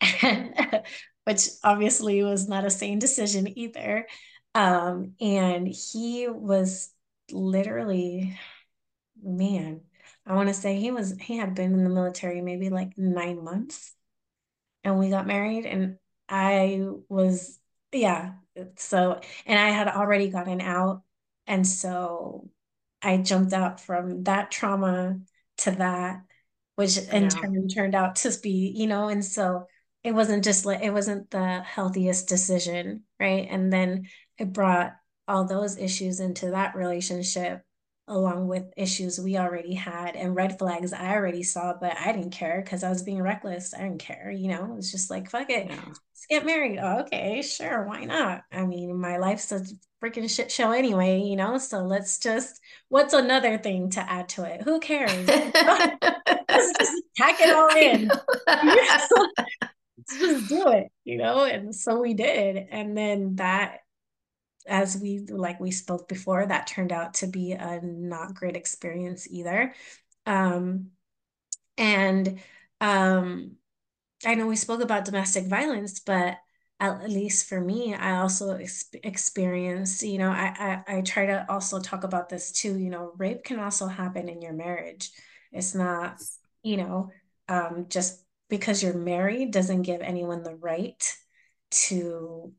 which 1.24 1.48
obviously 1.62 2.22
was 2.22 2.48
not 2.48 2.64
a 2.64 2.70
sane 2.70 2.98
decision 2.98 3.58
either. 3.58 4.06
Um, 4.54 5.12
and 5.20 5.68
he 5.68 6.28
was 6.28 6.90
literally, 7.30 8.38
man, 9.22 9.82
I 10.26 10.34
want 10.34 10.48
to 10.48 10.54
say 10.54 10.76
he 10.78 10.90
was, 10.90 11.14
he 11.20 11.36
had 11.36 11.54
been 11.54 11.74
in 11.74 11.84
the 11.84 11.90
military 11.90 12.40
maybe 12.40 12.70
like 12.70 12.96
nine 12.96 13.44
months 13.44 13.94
and 14.84 14.98
we 14.98 15.10
got 15.10 15.26
married 15.26 15.66
and 15.66 15.96
I 16.28 16.88
was 17.08 17.58
yeah 17.92 18.32
so 18.76 19.20
and 19.46 19.58
I 19.58 19.70
had 19.70 19.88
already 19.88 20.30
gotten 20.30 20.60
out 20.60 21.02
and 21.46 21.66
so 21.66 22.48
I 23.02 23.18
jumped 23.18 23.52
out 23.52 23.80
from 23.80 24.24
that 24.24 24.50
trauma 24.50 25.18
to 25.58 25.70
that 25.72 26.22
which 26.76 26.98
in 26.98 27.24
yeah. 27.24 27.28
turn 27.28 27.68
turned 27.68 27.94
out 27.94 28.16
to 28.16 28.32
be 28.42 28.72
you 28.74 28.86
know 28.86 29.08
and 29.08 29.24
so 29.24 29.66
it 30.02 30.12
wasn't 30.12 30.44
just 30.44 30.64
like 30.64 30.82
it 30.82 30.92
wasn't 30.92 31.30
the 31.30 31.60
healthiest 31.60 32.28
decision 32.28 33.02
right 33.18 33.46
and 33.50 33.72
then 33.72 34.06
it 34.38 34.52
brought 34.52 34.94
all 35.28 35.44
those 35.44 35.78
issues 35.78 36.20
into 36.20 36.52
that 36.52 36.74
relationship 36.74 37.62
along 38.10 38.48
with 38.48 38.72
issues 38.76 39.20
we 39.20 39.38
already 39.38 39.72
had 39.72 40.16
and 40.16 40.34
red 40.34 40.58
flags 40.58 40.92
I 40.92 41.14
already 41.14 41.42
saw, 41.42 41.74
but 41.80 41.96
I 41.96 42.12
didn't 42.12 42.32
care 42.32 42.60
because 42.62 42.82
I 42.82 42.90
was 42.90 43.02
being 43.02 43.22
reckless. 43.22 43.72
I 43.72 43.82
didn't 43.84 44.00
care, 44.00 44.30
you 44.30 44.48
know, 44.48 44.64
it 44.64 44.74
was 44.74 44.90
just 44.90 45.10
like, 45.10 45.30
fuck 45.30 45.48
it, 45.48 45.66
yeah. 45.68 45.76
let's 45.86 46.26
get 46.28 46.44
married. 46.44 46.78
Oh, 46.82 47.00
okay, 47.02 47.40
sure, 47.40 47.84
why 47.84 48.04
not? 48.04 48.42
I 48.52 48.66
mean, 48.66 49.00
my 49.00 49.18
life's 49.18 49.52
a 49.52 49.64
freaking 50.02 50.28
shit 50.28 50.50
show 50.50 50.72
anyway, 50.72 51.22
you 51.22 51.36
know, 51.36 51.56
so 51.58 51.84
let's 51.84 52.18
just, 52.18 52.60
what's 52.88 53.14
another 53.14 53.56
thing 53.58 53.90
to 53.90 54.00
add 54.00 54.28
to 54.30 54.44
it? 54.44 54.62
Who 54.62 54.80
cares? 54.80 55.26
let's 55.26 56.78
just 56.78 57.02
pack 57.16 57.40
it 57.40 57.54
all 57.54 57.70
in. 57.76 58.10
let's 59.98 60.18
just 60.18 60.48
do 60.48 60.68
it, 60.68 60.90
you 61.04 61.16
know, 61.16 61.44
and 61.44 61.74
so 61.74 62.00
we 62.00 62.14
did. 62.14 62.56
And 62.70 62.96
then 62.96 63.36
that 63.36 63.80
as 64.66 64.96
we 65.00 65.20
like 65.28 65.60
we 65.60 65.70
spoke 65.70 66.08
before, 66.08 66.46
that 66.46 66.66
turned 66.66 66.92
out 66.92 67.14
to 67.14 67.26
be 67.26 67.52
a 67.52 67.80
not 67.82 68.34
great 68.34 68.56
experience 68.56 69.26
either. 69.30 69.74
Um, 70.26 70.90
and 71.76 72.40
um, 72.80 73.52
I 74.24 74.34
know 74.34 74.46
we 74.46 74.56
spoke 74.56 74.82
about 74.82 75.04
domestic 75.04 75.46
violence, 75.46 76.00
but 76.00 76.36
at 76.78 77.08
least 77.10 77.48
for 77.48 77.60
me, 77.60 77.94
I 77.94 78.18
also 78.20 78.54
ex- 78.56 78.88
experienced, 79.02 80.02
you 80.02 80.18
know, 80.18 80.30
I, 80.30 80.82
I 80.88 80.98
I 80.98 81.00
try 81.02 81.26
to 81.26 81.46
also 81.50 81.80
talk 81.80 82.04
about 82.04 82.28
this 82.28 82.52
too. 82.52 82.78
You 82.78 82.90
know, 82.90 83.12
rape 83.18 83.44
can 83.44 83.60
also 83.60 83.86
happen 83.86 84.28
in 84.28 84.40
your 84.42 84.52
marriage. 84.54 85.10
It's 85.52 85.74
not, 85.74 86.20
you 86.62 86.76
know, 86.78 87.10
um, 87.48 87.86
just 87.88 88.24
because 88.48 88.82
you're 88.82 88.94
married 88.94 89.52
doesn't 89.52 89.82
give 89.82 90.00
anyone 90.00 90.42
the 90.42 90.54
right 90.56 91.02
to 91.70 92.52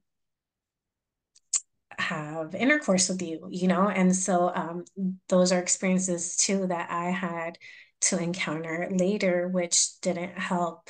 have 2.01 2.55
intercourse 2.55 3.09
with 3.09 3.21
you, 3.21 3.47
you 3.51 3.67
know? 3.67 3.87
And 3.87 4.15
so 4.15 4.51
um, 4.53 4.85
those 5.29 5.51
are 5.51 5.59
experiences 5.59 6.35
too 6.35 6.67
that 6.67 6.91
I 6.91 7.11
had 7.11 7.57
to 8.01 8.21
encounter 8.21 8.89
later, 8.91 9.47
which 9.47 9.99
didn't 10.01 10.37
help 10.37 10.89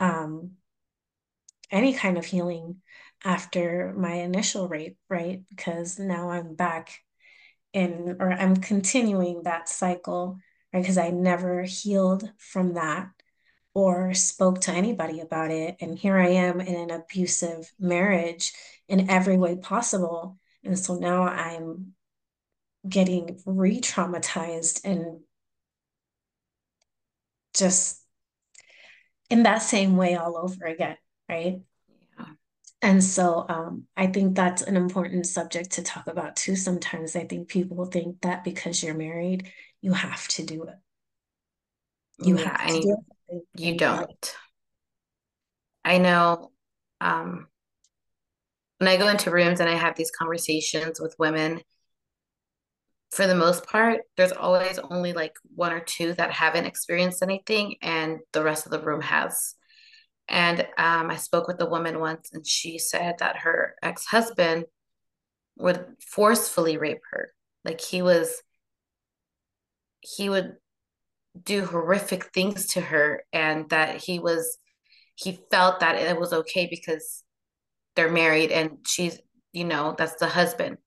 um, 0.00 0.52
any 1.70 1.92
kind 1.92 2.18
of 2.18 2.24
healing 2.24 2.76
after 3.24 3.94
my 3.96 4.14
initial 4.14 4.68
rape, 4.68 4.96
right? 5.08 5.42
Because 5.48 5.98
now 5.98 6.30
I'm 6.30 6.54
back 6.54 6.98
in, 7.72 8.16
or 8.20 8.32
I'm 8.32 8.56
continuing 8.56 9.42
that 9.42 9.68
cycle, 9.68 10.38
right? 10.72 10.80
Because 10.80 10.98
I 10.98 11.10
never 11.10 11.62
healed 11.62 12.30
from 12.38 12.74
that 12.74 13.08
or 13.74 14.14
spoke 14.14 14.60
to 14.62 14.72
anybody 14.72 15.20
about 15.20 15.50
it. 15.50 15.76
And 15.80 15.98
here 15.98 16.16
I 16.16 16.30
am 16.30 16.60
in 16.60 16.74
an 16.74 16.90
abusive 16.90 17.70
marriage 17.78 18.52
in 18.88 19.10
every 19.10 19.36
way 19.36 19.56
possible. 19.56 20.38
And 20.64 20.78
so 20.78 20.96
now 20.96 21.22
I'm 21.24 21.94
getting 22.88 23.40
re 23.44 23.80
traumatized 23.80 24.80
and 24.84 25.20
just 27.54 28.02
in 29.30 29.42
that 29.42 29.58
same 29.58 29.96
way 29.96 30.14
all 30.14 30.38
over 30.38 30.64
again, 30.64 30.96
right? 31.28 31.60
Yeah. 32.18 32.24
And 32.80 33.02
so 33.02 33.44
um, 33.48 33.84
I 33.96 34.06
think 34.06 34.34
that's 34.34 34.62
an 34.62 34.76
important 34.76 35.26
subject 35.26 35.72
to 35.72 35.82
talk 35.82 36.06
about 36.06 36.36
too. 36.36 36.56
Sometimes 36.56 37.16
I 37.16 37.24
think 37.24 37.48
people 37.48 37.84
think 37.86 38.20
that 38.22 38.44
because 38.44 38.82
you're 38.82 38.94
married, 38.94 39.50
you 39.80 39.92
have 39.92 40.26
to 40.28 40.44
do 40.44 40.64
it. 40.64 40.76
You 42.24 42.38
yeah, 42.38 42.44
have 42.44 42.66
to 42.68 42.80
do 42.80 42.92
it 42.92 43.18
you 43.54 43.76
don't. 43.76 44.36
I 45.84 45.98
know 45.98 46.50
um, 47.00 47.46
when 48.78 48.88
I 48.88 48.96
go 48.96 49.08
into 49.08 49.30
rooms 49.30 49.60
and 49.60 49.68
I 49.68 49.74
have 49.74 49.96
these 49.96 50.10
conversations 50.10 51.00
with 51.00 51.14
women, 51.18 51.60
for 53.10 53.26
the 53.26 53.34
most 53.34 53.66
part, 53.66 54.02
there's 54.16 54.32
always 54.32 54.78
only 54.78 55.12
like 55.12 55.34
one 55.54 55.72
or 55.72 55.80
two 55.80 56.12
that 56.14 56.30
haven't 56.30 56.66
experienced 56.66 57.22
anything, 57.22 57.76
and 57.82 58.20
the 58.32 58.42
rest 58.42 58.66
of 58.66 58.72
the 58.72 58.80
room 58.80 59.00
has. 59.00 59.54
And 60.28 60.60
um, 60.76 61.10
I 61.10 61.16
spoke 61.16 61.48
with 61.48 61.60
a 61.60 61.66
woman 61.66 62.00
once, 62.00 62.30
and 62.32 62.46
she 62.46 62.78
said 62.78 63.16
that 63.18 63.38
her 63.38 63.74
ex 63.82 64.04
husband 64.06 64.66
would 65.56 65.84
forcefully 66.06 66.76
rape 66.76 67.00
her. 67.10 67.32
Like 67.64 67.80
he 67.80 68.02
was, 68.02 68.42
he 70.00 70.28
would 70.28 70.56
do 71.42 71.64
horrific 71.64 72.24
things 72.26 72.66
to 72.74 72.80
her, 72.80 73.24
and 73.32 73.70
that 73.70 74.04
he 74.04 74.18
was, 74.18 74.58
he 75.14 75.40
felt 75.50 75.80
that 75.80 75.96
it 75.96 76.20
was 76.20 76.32
okay 76.32 76.68
because 76.70 77.24
they're 77.98 78.12
married 78.12 78.52
and 78.52 78.78
she's, 78.86 79.18
you 79.52 79.64
know, 79.64 79.96
that's 79.98 80.14
the 80.14 80.28
husband. 80.28 80.78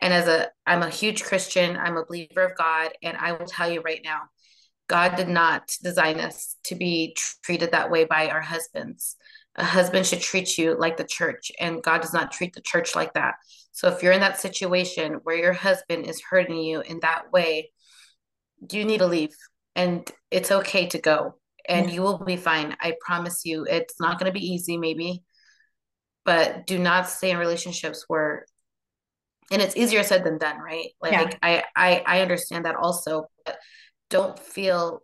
And 0.00 0.14
as 0.14 0.26
a, 0.28 0.48
I'm 0.66 0.82
a 0.82 0.88
huge 0.88 1.22
Christian, 1.22 1.76
I'm 1.76 1.98
a 1.98 2.06
believer 2.06 2.42
of 2.42 2.56
God, 2.56 2.92
and 3.02 3.18
I 3.18 3.32
will 3.32 3.44
tell 3.44 3.70
you 3.70 3.82
right 3.82 4.00
now, 4.02 4.22
God 4.88 5.16
did 5.16 5.28
not 5.28 5.70
design 5.82 6.18
us 6.18 6.56
to 6.64 6.74
be 6.74 7.14
treated 7.44 7.72
that 7.72 7.90
way 7.90 8.04
by 8.04 8.30
our 8.30 8.40
husbands. 8.40 9.16
A 9.56 9.64
husband 9.64 10.06
should 10.06 10.22
treat 10.22 10.56
you 10.56 10.74
like 10.78 10.96
the 10.96 11.04
church, 11.04 11.52
and 11.60 11.82
God 11.82 12.00
does 12.00 12.14
not 12.14 12.32
treat 12.32 12.54
the 12.54 12.62
church 12.62 12.96
like 12.96 13.12
that. 13.12 13.34
So 13.72 13.88
if 13.88 14.02
you're 14.02 14.12
in 14.12 14.20
that 14.20 14.40
situation 14.40 15.20
where 15.24 15.36
your 15.36 15.52
husband 15.52 16.06
is 16.06 16.22
hurting 16.30 16.56
you 16.56 16.80
in 16.80 17.00
that 17.00 17.30
way, 17.30 17.72
you 18.72 18.86
need 18.86 18.98
to 18.98 19.06
leave, 19.06 19.36
and 19.76 20.10
it's 20.30 20.50
okay 20.50 20.86
to 20.86 20.98
go, 20.98 21.34
and 21.68 21.90
you 21.90 22.00
will 22.00 22.24
be 22.24 22.36
fine. 22.36 22.74
I 22.80 22.94
promise 23.04 23.44
you. 23.44 23.66
It's 23.68 24.00
not 24.00 24.18
going 24.18 24.32
to 24.32 24.40
be 24.40 24.46
easy, 24.46 24.78
maybe, 24.78 25.22
but 26.28 26.66
do 26.66 26.78
not 26.78 27.08
stay 27.08 27.30
in 27.30 27.38
relationships 27.38 28.04
where 28.06 28.44
and 29.50 29.62
it's 29.62 29.78
easier 29.78 30.02
said 30.02 30.24
than 30.24 30.36
done 30.36 30.58
right? 30.58 30.90
Like 31.00 31.12
yeah. 31.12 31.30
I, 31.42 31.64
I 31.74 32.02
i 32.06 32.20
understand 32.20 32.66
that 32.66 32.76
also 32.76 33.24
but 33.46 33.56
don't 34.10 34.38
feel 34.38 35.00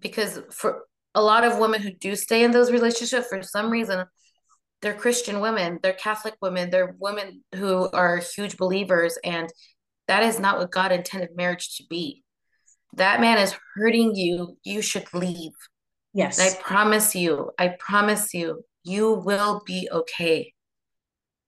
because 0.00 0.40
for 0.50 0.82
a 1.14 1.22
lot 1.22 1.44
of 1.44 1.60
women 1.60 1.80
who 1.80 1.92
do 1.92 2.16
stay 2.16 2.42
in 2.42 2.50
those 2.50 2.72
relationships 2.72 3.28
for 3.28 3.40
some 3.44 3.70
reason 3.70 4.06
they're 4.82 4.94
christian 4.94 5.38
women 5.38 5.78
they're 5.82 5.92
catholic 5.92 6.34
women 6.42 6.70
they're 6.70 6.96
women 6.98 7.44
who 7.54 7.88
are 7.92 8.16
huge 8.16 8.56
believers 8.56 9.16
and 9.22 9.52
that 10.10 10.24
is 10.24 10.40
not 10.40 10.58
what 10.58 10.72
god 10.72 10.90
intended 10.90 11.36
marriage 11.36 11.76
to 11.76 11.84
be. 11.88 12.24
That 12.94 13.20
man 13.20 13.38
is 13.38 13.54
hurting 13.76 14.16
you. 14.16 14.56
You 14.64 14.82
should 14.82 15.06
leave. 15.14 15.52
Yes. 16.12 16.40
And 16.40 16.50
i 16.50 16.60
promise 16.60 17.14
you 17.14 17.52
i 17.56 17.68
promise 17.78 18.34
you 18.34 18.64
you 18.90 19.12
will 19.12 19.62
be 19.66 19.88
okay 19.92 20.52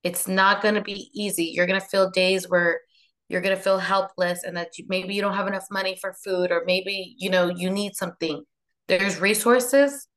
it's 0.03 0.27
not 0.27 0.63
going 0.63 0.75
to 0.75 0.81
be 0.81 1.11
easy. 1.15 1.45
You're 1.45 1.67
going 1.67 1.81
to 1.81 1.87
feel 1.87 2.11
days 2.11 2.49
where 2.49 2.81
you're 3.29 3.41
going 3.41 3.57
to 3.57 3.63
feel 3.63 3.79
helpless 3.79 4.43
and 4.45 4.57
that 4.57 4.77
you, 4.77 4.85
maybe 4.89 5.15
you 5.15 5.23
don't 5.23 5.35
have 5.35 5.47
enough 5.47 5.67
money 5.71 5.97
for 6.01 6.13
food 6.25 6.51
or 6.51 6.65
maybe, 6.67 7.15
you 7.19 7.31
know, 7.31 7.49
you 7.49 7.71
need 7.71 7.95
something. 7.95 8.43
There's 8.89 9.21
resources 9.21 10.09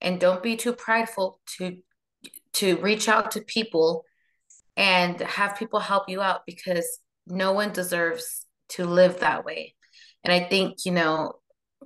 and 0.00 0.18
don't 0.18 0.42
be 0.42 0.56
too 0.56 0.72
prideful 0.72 1.40
to 1.58 1.76
to 2.54 2.76
reach 2.78 3.08
out 3.08 3.30
to 3.32 3.42
people 3.42 4.04
and 4.76 5.20
have 5.20 5.56
people 5.56 5.78
help 5.78 6.08
you 6.08 6.20
out 6.22 6.40
because 6.46 7.00
no 7.26 7.52
one 7.52 7.72
deserves 7.72 8.46
to 8.70 8.84
live 8.84 9.20
that 9.20 9.44
way. 9.44 9.74
And 10.24 10.32
I 10.32 10.40
think, 10.40 10.78
you 10.84 10.92
know, 10.92 11.34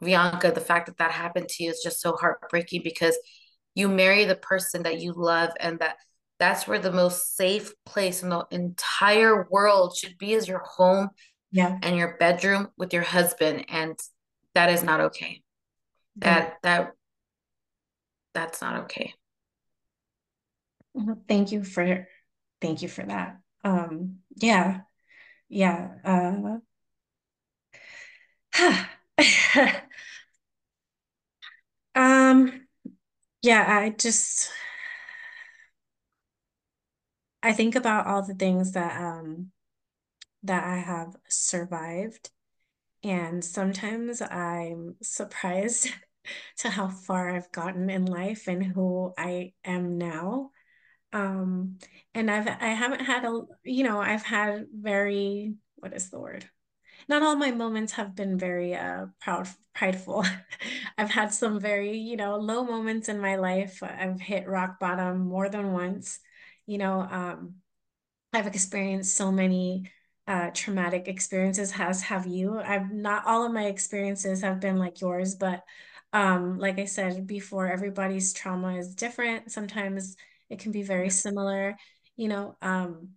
Bianca, 0.01 0.53
the 0.53 0.61
fact 0.61 0.87
that 0.87 0.99
that 0.99 1.11
happened 1.11 1.49
to 1.49 1.65
you 1.65 1.71
is 1.71 1.83
just 1.83 2.01
so 2.01 2.17
heartbreaking 2.17 2.83
because 2.83 3.19
you 3.75 3.89
marry 3.89 4.25
the 4.25 4.37
person 4.37 4.83
that 4.83 5.01
you 5.01 5.13
love 5.13 5.51
and 5.61 5.79
that 5.79 5.97
that's 6.39 6.67
where 6.67 6.79
the 6.79 6.93
most 6.93 7.37
safe 7.37 7.73
place 7.87 8.23
in 8.23 8.29
the 8.29 8.45
entire 8.51 9.47
world 9.49 9.97
should 9.97 10.19
be 10.19 10.33
is 10.33 10.49
your 10.49 10.63
home 10.65 11.11
yeah. 11.53 11.79
and 11.83 11.97
your 11.97 12.17
bedroom 12.19 12.69
with 12.77 12.93
your 12.93 13.03
husband 13.03 13.67
and 13.69 13.99
that 14.55 14.71
is 14.71 14.83
not 14.83 15.01
okay. 15.01 15.43
That 16.17 16.57
that 16.63 16.93
that's 18.35 18.61
not 18.61 18.85
okay. 18.85 19.15
Thank 21.29 21.53
you 21.53 21.65
for 21.65 22.09
thank 22.61 22.83
you 22.83 22.89
for 22.89 23.05
that. 23.05 23.39
Um 23.65 24.17
yeah. 24.37 24.81
Yeah 25.49 25.89
uh 26.05 26.59
um 31.95 32.62
yeah 33.43 33.65
i 33.69 33.91
just 33.91 34.51
I 37.43 37.53
think 37.53 37.75
about 37.75 38.07
all 38.07 38.23
the 38.23 38.35
things 38.35 38.73
that 38.73 39.01
um 39.01 39.51
that 40.45 40.65
I 40.65 40.79
have 40.79 41.17
survived 41.29 42.31
and 43.05 43.45
sometimes 43.45 44.23
I'm 44.23 44.97
surprised 45.03 45.89
to 46.59 46.71
how 46.71 46.89
far 46.89 47.31
I've 47.37 47.53
gotten 47.53 47.91
in 47.91 48.07
life 48.07 48.49
and 48.49 48.65
who 48.65 49.15
I 49.19 49.55
am 49.65 49.99
now. 49.99 50.53
Um 51.13 51.79
and 52.15 52.31
I've 52.31 52.49
I 52.49 52.69
haven't 52.75 53.03
had 53.07 53.25
a 53.27 53.43
you 53.65 53.85
know, 53.85 54.01
I've 54.01 54.25
had 54.25 54.67
very 54.75 55.57
what 55.77 55.95
is 55.95 56.11
the 56.11 56.21
word? 56.21 56.51
Not 57.09 57.23
all 57.23 57.37
my 57.37 57.51
moments 57.51 57.93
have 57.95 58.15
been 58.15 58.39
very 58.39 58.75
uh 58.75 59.07
proud 59.21 59.49
prideful. 59.75 60.25
I've 60.99 61.11
had 61.11 61.33
some 61.33 61.61
very, 61.61 61.97
you 61.99 62.17
know, 62.17 62.37
low 62.37 62.65
moments 62.65 63.09
in 63.09 63.19
my 63.21 63.37
life. 63.37 63.83
I've 63.83 64.21
hit 64.21 64.49
rock 64.49 64.79
bottom 64.81 65.21
more 65.27 65.49
than 65.49 65.73
once 65.73 66.21
you 66.67 66.79
know, 66.79 67.01
um, 67.01 67.57
I've 68.33 68.47
experienced 68.47 69.17
so 69.17 69.31
many 69.31 69.91
uh, 70.27 70.51
traumatic 70.55 71.09
experiences, 71.09 71.73
as 71.79 72.03
have 72.03 72.27
you. 72.27 72.59
I've 72.61 72.91
not 72.93 73.27
all 73.27 73.45
of 73.45 73.53
my 73.53 73.67
experiences 73.67 74.43
have 74.43 74.61
been 74.61 74.79
like 74.79 75.01
yours, 75.01 75.35
but 75.35 75.63
um, 76.13 76.59
like 76.59 76.79
I 76.79 76.85
said 76.87 77.27
before, 77.27 77.67
everybody's 77.71 78.33
trauma 78.33 78.77
is 78.77 78.95
different. 78.95 79.51
Sometimes 79.53 80.17
it 80.51 80.59
can 80.61 80.73
be 80.73 80.83
very 80.83 81.11
similar, 81.11 81.77
you 82.17 82.29
know. 82.29 82.57
Um, 82.63 83.11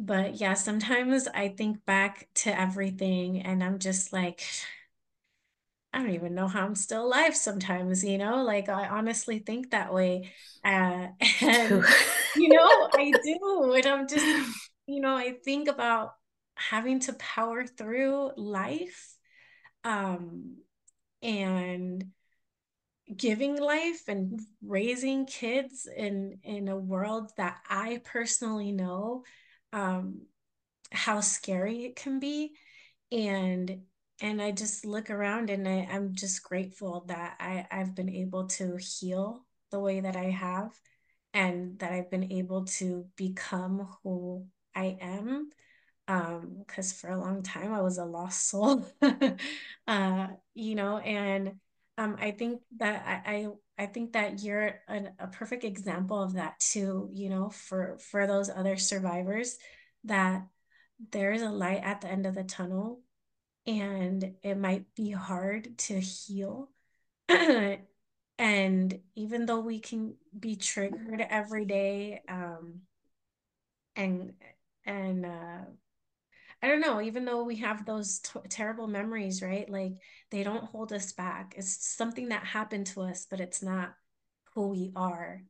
but 0.00 0.40
yeah, 0.40 0.54
sometimes 0.54 1.28
I 1.28 1.48
think 1.48 1.84
back 1.84 2.26
to 2.36 2.58
everything 2.58 3.42
and 3.42 3.62
I'm 3.62 3.78
just 3.78 4.14
like, 4.14 4.42
I 5.92 5.98
don't 5.98 6.14
even 6.14 6.34
know 6.34 6.48
how 6.48 6.64
I'm 6.64 6.74
still 6.74 7.04
alive 7.04 7.36
sometimes, 7.36 8.02
you 8.02 8.16
know, 8.16 8.42
like 8.42 8.70
I 8.70 8.88
honestly 8.88 9.40
think 9.40 9.70
that 9.70 9.92
way. 9.92 10.30
Uh, 10.64 11.08
and, 11.42 11.84
you 12.36 12.48
know, 12.48 12.88
I 12.94 13.12
do. 13.22 13.72
And 13.74 13.86
I'm 13.86 14.08
just, 14.08 14.24
you 14.86 15.00
know, 15.00 15.14
I 15.14 15.34
think 15.44 15.68
about 15.68 16.14
having 16.54 17.00
to 17.00 17.12
power 17.14 17.66
through 17.66 18.32
life 18.38 19.14
um, 19.84 20.56
and 21.22 22.06
giving 23.14 23.60
life 23.60 24.08
and 24.08 24.40
raising 24.64 25.26
kids 25.26 25.88
in 25.94 26.38
in 26.44 26.68
a 26.68 26.76
world 26.76 27.32
that 27.36 27.58
I 27.68 28.00
personally 28.04 28.72
know 28.72 29.24
um, 29.72 30.22
how 30.92 31.20
scary 31.20 31.84
it 31.84 31.96
can 31.96 32.20
be 32.20 32.52
and 33.12 33.82
and 34.22 34.42
I 34.42 34.52
just 34.52 34.86
look 34.86 35.10
around 35.10 35.50
and 35.50 35.66
I, 35.68 35.88
I'm 35.90 36.14
just 36.14 36.42
grateful 36.44 37.04
that 37.08 37.36
I, 37.40 37.66
I've 37.70 37.94
been 37.94 38.10
able 38.10 38.46
to 38.48 38.76
heal 38.78 39.46
the 39.70 39.80
way 39.80 40.00
that 40.00 40.16
I 40.16 40.30
have 40.30 40.72
and 41.34 41.78
that 41.78 41.92
I've 41.92 42.10
been 42.10 42.32
able 42.32 42.64
to 42.66 43.06
become 43.16 43.88
who 44.04 44.46
I 44.74 44.98
am. 45.00 45.50
Um, 46.08 46.56
because 46.66 46.92
for 46.92 47.10
a 47.10 47.20
long 47.20 47.42
time 47.42 47.72
I 47.72 47.82
was 47.82 47.98
a 47.98 48.04
lost 48.04 48.48
soul. 48.48 48.86
uh, 49.86 50.26
you 50.54 50.74
know, 50.74 50.98
and 50.98 51.54
um 51.98 52.16
I 52.20 52.32
think 52.32 52.62
that 52.78 53.22
I 53.26 53.48
I, 53.80 53.86
think 53.86 54.12
that 54.12 54.42
you're 54.42 54.80
an, 54.88 55.10
a 55.18 55.26
perfect 55.26 55.64
example 55.64 56.22
of 56.22 56.34
that 56.34 56.60
too, 56.60 57.08
you 57.12 57.28
know, 57.28 57.50
for 57.50 57.98
for 57.98 58.26
those 58.26 58.50
other 58.50 58.76
survivors 58.76 59.56
that 60.04 60.46
there 61.10 61.32
is 61.32 61.42
a 61.42 61.50
light 61.50 61.82
at 61.82 62.00
the 62.00 62.08
end 62.08 62.26
of 62.26 62.34
the 62.34 62.44
tunnel 62.44 63.00
and 63.66 64.34
it 64.42 64.56
might 64.56 64.94
be 64.94 65.10
hard 65.10 65.78
to 65.78 66.00
heal. 66.00 66.70
and 68.38 69.00
even 69.14 69.46
though 69.46 69.60
we 69.60 69.78
can 69.78 70.14
be 70.38 70.56
triggered 70.56 71.20
every 71.28 71.64
day, 71.64 72.22
um, 72.28 72.80
and 73.96 74.32
and 74.86 75.26
uh, 75.26 75.64
I 76.62 76.68
don't 76.68 76.80
know, 76.80 77.00
even 77.00 77.24
though 77.24 77.42
we 77.44 77.56
have 77.56 77.86
those 77.86 78.18
t- 78.18 78.38
terrible 78.48 78.86
memories, 78.86 79.42
right? 79.42 79.68
Like 79.68 79.92
they 80.30 80.42
don't 80.42 80.64
hold 80.64 80.92
us 80.92 81.12
back. 81.12 81.54
It's 81.56 81.88
something 81.96 82.28
that 82.28 82.44
happened 82.44 82.86
to 82.88 83.02
us, 83.02 83.26
but 83.30 83.40
it's 83.40 83.62
not 83.62 83.94
who 84.54 84.68
we 84.68 84.92
are, 84.94 85.42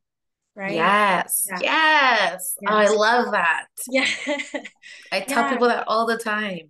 right? 0.55 0.75
Yes. 0.75 1.47
Yeah. 1.49 1.59
Yes. 1.61 2.55
yes. 2.61 2.71
Oh, 2.71 2.75
I 2.75 2.87
love 2.87 3.31
that. 3.31 3.65
Yeah. 3.89 4.07
I 5.11 5.19
tell 5.19 5.43
yeah. 5.43 5.49
people 5.49 5.67
that 5.67 5.83
all 5.87 6.05
the 6.05 6.17
time. 6.17 6.69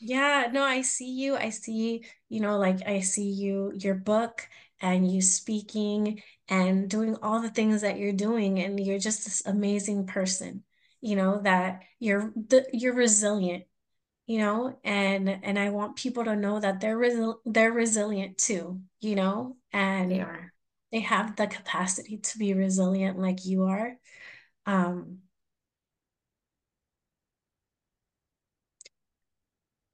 Yeah, 0.00 0.48
no, 0.52 0.62
I 0.62 0.82
see 0.82 1.10
you. 1.10 1.36
I 1.36 1.50
see, 1.50 2.04
you 2.28 2.40
know, 2.40 2.58
like 2.58 2.86
I 2.86 3.00
see 3.00 3.30
you, 3.30 3.72
your 3.74 3.94
book 3.94 4.46
and 4.80 5.10
you 5.10 5.22
speaking 5.22 6.22
and 6.48 6.88
doing 6.90 7.16
all 7.22 7.40
the 7.40 7.50
things 7.50 7.80
that 7.80 7.98
you're 7.98 8.12
doing. 8.12 8.58
And 8.58 8.78
you're 8.78 8.98
just 8.98 9.24
this 9.24 9.46
amazing 9.46 10.06
person, 10.06 10.64
you 11.00 11.16
know, 11.16 11.40
that 11.42 11.82
you're 11.98 12.32
the, 12.34 12.66
you're 12.72 12.94
resilient. 12.94 13.64
You 14.26 14.38
know, 14.38 14.78
and 14.84 15.28
and 15.28 15.58
I 15.58 15.70
want 15.70 15.96
people 15.96 16.24
to 16.24 16.36
know 16.36 16.60
that 16.60 16.80
they're 16.80 16.98
resil 16.98 17.36
they're 17.44 17.72
resilient 17.72 18.38
too, 18.38 18.80
you 19.00 19.14
know, 19.16 19.56
They 19.72 19.74
and 19.78 20.12
are. 20.20 20.52
they 20.92 21.00
have 21.00 21.36
the 21.36 21.46
capacity 21.46 22.18
to 22.18 22.38
be 22.38 22.54
resilient 22.54 23.18
like 23.18 23.44
you 23.46 23.64
are. 23.64 23.96
Um, 24.66 25.20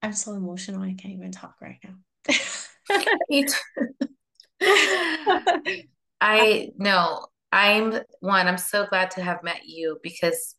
I'm 0.03 0.13
so 0.13 0.33
emotional, 0.35 0.83
I 0.83 0.95
can't 0.95 1.15
even 1.15 1.33
talk 1.33 1.57
right 1.61 1.79
now. 1.85 1.95
I 6.21 6.71
know. 6.79 7.27
I'm 7.53 8.01
one, 8.21 8.49
I'm 8.49 8.59
so 8.59 8.87
glad 8.87 9.11
to 9.13 9.23
have 9.23 9.43
met 9.43 9.67
you 9.67 9.99
because 10.03 10.55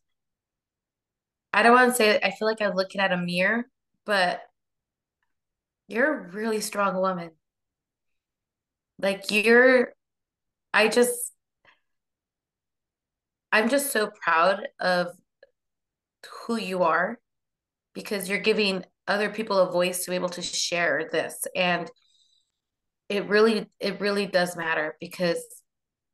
I 1.54 1.62
don't 1.62 1.72
want 1.72 1.92
to 1.92 1.96
say 1.96 2.18
I 2.20 2.32
feel 2.32 2.48
like 2.48 2.60
I'm 2.60 2.74
looking 2.74 3.00
at 3.00 3.12
a 3.12 3.16
mirror, 3.16 3.64
but 4.04 4.42
you're 5.86 6.12
a 6.12 6.28
really 6.32 6.60
strong 6.60 7.00
woman. 7.00 7.30
Like 8.98 9.30
you're, 9.30 9.92
I 10.72 10.88
just, 10.88 11.32
I'm 13.52 13.68
just 13.68 13.92
so 13.92 14.10
proud 14.20 14.66
of 14.80 15.12
who 16.46 16.56
you 16.56 16.82
are 16.82 17.20
because 17.94 18.28
you're 18.28 18.38
giving 18.40 18.84
other 19.06 19.30
people 19.30 19.58
a 19.58 19.70
voice 19.70 20.04
to 20.04 20.10
be 20.10 20.16
able 20.16 20.30
to 20.30 20.42
share 20.42 21.08
this. 21.12 21.46
And 21.54 21.88
it 23.08 23.28
really, 23.28 23.70
it 23.78 24.00
really 24.00 24.26
does 24.26 24.56
matter 24.56 24.96
because 25.00 25.44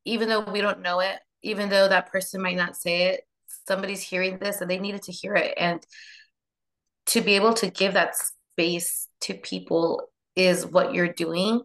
even 0.04 0.28
though 0.28 0.40
we 0.40 0.60
don't 0.60 0.82
know 0.82 1.00
it, 1.00 1.16
even 1.42 1.70
though 1.70 1.88
that 1.88 2.12
person 2.12 2.42
might 2.42 2.56
not 2.56 2.76
say 2.76 3.04
it, 3.14 3.22
somebody's 3.70 4.02
hearing 4.02 4.36
this 4.38 4.60
and 4.60 4.68
they 4.68 4.80
needed 4.80 5.02
to 5.02 5.12
hear 5.12 5.34
it. 5.36 5.54
And 5.56 5.80
to 7.06 7.20
be 7.20 7.36
able 7.36 7.54
to 7.54 7.70
give 7.70 7.94
that 7.94 8.16
space 8.16 9.06
to 9.20 9.34
people 9.34 10.08
is 10.34 10.66
what 10.66 10.92
you're 10.92 11.12
doing. 11.12 11.62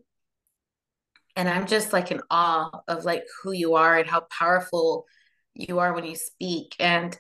And 1.36 1.50
I'm 1.50 1.66
just 1.66 1.94
like 1.94 2.12
in 2.12 2.22
awe 2.30 2.70
of 2.88 3.06
like 3.06 3.24
who 3.42 3.54
you 3.54 3.74
are 3.74 3.98
and 3.98 4.08
how 4.08 4.28
powerful 4.30 5.06
you 5.56 5.80
are 5.80 5.94
when 5.94 6.06
you 6.06 6.16
speak. 6.16 6.76
And 6.80 7.18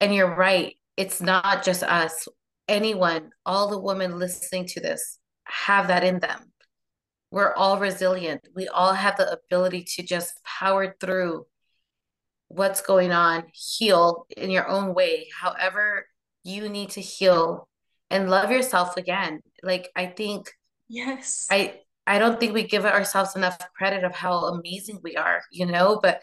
and 0.00 0.14
you're 0.14 0.36
right, 0.36 0.76
it's 0.96 1.20
not 1.20 1.64
just 1.64 1.82
us. 1.82 2.28
Anyone, 2.68 3.30
all 3.44 3.68
the 3.68 3.78
women 3.78 4.20
listening 4.20 4.66
to 4.68 4.80
this 4.80 5.18
have 5.46 5.88
that 5.88 6.04
in 6.04 6.20
them. 6.20 6.52
We're 7.32 7.54
all 7.54 7.80
resilient. 7.80 8.46
We 8.54 8.68
all 8.68 8.92
have 8.92 9.16
the 9.16 9.32
ability 9.32 9.84
to 9.96 10.04
just 10.04 10.32
power 10.44 10.94
through 11.00 11.46
what's 12.54 12.80
going 12.82 13.12
on, 13.12 13.44
heal 13.52 14.26
in 14.36 14.50
your 14.50 14.68
own 14.68 14.94
way, 14.94 15.28
however 15.40 16.06
you 16.44 16.68
need 16.68 16.90
to 16.90 17.00
heal 17.00 17.68
and 18.10 18.30
love 18.30 18.50
yourself 18.50 18.96
again. 18.96 19.40
Like 19.62 19.88
I 19.96 20.06
think 20.06 20.50
Yes. 20.88 21.46
I 21.50 21.80
I 22.06 22.18
don't 22.18 22.38
think 22.38 22.52
we 22.52 22.64
give 22.64 22.84
ourselves 22.84 23.34
enough 23.34 23.58
credit 23.76 24.04
of 24.04 24.14
how 24.14 24.34
amazing 24.46 25.00
we 25.02 25.16
are, 25.16 25.42
you 25.50 25.66
know, 25.66 25.98
but 26.02 26.20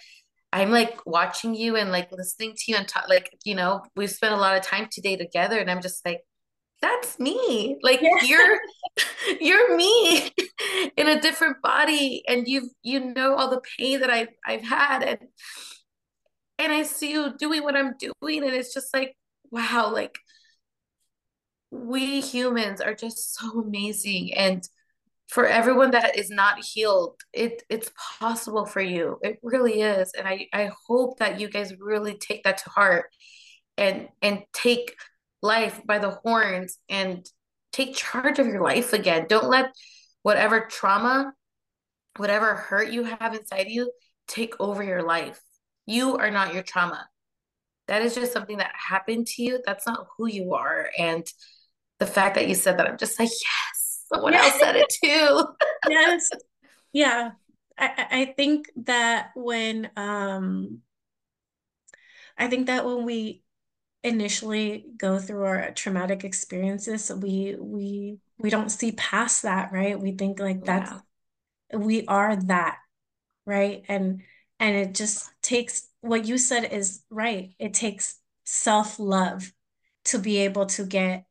I'm 0.53 0.71
like 0.71 0.99
watching 1.05 1.55
you 1.55 1.77
and 1.77 1.91
like 1.91 2.11
listening 2.11 2.53
to 2.57 2.63
you 2.67 2.77
and 2.77 2.87
talk 2.87 3.09
like, 3.09 3.31
you 3.45 3.55
know, 3.55 3.83
we've 3.95 4.11
spent 4.11 4.33
a 4.33 4.37
lot 4.37 4.57
of 4.57 4.63
time 4.63 4.89
today 4.91 5.15
together 5.17 5.59
and 5.59 5.71
I'm 5.71 5.81
just 5.81 6.05
like 6.05 6.21
that's 6.81 7.19
me. 7.19 7.77
Like 7.83 8.01
Yeah. 8.01 8.19
you're 8.21 8.59
you're 9.41 9.75
me 9.77 10.31
in 10.97 11.07
a 11.09 11.21
different 11.21 11.61
body 11.63 12.23
and 12.27 12.47
you've 12.47 12.69
you 12.83 12.99
know 13.13 13.35
all 13.35 13.49
the 13.49 13.61
pain 13.77 14.01
that 14.01 14.09
I've 14.09 14.29
I've 14.45 14.63
had 14.63 15.03
and 15.03 15.19
and 16.61 16.71
I 16.71 16.83
see 16.83 17.11
you 17.11 17.33
doing 17.37 17.63
what 17.63 17.75
I'm 17.75 17.95
doing, 17.97 18.43
and 18.43 18.53
it's 18.53 18.73
just 18.73 18.93
like, 18.93 19.15
wow, 19.49 19.91
like 19.91 20.17
we 21.71 22.21
humans 22.21 22.81
are 22.81 22.93
just 22.93 23.35
so 23.35 23.61
amazing. 23.61 24.33
And 24.35 24.63
for 25.27 25.47
everyone 25.47 25.91
that 25.91 26.17
is 26.17 26.29
not 26.29 26.63
healed, 26.63 27.15
it 27.33 27.63
it's 27.69 27.91
possible 28.19 28.65
for 28.65 28.81
you. 28.81 29.17
It 29.23 29.39
really 29.41 29.81
is. 29.81 30.11
And 30.17 30.27
I, 30.27 30.47
I 30.53 30.71
hope 30.87 31.19
that 31.19 31.39
you 31.39 31.49
guys 31.49 31.73
really 31.79 32.17
take 32.17 32.43
that 32.43 32.59
to 32.59 32.69
heart 32.69 33.05
and 33.77 34.09
and 34.21 34.43
take 34.53 34.95
life 35.41 35.81
by 35.85 35.97
the 35.99 36.11
horns 36.11 36.77
and 36.89 37.25
take 37.71 37.95
charge 37.95 38.37
of 38.37 38.47
your 38.47 38.61
life 38.61 38.93
again. 38.93 39.25
Don't 39.27 39.49
let 39.49 39.73
whatever 40.21 40.67
trauma, 40.69 41.33
whatever 42.17 42.53
hurt 42.53 42.91
you 42.91 43.03
have 43.03 43.33
inside 43.33 43.69
you 43.69 43.91
take 44.27 44.53
over 44.59 44.83
your 44.83 45.01
life. 45.03 45.41
You 45.85 46.17
are 46.17 46.31
not 46.31 46.53
your 46.53 46.63
trauma 46.63 47.07
that 47.91 48.01
is 48.03 48.15
just 48.15 48.31
something 48.31 48.57
that 48.57 48.71
happened 48.73 49.27
to 49.27 49.43
you. 49.43 49.59
That's 49.65 49.85
not 49.85 50.07
who 50.17 50.25
you 50.27 50.53
are. 50.53 50.89
And 50.97 51.27
the 51.99 52.05
fact 52.05 52.35
that 52.35 52.47
you 52.47 52.55
said 52.55 52.79
that, 52.79 52.87
I'm 52.87 52.97
just 52.97 53.19
like, 53.19 53.27
yes, 53.29 54.05
someone 54.07 54.33
else 54.33 54.57
said 54.59 54.77
it 54.77 54.93
too. 55.03 55.45
Yes. 55.89 56.29
Yeah. 56.93 57.31
I, 57.77 57.85
I 57.85 58.21
I 58.21 58.25
think 58.37 58.69
that 58.85 59.31
when 59.35 59.89
um 59.97 60.79
I 62.37 62.47
think 62.47 62.67
that 62.67 62.85
when 62.85 63.03
we 63.03 63.43
initially 64.03 64.85
go 64.97 65.19
through 65.19 65.43
our 65.43 65.71
traumatic 65.71 66.23
experiences, 66.23 67.11
we 67.11 67.57
we 67.59 68.19
we 68.37 68.49
don't 68.49 68.69
see 68.69 68.93
past 68.93 69.41
that, 69.41 69.73
right? 69.73 69.99
We 69.99 70.13
think 70.13 70.39
like 70.39 70.63
that's 70.63 70.91
Yeah. 71.73 71.79
we 71.79 72.05
are 72.05 72.35
that, 72.35 72.77
right? 73.45 73.83
And 73.89 74.21
and 74.61 74.77
it 74.77 74.95
just 74.95 75.29
takes 75.41 75.89
what 76.01 76.25
you 76.25 76.37
said 76.37 76.71
is 76.71 77.03
right. 77.09 77.51
It 77.59 77.73
takes 77.73 78.17
self-love 78.45 79.51
to 80.05 80.19
be 80.19 80.37
able 80.39 80.67
to 80.67 80.85
get 80.85 81.25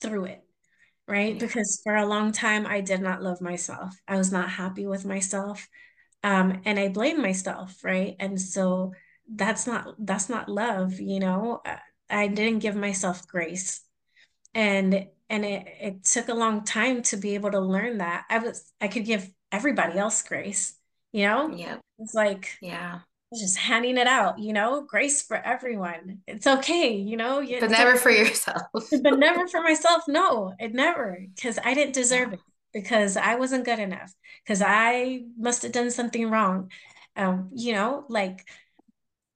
through 0.00 0.24
it, 0.26 0.44
right? 1.08 1.34
Yeah. 1.34 1.40
Because 1.40 1.80
for 1.84 1.96
a 1.96 2.06
long 2.06 2.32
time 2.32 2.66
I 2.66 2.80
did 2.80 3.00
not 3.00 3.22
love 3.22 3.40
myself. 3.40 3.94
I 4.08 4.16
was 4.16 4.32
not 4.32 4.50
happy 4.50 4.86
with 4.86 5.04
myself. 5.04 5.68
Um, 6.24 6.62
and 6.64 6.78
I 6.78 6.88
blame 6.88 7.20
myself, 7.22 7.82
right? 7.84 8.16
And 8.20 8.40
so 8.40 8.92
that's 9.32 9.66
not 9.66 9.94
that's 9.98 10.28
not 10.28 10.48
love, 10.48 11.00
you 11.00 11.20
know. 11.20 11.62
I, 11.66 11.78
I 12.10 12.28
didn't 12.28 12.60
give 12.60 12.76
myself 12.76 13.26
grace. 13.28 13.82
And 14.54 15.08
and 15.30 15.44
it 15.44 15.66
it 15.80 16.04
took 16.04 16.28
a 16.28 16.34
long 16.34 16.64
time 16.64 17.02
to 17.04 17.16
be 17.16 17.34
able 17.34 17.52
to 17.52 17.60
learn 17.60 17.98
that. 17.98 18.26
I 18.30 18.38
was 18.38 18.72
I 18.80 18.88
could 18.88 19.04
give 19.06 19.30
everybody 19.52 19.98
else 19.98 20.22
grace, 20.22 20.74
you 21.12 21.26
know? 21.26 21.56
Yeah. 21.56 21.78
It's 21.98 22.14
like 22.14 22.58
Yeah. 22.60 23.00
just 23.38 23.58
handing 23.58 23.98
it 23.98 24.06
out, 24.06 24.38
you 24.38 24.52
know, 24.52 24.82
grace 24.82 25.22
for 25.22 25.36
everyone. 25.36 26.22
It's 26.26 26.46
okay, 26.46 26.96
you 26.96 27.16
know, 27.16 27.40
But 27.58 27.70
never 27.70 27.92
okay. 27.92 27.98
for 27.98 28.10
yourself. 28.10 28.62
But 29.02 29.18
never 29.18 29.48
for 29.48 29.62
myself. 29.62 30.04
No, 30.08 30.54
it 30.58 30.74
never, 30.74 31.26
because 31.34 31.58
I 31.64 31.74
didn't 31.74 31.94
Yeah. 31.94 32.02
deserve 32.02 32.32
it, 32.34 32.40
because 32.72 33.16
I 33.16 33.36
wasn't 33.36 33.64
good 33.64 33.78
enough, 33.78 34.12
because 34.44 34.62
I 34.62 35.24
must 35.38 35.62
have 35.62 35.72
done 35.72 35.90
something 35.90 36.30
wrong. 36.30 36.70
Um, 37.16 37.50
you 37.54 37.72
know, 37.72 38.04
like, 38.08 38.46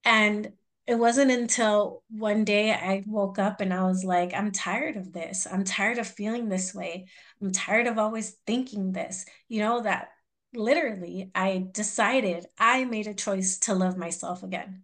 and 0.04 0.52
it 0.86 0.94
wasn't 0.96 1.30
until 1.32 2.02
one 2.10 2.44
day 2.44 2.72
I 2.72 3.02
woke 3.06 3.38
up 3.38 3.60
and 3.60 3.74
I 3.74 3.84
was 3.84 4.04
like, 4.04 4.32
I'm 4.34 4.52
tired 4.52 4.96
of 4.96 5.12
this. 5.12 5.46
I'm 5.50 5.64
tired 5.64 5.98
of 5.98 6.06
feeling 6.06 6.48
this 6.48 6.74
way. 6.74 7.06
I'm 7.42 7.52
tired 7.52 7.86
of 7.88 7.98
always 7.98 8.30
thinking 8.46 8.92
this, 8.92 9.26
you 9.48 9.60
know, 9.60 9.82
that 9.82 10.10
literally 10.56 11.30
I 11.34 11.68
decided 11.72 12.46
I 12.58 12.84
made 12.84 13.06
a 13.06 13.14
choice 13.14 13.58
to 13.60 13.74
love 13.74 13.96
myself 13.96 14.42
again 14.42 14.82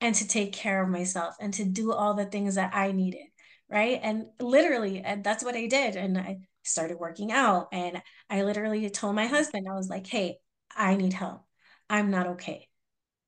and 0.00 0.14
to 0.14 0.28
take 0.28 0.52
care 0.52 0.82
of 0.82 0.88
myself 0.88 1.36
and 1.40 1.52
to 1.54 1.64
do 1.64 1.92
all 1.92 2.14
the 2.14 2.26
things 2.26 2.54
that 2.54 2.74
I 2.74 2.92
needed, 2.92 3.26
right? 3.68 3.98
And 4.02 4.26
literally, 4.40 5.00
and 5.00 5.24
that's 5.24 5.42
what 5.42 5.56
I 5.56 5.66
did. 5.66 5.96
And 5.96 6.16
I 6.16 6.38
started 6.62 6.98
working 6.98 7.32
out 7.32 7.68
and 7.72 8.00
I 8.30 8.42
literally 8.42 8.88
told 8.90 9.16
my 9.16 9.26
husband, 9.26 9.66
I 9.68 9.74
was 9.74 9.88
like, 9.88 10.06
hey, 10.06 10.38
I 10.76 10.96
need 10.96 11.12
help. 11.12 11.44
I'm 11.90 12.10
not 12.10 12.28
okay. 12.28 12.68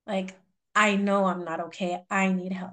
Like, 0.06 0.38
I 0.74 0.96
know 0.96 1.24
I'm 1.24 1.44
not 1.44 1.60
okay. 1.66 2.02
I 2.10 2.32
need 2.32 2.52
help, 2.52 2.72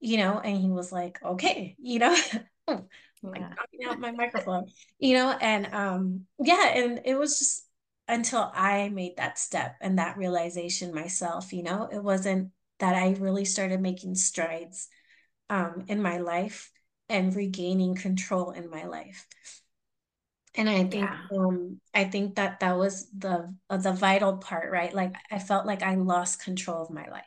you 0.00 0.18
know? 0.18 0.38
And 0.38 0.58
he 0.58 0.68
was 0.68 0.92
like, 0.92 1.18
okay, 1.24 1.76
you 1.78 1.98
know? 1.98 2.16
like 2.68 2.86
knocking 3.22 3.84
out 3.86 4.00
my 4.00 4.10
microphone, 4.10 4.66
you 4.98 5.14
know? 5.14 5.30
And 5.30 5.72
um, 5.72 6.26
yeah, 6.38 6.74
and 6.74 7.00
it 7.04 7.14
was 7.14 7.38
just 7.38 7.67
until 8.08 8.50
I 8.54 8.88
made 8.90 9.16
that 9.16 9.38
step 9.38 9.76
and 9.80 9.98
that 9.98 10.16
realization 10.18 10.94
myself, 10.94 11.52
you 11.52 11.62
know, 11.62 11.88
it 11.92 12.02
wasn't 12.02 12.52
that 12.78 12.94
I 12.94 13.10
really 13.12 13.44
started 13.44 13.80
making 13.80 14.14
strides 14.16 14.88
um, 15.50 15.84
in 15.88 16.02
my 16.02 16.18
life 16.18 16.72
and 17.08 17.34
regaining 17.34 17.94
control 17.96 18.52
in 18.52 18.70
my 18.70 18.84
life. 18.86 19.26
And 20.54 20.68
I 20.68 20.84
think 20.84 21.10
Yeah. 21.10 21.16
um, 21.34 21.80
I 21.94 22.04
think 22.04 22.34
that 22.36 22.60
that 22.60 22.76
was 22.76 23.08
the 23.16 23.54
uh, 23.70 23.76
the 23.78 23.92
vital 23.92 24.36
part, 24.38 24.70
right? 24.70 24.92
Like 24.92 25.14
I 25.30 25.38
felt 25.38 25.66
like 25.66 25.82
I 25.82 25.94
lost 25.94 26.42
control 26.42 26.82
of 26.82 26.90
my 26.90 27.08
life, 27.08 27.24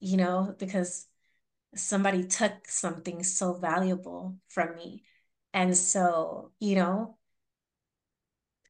you 0.00 0.16
know, 0.16 0.54
because 0.58 1.06
somebody 1.76 2.24
took 2.26 2.68
something 2.68 3.22
so 3.24 3.54
valuable 3.54 4.36
from 4.48 4.76
me. 4.76 5.04
And 5.54 5.76
so, 5.76 6.52
you 6.60 6.76
know, 6.76 7.18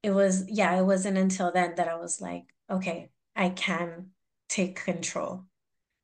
it 0.03 0.11
was, 0.11 0.45
yeah, 0.49 0.79
it 0.79 0.85
wasn't 0.85 1.19
until 1.19 1.53
then 1.53 1.75
that 1.77 1.89
I 1.89 1.97
was 1.97 2.21
like, 2.21 2.45
okay, 2.71 3.11
I 3.37 3.51
can 3.51 4.11
take 4.49 4.85
control. 4.85 5.45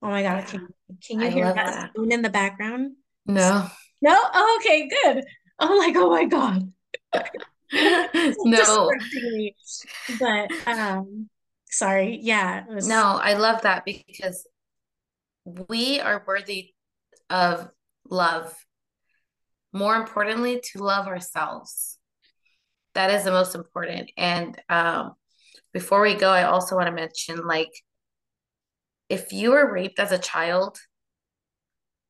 Oh 0.03 0.09
my 0.09 0.23
God, 0.23 0.39
Yeah. 0.39 0.45
can 0.45 0.69
can 1.07 1.21
you 1.21 1.27
I 1.27 1.31
hear 1.31 1.53
that 1.53 1.67
that. 1.67 1.91
in 2.11 2.23
the 2.23 2.31
background? 2.31 2.93
No. 3.27 3.69
No? 4.01 4.15
Oh, 4.17 4.61
okay, 4.61 4.89
good. 4.89 5.25
I'm 5.59 5.77
like, 5.77 5.97
oh 5.97 6.11
my 6.11 6.25
God. 6.25 6.73
No. 8.45 8.91
But 10.19 10.51
um, 10.67 11.29
sorry. 11.71 12.19
Yeah, 12.23 12.65
it 12.71 12.85
No, 12.85 13.19
I 13.23 13.35
love 13.35 13.63
that 13.63 13.85
because 13.85 14.47
we 15.45 16.01
are 16.01 16.25
worthy 16.27 16.73
of 17.29 17.69
love. 18.09 18.55
More 19.73 19.97
importantly, 19.97 20.61
to 20.73 20.79
love 20.79 21.07
ourselves. 21.07 21.98
That 22.99 23.13
is 23.13 23.23
the 23.23 23.31
most 23.31 23.55
important. 23.55 24.11
And 24.17 24.61
um, 24.69 25.13
before 25.73 26.03
we 26.03 26.15
go, 26.17 26.31
I 26.31 26.43
also 26.43 26.75
want 26.75 26.89
to 26.89 26.93
mention 26.93 27.47
like, 27.47 27.71
if 29.09 29.33
you 29.33 29.53
were 29.53 29.73
raped 29.73 30.01
as 30.01 30.11
a 30.11 30.19
child 30.19 30.81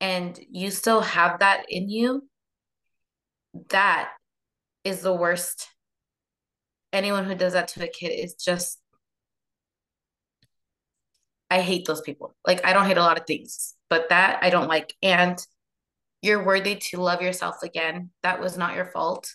and 0.01 0.41
you 0.51 0.71
still 0.71 1.03
have 1.03 1.41
that 1.41 1.67
in 1.69 1.91
you, 1.91 2.27
that 3.69 4.13
is 4.83 5.03
the 5.03 5.13
worst. 5.13 5.69
Anyone 6.91 7.27
who 7.27 7.35
does 7.35 7.53
that 7.53 7.69
to 7.69 7.85
a 7.85 7.89
kid 7.89 8.09
is 8.09 8.33
just, 8.33 8.81
I 11.51 11.61
hate 11.61 11.85
those 11.85 12.01
people. 12.01 12.35
Like, 12.47 12.65
I 12.65 12.73
don't 12.73 12.87
hate 12.87 12.97
a 12.97 13.03
lot 13.03 13.21
of 13.21 13.27
things, 13.27 13.75
but 13.91 14.09
that 14.09 14.39
I 14.43 14.49
don't 14.49 14.69
like. 14.69 14.95
And 15.03 15.39
you're 16.23 16.47
worthy 16.47 16.77
to 16.77 17.03
love 17.03 17.21
yourself 17.21 17.63
again. 17.63 18.09
That 18.23 18.41
was 18.41 18.57
not 18.57 18.75
your 18.75 18.87
fault. 18.87 19.35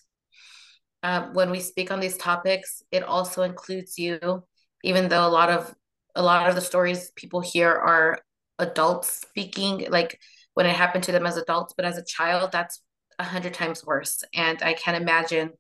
Um, 1.04 1.34
when 1.34 1.52
we 1.52 1.60
speak 1.60 1.92
on 1.92 2.00
these 2.00 2.18
topics, 2.18 2.82
it 2.92 3.04
also 3.04 3.44
includes 3.44 4.00
you, 4.00 4.44
even 4.84 5.10
though 5.10 5.28
a 5.28 5.30
lot 5.30 5.50
of 5.50 5.76
a 6.16 6.24
lot 6.24 6.48
of 6.48 6.56
the 6.56 6.62
stories 6.62 7.12
people 7.16 7.42
hear 7.42 7.70
are 7.72 8.20
adults 8.60 9.22
speaking, 9.28 9.88
like 9.90 10.20
when 10.54 10.66
it 10.66 10.76
happened 10.76 11.04
to 11.06 11.12
them 11.12 11.26
as 11.26 11.38
adults, 11.38 11.74
but 11.76 11.86
as 11.86 11.98
a 11.98 12.06
child, 12.06 12.52
that's 12.52 12.82
a 13.20 13.24
hundred 13.24 13.54
times 13.54 13.86
worse. 13.86 14.24
And 14.34 14.62
I 14.62 14.74
can't 14.74 15.02
imagine. 15.02 15.52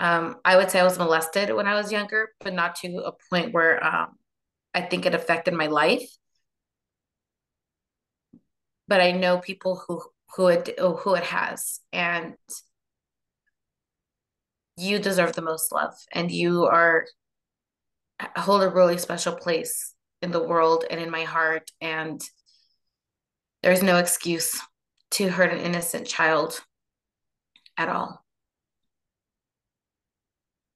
Um, 0.00 0.36
I 0.44 0.56
would 0.56 0.70
say 0.70 0.80
I 0.80 0.84
was 0.84 0.98
molested 0.98 1.54
when 1.54 1.66
I 1.66 1.74
was 1.74 1.92
younger, 1.92 2.30
but 2.40 2.52
not 2.52 2.76
to 2.76 2.98
a 2.98 3.12
point 3.30 3.54
where 3.54 3.82
um, 3.84 4.16
I 4.74 4.82
think 4.82 5.06
it 5.06 5.14
affected 5.14 5.54
my 5.54 5.68
life. 5.68 6.08
But 8.88 9.00
I 9.00 9.12
know 9.12 9.38
people 9.38 9.82
who 9.86 10.02
who 10.34 10.48
it 10.48 10.78
who 10.78 11.14
it 11.14 11.24
has, 11.24 11.80
and 11.92 12.34
you 14.76 14.98
deserve 14.98 15.34
the 15.34 15.42
most 15.42 15.72
love, 15.72 15.94
and 16.12 16.30
you 16.30 16.64
are 16.66 17.06
hold 18.36 18.62
a 18.62 18.68
really 18.68 18.98
special 18.98 19.34
place 19.34 19.94
in 20.22 20.30
the 20.30 20.42
world 20.42 20.84
and 20.90 21.00
in 21.00 21.10
my 21.10 21.24
heart. 21.24 21.70
And 21.80 22.20
there's 23.62 23.82
no 23.82 23.98
excuse 23.98 24.60
to 25.12 25.28
hurt 25.28 25.52
an 25.52 25.60
innocent 25.60 26.06
child 26.06 26.60
at 27.76 27.88
all. 27.88 28.24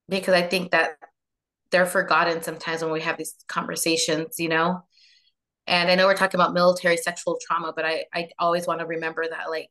Because 0.09 0.35
I 0.35 0.43
think 0.43 0.73
that 0.73 0.93
they're 1.71 1.87
forgotten 1.87 2.43
sometimes 2.43 2.83
when 2.83 2.93
we 2.93 3.01
have 3.01 3.17
these 3.17 3.35
conversations, 3.49 4.39
you 4.39 4.49
know? 4.49 4.81
And 5.67 5.91
I 5.91 5.95
know 5.95 6.07
we're 6.07 6.17
talking 6.17 6.41
about 6.41 6.53
military 6.53 6.97
sexual 6.97 7.39
trauma, 7.41 7.73
but 7.75 7.85
I, 7.85 8.05
I 8.13 8.31
always 8.39 8.67
want 8.67 8.81
to 8.81 8.87
remember 8.87 9.25
that 9.29 9.51
like 9.51 9.71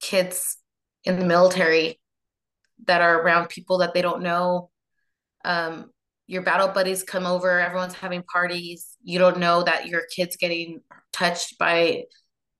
kids 0.00 0.58
in 1.04 1.18
the 1.18 1.24
military 1.24 1.98
that 2.86 3.02
are 3.02 3.20
around 3.20 3.48
people 3.48 3.78
that 3.78 3.94
they 3.94 4.02
don't 4.02 4.22
know, 4.22 4.70
um, 5.44 5.90
your 6.26 6.42
battle 6.42 6.68
buddies 6.68 7.02
come 7.02 7.26
over, 7.26 7.60
everyone's 7.60 7.94
having 7.94 8.22
parties. 8.22 8.96
You 9.02 9.18
don't 9.18 9.38
know 9.38 9.62
that 9.62 9.86
your 9.86 10.02
kid's 10.14 10.36
getting 10.36 10.80
touched 11.12 11.58
by 11.58 12.04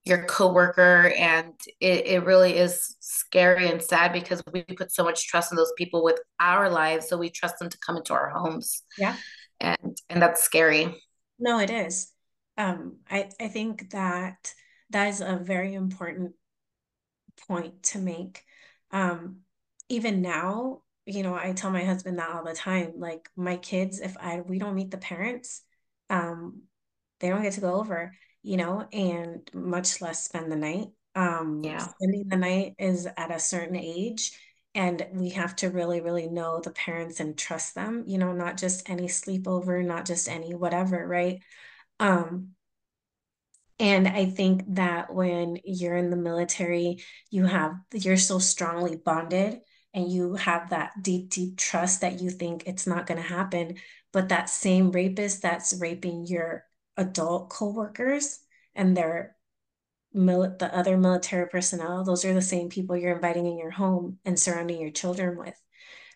your 0.04 0.24
coworker 0.24 1.12
and 1.18 1.52
it, 1.80 2.06
it 2.06 2.24
really 2.24 2.56
is 2.56 2.94
scary 3.00 3.68
and 3.68 3.82
sad 3.82 4.12
because 4.12 4.40
we 4.52 4.62
put 4.62 4.92
so 4.92 5.02
much 5.02 5.26
trust 5.26 5.50
in 5.50 5.56
those 5.56 5.72
people 5.76 6.04
with 6.04 6.20
our 6.38 6.70
lives 6.70 7.08
so 7.08 7.18
we 7.18 7.28
trust 7.28 7.58
them 7.58 7.68
to 7.68 7.78
come 7.84 7.96
into 7.96 8.14
our 8.14 8.30
homes 8.30 8.84
yeah. 8.96 9.16
and 9.60 9.96
and 10.08 10.22
that's 10.22 10.44
scary 10.44 10.94
No, 11.38 11.58
it 11.58 11.70
is. 11.70 12.12
Um, 12.56 12.98
I 13.10 13.28
I 13.40 13.48
think 13.48 13.90
that 13.90 14.54
that 14.90 15.08
is 15.08 15.20
a 15.20 15.36
very 15.36 15.74
important 15.74 16.32
point 17.46 17.82
to 17.84 17.98
make. 17.98 18.42
Um, 18.90 19.40
even 19.88 20.22
now, 20.22 20.82
you 21.04 21.22
know, 21.22 21.34
I 21.34 21.52
tell 21.52 21.70
my 21.70 21.84
husband 21.84 22.18
that 22.18 22.30
all 22.30 22.44
the 22.44 22.54
time. 22.54 22.94
Like 22.96 23.28
my 23.36 23.56
kids, 23.56 24.00
if 24.00 24.16
I 24.18 24.40
we 24.40 24.58
don't 24.58 24.74
meet 24.74 24.90
the 24.90 24.98
parents, 24.98 25.62
um, 26.10 26.62
they 27.20 27.28
don't 27.28 27.42
get 27.42 27.54
to 27.54 27.60
go 27.60 27.74
over, 27.74 28.14
you 28.42 28.56
know, 28.56 28.86
and 28.92 29.48
much 29.54 30.00
less 30.00 30.24
spend 30.24 30.50
the 30.50 30.56
night. 30.56 30.88
Um, 31.14 31.62
yeah 31.64 31.78
spending 31.78 32.28
the 32.28 32.36
night 32.36 32.74
is 32.78 33.08
at 33.16 33.34
a 33.34 33.38
certain 33.40 33.76
age, 33.76 34.32
and 34.74 35.06
we 35.12 35.30
have 35.30 35.56
to 35.56 35.70
really, 35.70 36.00
really 36.00 36.26
know 36.28 36.60
the 36.60 36.72
parents 36.72 37.20
and 37.20 37.38
trust 37.38 37.74
them, 37.74 38.04
you 38.06 38.18
know, 38.18 38.32
not 38.32 38.58
just 38.58 38.90
any 38.90 39.06
sleepover, 39.06 39.84
not 39.84 40.04
just 40.04 40.28
any 40.28 40.54
whatever, 40.54 41.06
right? 41.06 41.40
Um, 41.98 42.50
and 43.78 44.08
I 44.08 44.26
think 44.26 44.62
that 44.74 45.12
when 45.12 45.58
you're 45.64 45.96
in 45.96 46.10
the 46.10 46.16
military, 46.16 47.02
you 47.30 47.44
have 47.44 47.74
you're 47.92 48.16
so 48.16 48.38
strongly 48.38 48.96
bonded 48.96 49.60
and 49.96 50.12
you 50.12 50.34
have 50.34 50.70
that 50.70 50.92
deep, 51.02 51.30
deep 51.30 51.56
trust 51.56 52.02
that 52.02 52.20
you 52.20 52.30
think 52.30 52.64
it's 52.66 52.86
not 52.86 53.06
going 53.06 53.20
to 53.20 53.26
happen. 53.26 53.76
But 54.12 54.28
that 54.28 54.50
same 54.50 54.92
rapist 54.92 55.42
that's 55.42 55.74
raping 55.80 56.26
your 56.26 56.64
adult 56.98 57.48
coworkers 57.48 58.38
and 58.74 58.96
their 58.96 59.36
mil- 60.12 60.54
the 60.58 60.74
other 60.76 60.98
military 60.98 61.48
personnel, 61.48 62.04
those 62.04 62.24
are 62.26 62.34
the 62.34 62.42
same 62.42 62.68
people 62.68 62.96
you're 62.96 63.14
inviting 63.14 63.46
in 63.46 63.58
your 63.58 63.70
home 63.70 64.18
and 64.26 64.38
surrounding 64.38 64.80
your 64.80 64.90
children 64.90 65.38
with, 65.38 65.60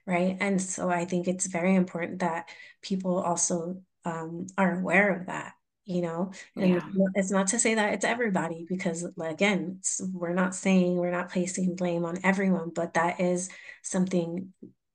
right? 0.07 0.37
And 0.41 0.61
so 0.61 0.91
I 0.91 1.07
think 1.07 1.27
it's 1.27 1.47
very 1.47 1.75
important 1.75 2.21
that 2.21 2.51
people 2.83 3.19
also 3.19 3.83
um, 4.05 4.47
are 4.59 4.79
aware 4.79 5.17
of 5.19 5.27
that 5.27 5.55
you 5.91 6.03
know 6.03 6.31
and 6.57 6.71
yeah. 6.71 7.07
it's 7.15 7.31
not 7.31 7.49
to 7.49 7.59
say 7.59 7.75
that 7.75 7.93
it's 7.93 8.05
everybody 8.05 8.65
because 8.69 9.07
again 9.21 9.81
we're 10.13 10.33
not 10.33 10.55
saying 10.55 10.97
we're 10.97 11.11
not 11.11 11.31
placing 11.31 11.75
blame 11.75 12.05
on 12.05 12.19
everyone 12.23 12.71
but 12.75 12.95
that 12.95 13.21
is 13.21 13.51
something 13.83 14.53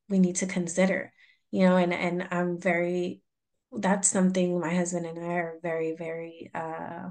we 0.09 0.19
need 0.19 0.37
to 0.37 0.45
consider 0.45 1.11
you 1.51 1.61
know 1.65 1.75
and 1.75 1.93
and 1.93 2.27
i'm 2.31 2.59
very 2.59 3.21
that's 3.73 4.07
something 4.07 4.59
my 4.59 4.73
husband 4.73 5.05
and 5.05 5.19
i 5.19 5.33
are 5.33 5.59
very 5.61 5.95
very 5.95 6.49
uh 6.53 7.09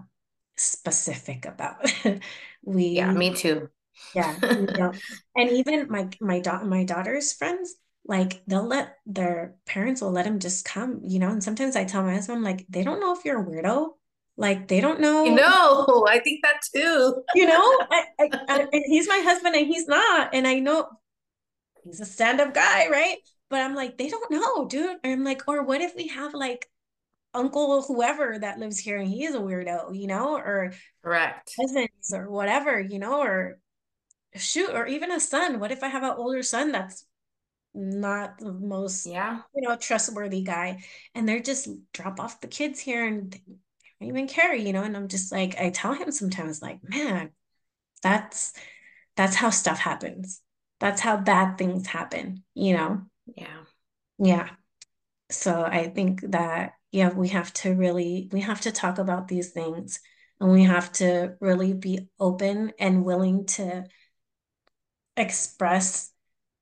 specific 0.57 1.47
about. 1.47 1.91
Yeah 2.67 3.13
we 3.13 3.19
me 3.19 3.35
too. 3.35 3.69
Yeah 4.15 4.35
we 4.41 4.67
don't 4.73 4.97
and 5.37 5.51
even 5.51 5.91
my 5.91 6.09
my 6.19 6.41
daughter 6.41 6.65
my 6.65 6.85
daughter's 6.85 7.35
friends 7.35 7.75
like 8.07 8.43
they'll 8.47 8.67
let 8.67 8.97
their 9.07 9.55
parents 9.67 10.01
will 10.01 10.11
let 10.11 10.25
them 10.25 10.39
just 10.39 10.65
come, 10.65 11.01
you 11.03 11.19
know. 11.19 11.31
And 11.31 11.43
sometimes 11.43 11.77
I 11.77 11.85
tell 11.85 12.03
my 12.03 12.15
husband, 12.15 12.43
like, 12.43 12.67
they 12.69 12.83
don't 12.83 13.01
know 13.01 13.15
if 13.15 13.25
you're 13.25 13.41
a 13.41 13.45
weirdo. 13.45 13.91
Like 14.37 14.67
they 14.67 14.81
don't 14.81 14.99
you 14.99 15.33
know, 15.33 15.87
know 15.87 16.07
i 16.09 16.19
think 16.19 16.41
that 16.43 16.57
too 16.75 17.23
you 17.37 17.47
know. 17.47 17.63
I, 17.89 18.05
I, 18.19 18.31
I, 18.49 18.59
and 18.73 18.83
he's 18.85 19.07
my 19.07 19.21
husband, 19.25 19.55
and 19.55 19.67
he's 19.67 19.87
not. 19.87 20.35
And 20.35 20.45
I 20.45 20.59
know 20.59 20.89
he's 21.85 22.01
a 22.01 22.05
stand-up 22.05 22.53
guy, 22.53 22.89
right? 22.89 23.19
But 23.49 23.61
I'm 23.61 23.77
like, 23.77 23.97
they 23.97 24.09
don't 24.09 24.33
know, 24.33 24.67
dude. 24.67 24.97
And 25.05 25.13
I'm 25.13 25.25
like, 25.25 25.43
or 25.47 25.63
what 25.63 25.81
if 25.81 25.95
we 25.95 26.09
have 26.09 26.35
like 26.35 26.69
uncle 27.33 27.83
whoever 27.83 28.39
that 28.39 28.59
lives 28.59 28.79
here 28.79 28.99
and 28.99 29.09
he 29.09 29.25
is 29.25 29.35
a 29.35 29.39
weirdo, 29.39 29.97
you 29.97 30.07
know, 30.07 30.37
or 30.37 30.73
correct 31.03 31.53
cousins 31.57 32.13
or 32.13 32.31
whatever, 32.31 32.81
you 32.81 32.99
know, 32.99 33.21
or 33.21 33.59
shoot, 34.37 34.71
or 34.71 34.87
even 34.87 35.13
a 35.13 35.21
son. 35.21 35.61
What 35.61 35.73
if 35.73 35.83
I 35.83 35.89
have 35.89 36.03
an 36.03 36.15
older 36.17 36.43
son 36.43 36.73
that's 36.73 37.05
not 37.75 38.39
the 38.39 38.53
most, 38.53 39.07
yeah 39.07 39.41
you 39.55 39.63
know, 39.63 39.77
trustworthy 39.77 40.43
guy. 40.43 40.83
And 41.15 41.29
they're 41.29 41.41
just 41.41 41.69
drop 41.93 42.21
off 42.21 42.41
the 42.41 42.49
kids 42.49 42.79
here 42.81 43.07
and 43.07 43.31
don't 43.31 44.09
even 44.09 44.29
care, 44.29 44.55
you 44.55 44.73
know. 44.73 44.83
And 44.83 44.97
I'm 44.97 45.09
just 45.09 45.33
like, 45.33 45.57
I 45.59 45.71
tell 45.71 45.93
him 45.95 46.11
sometimes, 46.13 46.63
like, 46.63 46.81
man, 46.83 47.31
that's 48.03 48.53
that's 49.17 49.37
how 49.37 49.51
stuff 49.51 49.79
happens. 49.79 50.41
That's 50.81 51.01
how 51.01 51.17
bad 51.17 51.59
things 51.59 51.87
happen, 51.87 52.45
you 52.55 52.75
know. 52.75 53.03
yeah 53.37 53.65
Yeah. 54.19 54.51
So 55.31 55.65
I 55.65 55.89
think 55.89 56.21
that 56.33 56.75
yeah, 56.93 57.11
we 57.13 57.29
have 57.29 57.53
to 57.55 57.71
really 57.75 58.29
we 58.33 58.41
have 58.43 58.61
to 58.63 58.73
talk 58.73 58.99
about 58.99 59.29
these 59.29 59.51
things 59.51 60.01
and 60.41 60.51
we 60.51 60.65
have 60.65 60.93
to 60.95 61.37
really 61.41 61.73
be 61.73 62.09
open 62.21 62.73
and 62.79 63.05
willing 63.05 63.47
to 63.47 63.85
express 65.17 66.11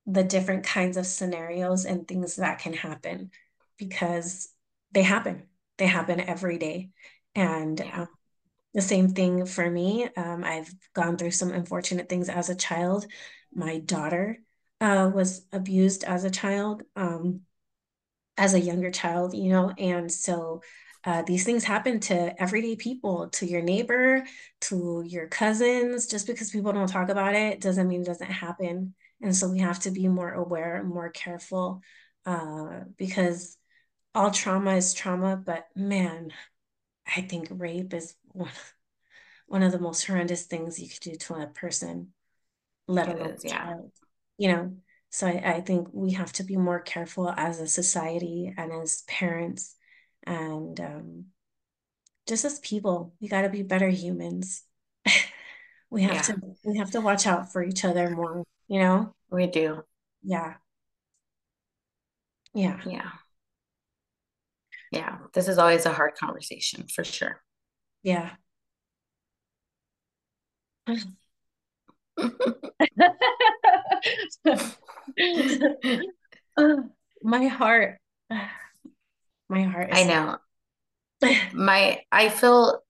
the 0.07 0.25
different 0.25 0.65
kinds 0.65 0.97
of 0.97 1.07
scenarios 1.07 1.85
and 1.85 2.07
things 2.07 2.37
that 2.37 2.59
can 2.59 2.73
happen 2.73 3.31
because 3.79 4.49
they 4.93 5.03
happen. 5.03 5.45
They 5.79 5.87
happen 5.87 6.21
every 6.21 6.59
day. 6.59 6.91
And 7.35 7.81
um, 7.81 8.09
the 8.75 8.81
same 8.83 9.09
thing 9.11 9.47
for 9.47 9.69
me. 9.69 10.09
Um, 10.17 10.45
I've 10.45 10.73
gone 10.95 11.17
through 11.17 11.31
some 11.33 11.53
unfortunate 11.53 12.09
things 12.09 12.29
as 12.29 12.49
a 12.49 12.55
child. 12.55 13.07
My 13.55 13.79
daughter 13.79 14.39
uh, 14.81 15.11
was 15.15 15.47
abused 15.53 16.05
as 16.05 16.25
a 16.25 16.31
child, 16.31 16.83
um, 16.97 17.43
as 18.37 18.55
a 18.55 18.61
younger 18.61 18.91
child, 18.91 19.35
you 19.35 19.51
know, 19.51 19.71
and 19.79 20.11
so 20.11 20.63
uh, 21.05 21.23
these 21.23 21.45
things 21.45 21.65
happen 21.65 21.99
to 22.01 22.41
everyday 22.41 22.77
people, 22.77 23.29
to 23.31 23.47
your 23.47 23.61
neighbor, 23.61 24.25
to 24.61 25.03
your 25.07 25.27
cousins. 25.27 26.07
Just 26.07 26.27
because 26.27 26.51
people 26.51 26.73
don't 26.73 26.89
talk 26.89 27.09
about 27.09 27.35
it 27.35 27.61
doesn't 27.61 27.89
mean 27.89 28.03
it 28.03 28.07
doesn't 28.07 28.31
happen. 28.31 28.95
And 29.23 29.35
so 29.37 29.49
we 29.49 29.61
have 29.61 29.81
to 29.81 29.91
be 29.91 30.09
more 30.09 30.33
aware 30.33 30.77
and 30.77 30.89
more 30.89 31.11
careful 31.11 31.83
uh, 32.27 32.81
because 32.99 33.57
all 34.15 34.31
trauma 34.31 34.77
is 34.77 34.95
trauma. 34.95 35.37
But 35.37 35.69
man, 35.77 36.33
I 37.07 37.23
think 37.23 37.49
rape 37.51 37.95
is 37.95 38.15
one, 38.33 38.51
one 39.47 39.63
of 39.63 39.73
the 39.73 39.79
most 39.79 40.07
horrendous 40.07 40.45
things 40.45 40.79
you 40.81 40.89
could 40.89 41.01
do 41.01 41.15
to 41.17 41.35
a 41.35 41.47
person, 41.47 42.13
let 42.89 43.09
It 43.09 43.11
alone 43.11 43.37
is, 43.37 43.45
a 43.45 43.45
yeah. 43.45 43.67
child. 43.67 43.93
You 44.39 44.49
know, 44.53 44.77
so 45.11 45.27
I, 45.29 45.55
I 45.57 45.61
think 45.61 45.89
we 45.93 46.13
have 46.13 46.33
to 46.35 46.45
be 46.45 46.57
more 46.57 46.81
careful 46.81 47.31
as 47.31 47.61
a 47.61 47.69
society 47.69 48.53
and 48.57 48.73
as 48.73 49.03
parents 49.09 49.77
and 50.25 50.79
um, 50.81 51.27
just 52.27 52.45
as 52.45 52.59
people. 52.61 53.15
We 53.21 53.29
got 53.29 53.43
to 53.43 53.49
be 53.49 53.63
better 53.63 53.89
humans. 53.89 54.63
We 55.91 56.05
have 56.05 56.17
Yeah, 56.17 56.23
to 56.23 56.37
we 56.65 56.79
have 56.79 56.91
to 56.93 57.03
watch 57.03 57.27
out 57.27 57.53
for 57.53 57.63
each 57.63 57.85
other 57.85 58.09
more, 58.11 58.45
you 58.73 58.79
know? 58.79 59.15
we 59.31 59.47
do. 59.47 59.83
Yeah. 60.23 60.55
Yeah. 62.55 62.81
Yeah. 62.87 63.11
Yeah. 64.91 65.19
This 65.35 65.49
is 65.49 65.59
always 65.59 65.85
a 65.85 65.93
hard 65.93 66.15
conversation 66.15 66.87
for 66.89 67.05
sure. 67.05 67.43
Yeah. 68.03 68.31
My 77.23 77.47
heart. 77.47 77.99
My 79.51 79.63
heart 79.65 79.91
I 79.93 80.05
know. 80.05 80.39
My, 81.53 82.01
I 82.11 82.31
feel, 82.31 82.81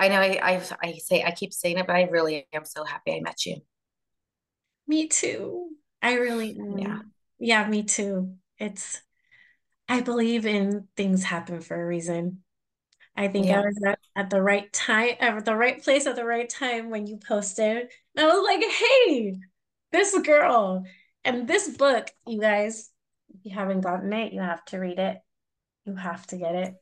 I 0.00 0.08
know 0.08 0.20
I, 0.20 0.40
I, 0.42 0.62
I 0.82 0.92
say, 0.94 1.22
I 1.22 1.30
keep 1.30 1.52
saying 1.52 1.78
it, 1.78 1.86
but 1.86 1.94
I 1.94 2.04
really 2.04 2.46
am 2.52 2.64
so 2.64 2.84
happy 2.84 3.12
I 3.14 3.20
met 3.20 3.44
you. 3.46 3.56
Me 4.86 5.06
too. 5.06 5.68
I 6.02 6.14
really 6.14 6.56
Yeah. 6.56 6.94
am. 6.94 7.12
Yeah, 7.38 7.68
me 7.68 7.84
too. 7.84 8.34
It's, 8.58 9.00
I 9.88 10.00
believe 10.00 10.46
in 10.46 10.88
things 10.96 11.22
happen 11.22 11.60
for 11.60 11.80
a 11.80 11.86
reason. 11.86 12.42
I 13.16 13.28
think 13.28 13.50
I 13.50 13.60
was 13.60 13.78
at, 13.84 13.98
at 14.16 14.30
the 14.30 14.40
right 14.40 14.72
time, 14.72 15.16
at 15.20 15.44
the 15.44 15.54
right 15.54 15.82
place 15.82 16.06
at 16.06 16.16
the 16.16 16.24
right 16.24 16.48
time 16.48 16.90
when 16.90 17.06
you 17.06 17.18
posted. 17.18 17.90
And 18.16 18.26
I 18.26 18.26
was 18.26 18.44
like, 18.44 18.62
hey, 18.62 19.34
this 19.92 20.18
girl 20.20 20.84
and 21.24 21.46
this 21.46 21.68
book, 21.68 22.10
you 22.26 22.40
guys, 22.40 22.90
if 23.34 23.44
you 23.44 23.54
haven't 23.54 23.82
gotten 23.82 24.12
it, 24.12 24.32
you 24.32 24.40
have 24.40 24.64
to 24.66 24.78
read 24.78 24.98
it. 24.98 25.18
You 25.84 25.94
have 25.96 26.26
to 26.28 26.36
get 26.36 26.54
it. 26.54 26.74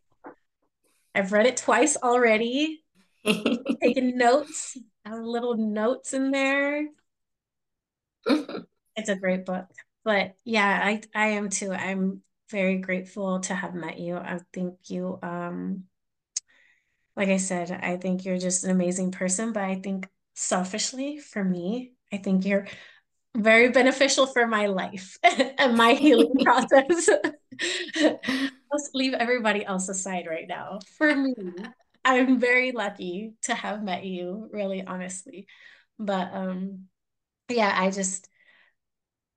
I've 1.14 1.32
read 1.32 1.46
it 1.46 1.56
twice 1.56 1.96
already, 1.96 2.84
taken 3.82 4.16
notes, 4.16 4.76
little 5.10 5.56
notes 5.56 6.14
in 6.14 6.30
there. 6.30 6.88
It's 8.96 9.08
a 9.08 9.14
great 9.14 9.46
book. 9.46 9.66
But 10.04 10.34
yeah, 10.44 10.80
I 10.82 11.02
I 11.14 11.26
am 11.28 11.50
too. 11.50 11.72
I'm 11.72 12.22
very 12.50 12.78
grateful 12.78 13.38
to 13.40 13.54
have 13.54 13.74
met 13.74 14.00
you. 14.00 14.16
I 14.16 14.40
think 14.52 14.74
you 14.90 15.20
um 15.22 15.84
like 17.16 17.28
I 17.28 17.36
said, 17.36 17.70
I 17.70 17.96
think 17.96 18.24
you're 18.24 18.38
just 18.38 18.64
an 18.64 18.70
amazing 18.70 19.10
person, 19.10 19.52
but 19.52 19.64
I 19.64 19.76
think 19.76 20.08
selfishly 20.34 21.18
for 21.18 21.44
me, 21.44 21.92
I 22.12 22.16
think 22.18 22.44
you're 22.44 22.66
very 23.36 23.70
beneficial 23.70 24.26
for 24.26 24.46
my 24.46 24.66
life 24.66 25.18
and 25.58 25.76
my 25.76 25.94
healing 25.94 26.34
process. 26.44 27.08
Let's 28.70 28.90
leave 28.94 29.14
everybody 29.14 29.64
else 29.64 29.88
aside 29.88 30.26
right 30.28 30.46
now. 30.48 30.78
For 30.96 31.14
me, 31.14 31.34
I'm 32.04 32.40
very 32.40 32.72
lucky 32.72 33.34
to 33.42 33.54
have 33.54 33.82
met 33.82 34.04
you, 34.04 34.48
really 34.52 34.82
honestly. 34.84 35.46
But 35.98 36.32
um 36.34 36.88
yeah, 37.50 37.72
I 37.76 37.90
just 37.90 38.28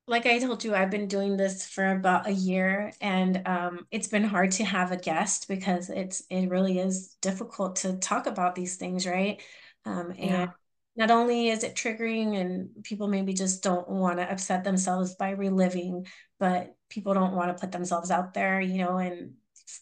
like 0.07 0.25
I 0.25 0.39
told 0.39 0.63
you, 0.63 0.75
I've 0.75 0.89
been 0.91 1.07
doing 1.07 1.37
this 1.37 1.65
for 1.67 1.85
about 1.91 2.27
a 2.27 2.31
year, 2.31 2.91
and 3.01 3.47
um, 3.47 3.87
it's 3.91 4.07
been 4.07 4.23
hard 4.23 4.51
to 4.53 4.65
have 4.65 4.91
a 4.91 4.97
guest 4.97 5.47
because 5.47 5.89
it's 5.89 6.23
it 6.29 6.47
really 6.49 6.79
is 6.79 7.15
difficult 7.21 7.77
to 7.77 7.97
talk 7.97 8.25
about 8.27 8.55
these 8.55 8.75
things, 8.77 9.05
right? 9.07 9.41
Um, 9.85 10.13
and 10.19 10.47
Yeah. 10.47 10.51
not 10.97 11.11
only 11.11 11.49
is 11.49 11.63
it 11.63 11.75
triggering, 11.75 12.35
and 12.39 12.83
people 12.83 13.07
maybe 13.07 13.33
just 13.33 13.63
don't 13.63 13.87
want 13.89 14.17
to 14.19 14.29
upset 14.29 14.63
themselves 14.63 15.15
by 15.15 15.31
reliving, 15.31 16.05
but 16.39 16.75
people 16.89 17.13
don't 17.13 17.35
want 17.35 17.55
to 17.55 17.61
put 17.61 17.71
themselves 17.71 18.11
out 18.11 18.33
there, 18.33 18.59
you 18.59 18.79
know, 18.79 18.97
and 18.97 19.35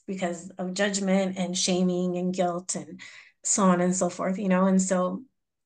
because 0.08 0.52
of 0.58 0.74
judgment 0.74 1.38
and 1.38 1.58
shaming 1.58 2.18
and 2.18 2.34
guilt 2.34 2.76
and 2.76 3.02
so 3.44 3.64
on 3.64 3.82
and 3.82 3.96
so 3.96 4.10
forth, 4.10 4.38
you 4.38 4.50
know, 4.50 4.66
and 4.66 4.82
so 4.82 5.24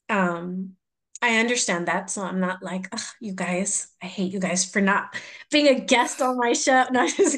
um 0.10 0.76
I 1.24 1.38
understand 1.40 1.88
that. 1.88 2.10
So 2.10 2.22
I'm 2.22 2.42
not 2.42 2.62
like, 2.62 2.94
you 3.22 3.32
guys, 3.34 3.88
I 4.02 4.08
hate 4.08 4.34
you 4.34 4.42
guys 4.42 4.66
for 4.66 4.82
not 4.82 5.16
being 5.50 5.68
a 5.68 5.80
guest 5.80 6.22
on 6.22 6.38
my 6.38 6.52
show. 6.52 6.84
No, 6.92 7.08
just 7.08 7.38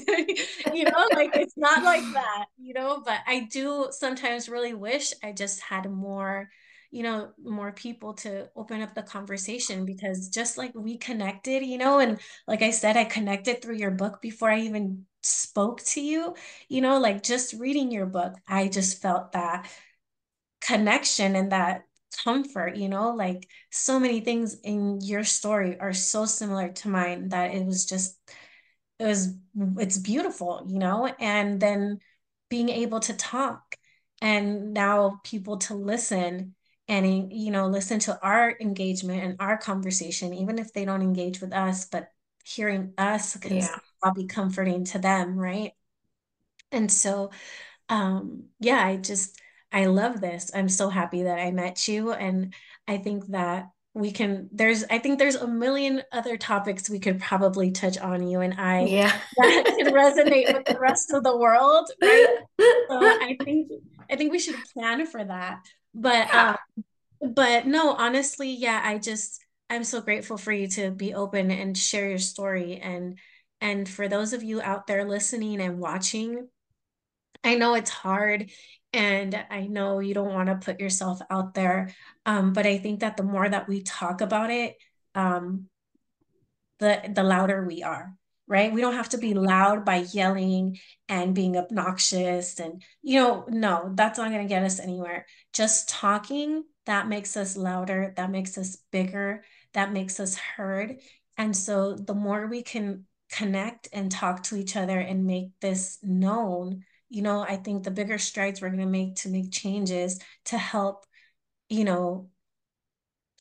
you 0.73 0.85
know, 0.85 1.07
like 1.13 1.35
it's 1.35 1.55
not 1.55 1.83
like 1.83 2.01
that, 2.13 2.45
you 2.57 2.73
know, 2.73 3.01
but 3.05 3.19
I 3.27 3.41
do 3.51 3.89
sometimes 3.91 4.49
really 4.49 4.73
wish 4.73 5.13
I 5.23 5.33
just 5.33 5.61
had 5.61 5.89
more, 5.91 6.49
you 6.89 7.03
know, 7.03 7.29
more 7.43 7.73
people 7.73 8.15
to 8.15 8.49
open 8.55 8.81
up 8.81 8.95
the 8.95 9.03
conversation 9.03 9.85
because 9.85 10.29
just 10.29 10.57
like 10.57 10.71
we 10.73 10.97
connected, 10.97 11.63
you 11.63 11.77
know, 11.77 11.99
and 11.99 12.19
like 12.47 12.63
I 12.63 12.71
said, 12.71 12.97
I 12.97 13.03
connected 13.05 13.61
through 13.61 13.75
your 13.75 13.91
book 13.91 14.19
before 14.19 14.49
I 14.49 14.61
even 14.61 15.05
spoke 15.25 15.81
to 15.83 16.01
you, 16.01 16.35
you 16.69 16.81
know, 16.81 16.99
like 16.99 17.23
just 17.23 17.53
reading 17.53 17.91
your 17.91 18.05
book, 18.05 18.35
I 18.47 18.67
just 18.67 19.01
felt 19.01 19.31
that 19.33 19.69
connection 20.61 21.35
and 21.35 21.51
that 21.51 21.83
comfort, 22.23 22.75
you 22.75 22.89
know, 22.89 23.11
like 23.11 23.47
so 23.71 23.99
many 23.99 24.21
things 24.21 24.55
in 24.63 24.99
your 25.01 25.23
story 25.23 25.79
are 25.79 25.93
so 25.93 26.25
similar 26.25 26.69
to 26.69 26.89
mine 26.89 27.29
that 27.29 27.53
it 27.53 27.65
was 27.65 27.85
just, 27.85 28.17
it 28.99 29.05
was, 29.05 29.33
it's 29.77 29.97
beautiful, 29.97 30.63
you 30.67 30.79
know, 30.79 31.07
and 31.19 31.59
then 31.59 31.99
being 32.49 32.69
able 32.69 32.99
to 33.01 33.13
talk 33.13 33.75
and 34.21 34.73
now 34.73 35.19
people 35.23 35.57
to 35.57 35.75
listen 35.75 36.55
and, 36.87 37.33
you 37.33 37.51
know, 37.51 37.67
listen 37.67 37.99
to 37.99 38.19
our 38.21 38.55
engagement 38.61 39.23
and 39.23 39.35
our 39.39 39.57
conversation, 39.57 40.33
even 40.33 40.59
if 40.59 40.71
they 40.71 40.85
don't 40.85 41.01
engage 41.01 41.41
with 41.41 41.51
us, 41.51 41.85
but 41.85 42.09
hearing 42.45 42.93
us 42.97 43.37
can 43.37 43.59
Yeah. 43.59 43.79
be 44.15 44.27
comforting 44.27 44.85
to 44.85 44.99
them, 44.99 45.37
right? 45.37 45.73
And 46.71 46.91
so, 46.91 47.31
um, 47.89 48.45
yeah, 48.59 48.85
I 48.85 48.97
just, 48.97 49.39
I 49.71 49.85
love 49.87 50.21
this. 50.21 50.51
I'm 50.55 50.69
so 50.69 50.89
happy 50.89 51.23
that 51.23 51.39
I 51.39 51.51
met 51.51 51.87
you. 51.87 52.11
And 52.13 52.53
I 52.87 52.97
think 52.97 53.27
that 53.27 53.69
we 53.93 54.11
can, 54.11 54.49
there's, 54.51 54.83
I 54.89 54.99
think 54.99 55.19
there's 55.19 55.35
a 55.35 55.47
million 55.47 56.03
other 56.11 56.37
topics 56.37 56.89
we 56.89 56.99
could 56.99 57.19
probably 57.21 57.71
touch 57.71 57.97
on 57.97 58.27
you 58.27 58.41
and 58.41 58.55
I 58.57 58.91
Yeah. 58.91 59.21
that 59.37 59.65
could 59.77 59.87
resonate 59.93 60.51
with 60.51 60.63
the 60.67 60.79
rest 60.79 61.11
of 61.13 61.23
the 61.23 61.37
world, 61.37 61.89
right? 62.01 62.27
So 62.89 63.15
I 63.21 63.39
think, 63.45 63.71
I 64.11 64.15
think 64.17 64.31
we 64.31 64.39
should 64.39 64.63
plan 64.73 65.07
for 65.07 65.23
that. 65.23 65.59
But, 65.95 66.33
um, 66.33 66.55
Yeah. 66.55 66.55
but 67.21 67.67
no, 67.67 67.93
honestly, 67.93 68.51
yeah, 68.51 68.81
I 68.83 68.99
just, 68.99 69.44
I'm 69.69 69.83
so 69.83 70.01
grateful 70.01 70.37
for 70.37 70.51
you 70.51 70.67
to 70.69 70.91
be 70.91 71.13
open 71.13 71.51
and 71.51 71.77
share 71.77 72.09
your 72.09 72.19
story. 72.19 72.77
And, 72.77 73.17
and 73.61 73.87
for 73.89 74.07
those 74.07 74.33
of 74.33 74.43
you 74.43 74.61
out 74.61 74.87
there 74.87 75.05
listening 75.05 75.59
and 75.61 75.79
watching, 75.79 76.47
I 77.43 77.55
know 77.55 77.75
it's 77.75 77.89
hard 77.89 78.51
and 78.93 79.45
I 79.49 79.67
know 79.67 79.99
you 79.99 80.13
don't 80.13 80.33
want 80.33 80.49
to 80.49 80.55
put 80.55 80.79
yourself 80.79 81.19
out 81.29 81.53
there. 81.53 81.93
Um, 82.25 82.53
but 82.53 82.65
I 82.65 82.77
think 82.77 83.01
that 83.01 83.17
the 83.17 83.23
more 83.23 83.47
that 83.47 83.67
we 83.67 83.81
talk 83.81 84.21
about 84.21 84.49
it, 84.49 84.75
um, 85.13 85.67
the 86.79 87.01
the 87.13 87.23
louder 87.23 87.65
we 87.65 87.83
are, 87.83 88.13
right? 88.47 88.71
We 88.71 88.81
don't 88.81 88.95
have 88.95 89.09
to 89.09 89.17
be 89.17 89.33
loud 89.33 89.85
by 89.85 90.05
yelling 90.11 90.79
and 91.07 91.35
being 91.35 91.57
obnoxious 91.57 92.59
and 92.59 92.83
you 93.01 93.19
know, 93.19 93.45
no, 93.49 93.91
that's 93.95 94.17
not 94.17 94.31
going 94.31 94.43
to 94.43 94.49
get 94.49 94.63
us 94.63 94.79
anywhere. 94.79 95.25
Just 95.53 95.89
talking, 95.89 96.63
that 96.85 97.07
makes 97.07 97.37
us 97.37 97.55
louder, 97.55 98.13
that 98.17 98.31
makes 98.31 98.57
us 98.57 98.77
bigger, 98.91 99.43
that 99.75 99.93
makes 99.93 100.19
us 100.19 100.35
heard. 100.35 100.97
And 101.37 101.55
so 101.55 101.95
the 101.95 102.15
more 102.15 102.47
we 102.47 102.63
can 102.63 103.05
connect 103.31 103.87
and 103.93 104.11
talk 104.11 104.43
to 104.43 104.55
each 104.55 104.75
other 104.75 104.99
and 104.99 105.25
make 105.25 105.49
this 105.61 105.99
known, 106.01 106.83
you 107.09 107.21
know, 107.21 107.41
I 107.41 107.57
think 107.57 107.83
the 107.83 107.91
bigger 107.91 108.17
strides 108.17 108.61
we're 108.61 108.69
going 108.69 108.79
to 108.79 108.85
make 108.85 109.15
to 109.17 109.29
make 109.29 109.51
changes 109.51 110.19
to 110.45 110.57
help, 110.57 111.05
you 111.69 111.83
know, 111.83 112.29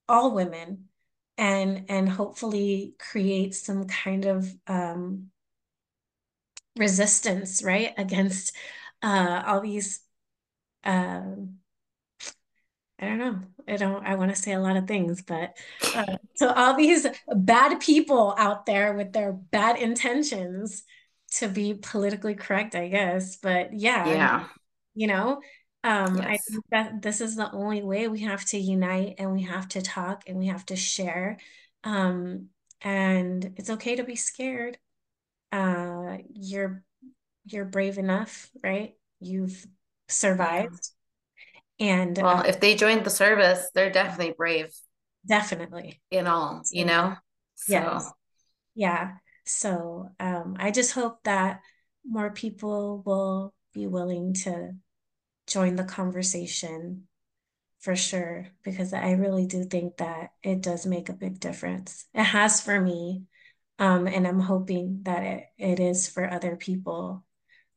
all 0.09 0.35
women 0.35 0.89
and 1.39 1.87
and 1.89 2.09
hopefully 2.09 2.95
create 2.99 3.55
some 3.55 3.87
kind 3.87 4.27
of 4.27 4.55
um, 4.67 5.31
resistance, 6.77 7.63
right, 7.63 7.93
against 7.97 8.55
uh, 9.03 9.43
all 9.47 9.61
these. 9.61 10.01
Um, 10.85 11.59
I 12.99 13.07
don't 13.07 13.19
know. 13.19 13.41
I 13.69 13.77
don't. 13.77 14.05
I 14.07 14.15
want 14.15 14.31
to 14.35 14.41
say 14.41 14.53
a 14.53 14.61
lot 14.61 14.77
of 14.77 14.87
things, 14.87 15.23
but 15.23 15.57
uh, 15.95 16.05
so 16.35 16.49
all 16.53 16.77
these 16.77 17.07
bad 17.35 17.81
people 17.81 18.35
out 18.39 18.67
there 18.67 18.95
with 18.95 19.13
their 19.13 19.33
bad 19.33 19.79
intentions 19.79 20.85
to 21.39 21.49
be 21.49 21.75
politically 21.75 22.35
correct, 22.35 22.75
I 22.75 22.89
guess. 22.89 23.37
But 23.37 23.73
yeah, 23.75 24.21
Yeah. 24.21 24.47
you 24.95 25.07
know, 25.09 25.43
um, 25.85 26.21
I 26.21 26.39
think 26.51 26.65
that 26.73 27.03
this 27.03 27.21
is 27.21 27.37
the 27.37 27.53
only 27.53 27.83
way 27.83 28.09
we 28.09 28.21
have 28.23 28.45
to 28.47 28.59
unite 28.59 29.17
and 29.19 29.33
we 29.33 29.43
have 29.45 29.69
to 29.71 29.83
talk 29.83 30.25
and 30.29 30.39
we 30.39 30.49
have 30.49 30.67
to 30.67 30.77
share. 30.77 31.39
Um, 31.85 32.51
and 32.83 33.55
it's 33.57 33.71
okay 33.71 33.97
to 33.97 34.05
be 34.05 34.17
scared. 34.17 34.79
Uh, 35.53 36.19
you're 36.35 36.85
you're 37.47 37.65
brave 37.67 37.99
enough, 37.99 38.51
right? 38.65 38.97
You've 39.21 39.67
Yeah. 40.39 40.69
survived. 40.69 40.91
And 41.81 42.17
Well, 42.17 42.43
if 42.43 42.61
they 42.61 42.77
joined 42.77 43.05
the 43.05 43.11
service, 43.11 43.69
they're 43.75 43.91
definitely 43.91 44.35
brave 44.37 44.73
definitely. 45.27 46.01
in 46.11 46.27
all, 46.27 46.63
you 46.71 46.85
So, 46.85 46.91
know? 46.91 47.17
yes. 47.69 48.13
Yeah. 48.75 49.13
So 49.45 50.11
um, 50.21 50.57
I 50.59 50.71
just 50.71 50.93
hope 50.93 51.23
that 51.25 51.61
more 52.07 52.31
people 52.31 53.03
will 53.05 53.55
be 53.73 53.87
willing 53.87 54.35
to 54.35 54.73
join 55.47 55.77
the 55.77 55.85
conversation 55.85 57.09
for 57.81 57.97
sure, 57.97 58.47
because 58.63 58.95
I 58.95 59.13
really 59.13 59.47
do 59.47 59.65
think 59.65 59.99
that 59.99 60.31
it 60.43 60.63
does 60.63 60.87
make 60.87 61.11
a 61.11 61.13
big 61.15 61.39
difference. 61.39 62.07
It 62.15 62.23
has 62.25 62.63
for 62.63 62.81
me, 62.81 63.25
um, 63.79 64.07
and 64.07 64.27
I'm 64.27 64.41
hoping 64.41 65.01
that 65.03 65.23
it, 65.23 65.45
it 65.59 65.81
is 65.81 66.09
for 66.09 66.31
other 66.31 66.57
people. 66.57 67.27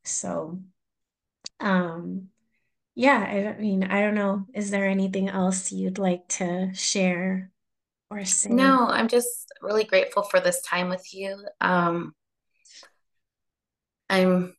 So, 0.05 0.61
um, 1.59 2.29
yeah, 2.97 3.53
I 3.55 3.61
mean, 3.61 3.83
I 3.83 4.01
don't 4.01 4.15
know. 4.15 4.47
Is 4.55 4.71
there 4.71 4.87
anything 4.87 5.29
else 5.29 5.71
you'd 5.71 5.99
like 5.99 6.27
to 6.29 6.73
share 6.73 7.51
or 8.09 8.25
say? 8.25 8.49
no, 8.49 8.87
I'm 8.87 9.07
just 9.07 9.53
really 9.61 9.83
grateful 9.83 10.23
for 10.23 10.39
this 10.39 10.63
time 10.63 10.89
with 10.89 11.13
you. 11.13 11.45
Um, 11.61 12.15
I'm 14.09 14.55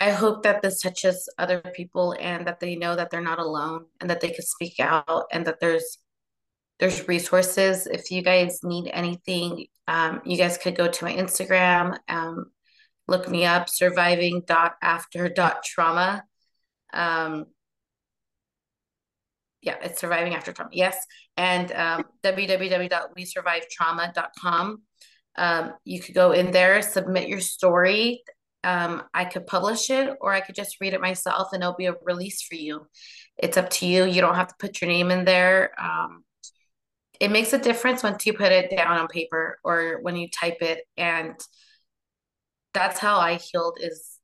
I 0.00 0.12
hope 0.12 0.44
that 0.44 0.62
this 0.62 0.80
touches 0.80 1.28
other 1.36 1.60
people 1.60 2.16
and 2.18 2.46
that 2.46 2.58
they 2.58 2.74
know 2.74 2.96
that 2.96 3.10
they're 3.10 3.20
not 3.20 3.38
alone 3.38 3.84
and 4.00 4.08
that 4.08 4.22
they 4.22 4.30
can 4.30 4.46
speak 4.46 4.80
out 4.80 5.26
and 5.30 5.46
that 5.46 5.60
there's 5.60 5.98
there's 6.78 7.06
resources. 7.06 7.86
If 7.86 8.10
you 8.10 8.22
guys 8.22 8.60
need 8.62 8.88
anything, 8.94 9.66
um, 9.86 10.22
you 10.24 10.38
guys 10.38 10.56
could 10.56 10.74
go 10.74 10.88
to 10.88 11.04
my 11.04 11.12
Instagram, 11.12 11.98
um, 12.08 12.46
look 13.08 13.28
me 13.28 13.44
up, 13.44 13.68
surviving 13.68 14.42
dot 14.46 14.76
after 14.80 15.28
dot 15.28 15.64
trauma. 15.64 16.24
Um, 16.94 17.44
yeah, 19.60 19.74
it's 19.82 20.00
surviving 20.00 20.34
after 20.34 20.52
trauma. 20.52 20.70
Yes. 20.72 20.96
And 21.36 21.70
um, 21.72 22.04
www.wesurvivetrauma.com. 22.22 24.82
Um, 25.36 25.74
you 25.84 26.00
could 26.00 26.14
go 26.14 26.32
in 26.32 26.50
there, 26.50 26.80
submit 26.82 27.28
your 27.28 27.40
story. 27.40 28.22
Um, 28.64 29.04
I 29.14 29.24
could 29.24 29.46
publish 29.46 29.88
it 29.90 30.16
or 30.20 30.32
I 30.32 30.40
could 30.40 30.56
just 30.56 30.80
read 30.80 30.94
it 30.94 31.00
myself 31.00 31.52
and 31.52 31.62
it'll 31.62 31.74
be 31.74 31.86
a 31.86 31.94
release 32.04 32.42
for 32.42 32.56
you. 32.56 32.88
It's 33.36 33.56
up 33.56 33.70
to 33.70 33.86
you. 33.86 34.04
You 34.04 34.20
don't 34.20 34.34
have 34.34 34.48
to 34.48 34.54
put 34.58 34.80
your 34.80 34.90
name 34.90 35.12
in 35.12 35.24
there. 35.24 35.70
Um, 35.80 36.24
it 37.20 37.30
makes 37.30 37.52
a 37.52 37.58
difference 37.58 38.02
once 38.02 38.26
you 38.26 38.32
put 38.32 38.50
it 38.52 38.76
down 38.76 38.98
on 38.98 39.06
paper 39.08 39.58
or 39.64 39.98
when 40.02 40.16
you 40.16 40.28
type 40.28 40.58
it. 40.60 40.80
And 40.96 41.34
that's 42.74 42.98
how 42.98 43.18
I 43.18 43.36
healed 43.36 43.78
is 43.80 44.18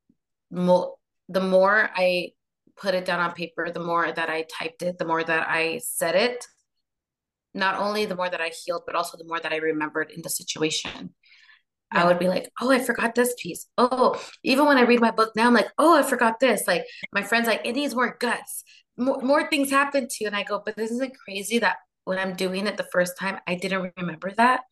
mo- 0.50 0.96
the 1.28 1.40
more 1.40 1.88
I 1.94 2.32
put 2.80 2.94
it 2.94 3.04
down 3.04 3.20
on 3.20 3.32
paper, 3.32 3.70
the 3.70 3.80
more 3.80 4.10
that 4.10 4.28
I 4.28 4.44
typed 4.50 4.82
it, 4.82 4.98
the 4.98 5.04
more 5.04 5.22
that 5.22 5.48
I 5.48 5.80
said 5.82 6.14
it, 6.14 6.46
not 7.54 7.78
only 7.78 8.04
the 8.04 8.16
more 8.16 8.28
that 8.28 8.40
I 8.40 8.50
healed, 8.64 8.82
but 8.86 8.96
also 8.96 9.16
the 9.16 9.24
more 9.24 9.40
that 9.40 9.52
I 9.52 9.56
remembered 9.56 10.10
in 10.10 10.22
the 10.22 10.28
situation. 10.28 11.14
Yeah. 11.92 12.02
I 12.02 12.06
would 12.06 12.18
be 12.18 12.28
like, 12.28 12.50
oh, 12.60 12.70
I 12.70 12.80
forgot 12.80 13.14
this 13.14 13.34
piece. 13.40 13.66
Oh, 13.78 14.20
even 14.42 14.66
when 14.66 14.78
I 14.78 14.82
read 14.82 15.00
my 15.00 15.12
book 15.12 15.32
now, 15.36 15.46
I'm 15.46 15.54
like, 15.54 15.68
oh, 15.78 15.96
I 15.96 16.02
forgot 16.02 16.40
this. 16.40 16.66
Like 16.66 16.84
my 17.12 17.22
friends, 17.22 17.46
like 17.46 17.60
it 17.64 17.74
needs 17.74 17.94
more 17.94 18.16
guts. 18.18 18.64
More, 18.96 19.20
more 19.20 19.48
things 19.48 19.70
happen 19.70 20.08
to 20.08 20.16
you. 20.20 20.26
And 20.26 20.36
I 20.36 20.42
go, 20.42 20.60
but 20.64 20.76
this 20.76 20.90
isn't 20.90 21.16
crazy 21.24 21.60
that 21.60 21.76
when 22.04 22.18
I'm 22.18 22.34
doing 22.34 22.66
it 22.66 22.76
the 22.76 22.88
first 22.92 23.16
time, 23.18 23.38
I 23.46 23.54
didn't 23.54 23.92
remember 23.96 24.32
that. 24.36 24.62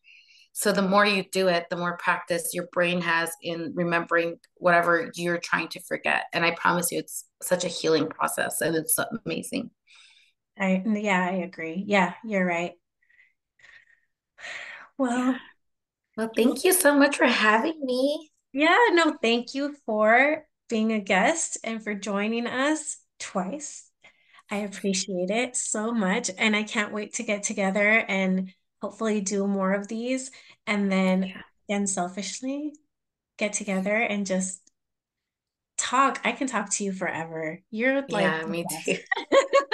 So 0.55 0.71
the 0.71 0.83
more 0.83 1.05
you 1.05 1.23
do 1.31 1.47
it, 1.47 1.65
the 1.69 1.77
more 1.77 1.97
practice 1.97 2.51
your 2.53 2.67
brain 2.71 3.01
has 3.01 3.31
in 3.41 3.73
remembering 3.75 4.37
whatever 4.57 5.09
you're 5.15 5.39
trying 5.39 5.67
to 5.69 5.81
forget. 5.81 6.25
And 6.31 6.45
I 6.45 6.51
promise 6.51 6.91
you, 6.91 6.99
it's 6.99 7.25
such 7.43 7.65
a 7.65 7.69
healing 7.69 8.07
process 8.07 8.61
and 8.61 8.75
it's 8.75 8.97
amazing. 9.25 9.71
I 10.57 10.83
yeah, 10.85 11.27
I 11.31 11.35
agree. 11.37 11.83
Yeah, 11.87 12.13
you're 12.23 12.45
right. 12.45 12.73
Well, 14.97 15.37
well, 16.15 16.31
thank 16.35 16.63
you 16.63 16.73
so 16.73 16.97
much 16.97 17.17
for 17.17 17.25
having 17.25 17.79
me. 17.83 18.29
Yeah, 18.51 18.77
no, 18.91 19.17
thank 19.21 19.55
you 19.55 19.75
for 19.85 20.45
being 20.69 20.93
a 20.93 20.99
guest 20.99 21.57
and 21.63 21.83
for 21.83 21.95
joining 21.95 22.45
us 22.45 22.97
twice. 23.19 23.89
I 24.51 24.57
appreciate 24.57 25.31
it 25.31 25.55
so 25.55 25.91
much. 25.91 26.29
And 26.37 26.55
I 26.55 26.63
can't 26.63 26.93
wait 26.93 27.13
to 27.13 27.23
get 27.23 27.43
together 27.43 27.89
and 28.07 28.53
hopefully 28.81 29.21
do 29.21 29.47
more 29.47 29.73
of 29.73 29.87
these. 29.87 30.29
And 30.67 30.91
then, 30.91 31.23
yeah. 31.23 31.41
again, 31.67 31.87
selfishly 31.87 32.73
get 33.37 33.53
together 33.53 33.95
and 33.95 34.27
just 34.27 34.61
talk. 35.83 36.21
I 36.23 36.31
can 36.31 36.47
talk 36.47 36.69
to 36.71 36.83
you 36.83 36.93
forever. 36.93 37.61
You're 37.69 38.03
like, 38.09 38.23
yeah, 38.23 38.45
me 38.45 38.65
too. 38.85 38.97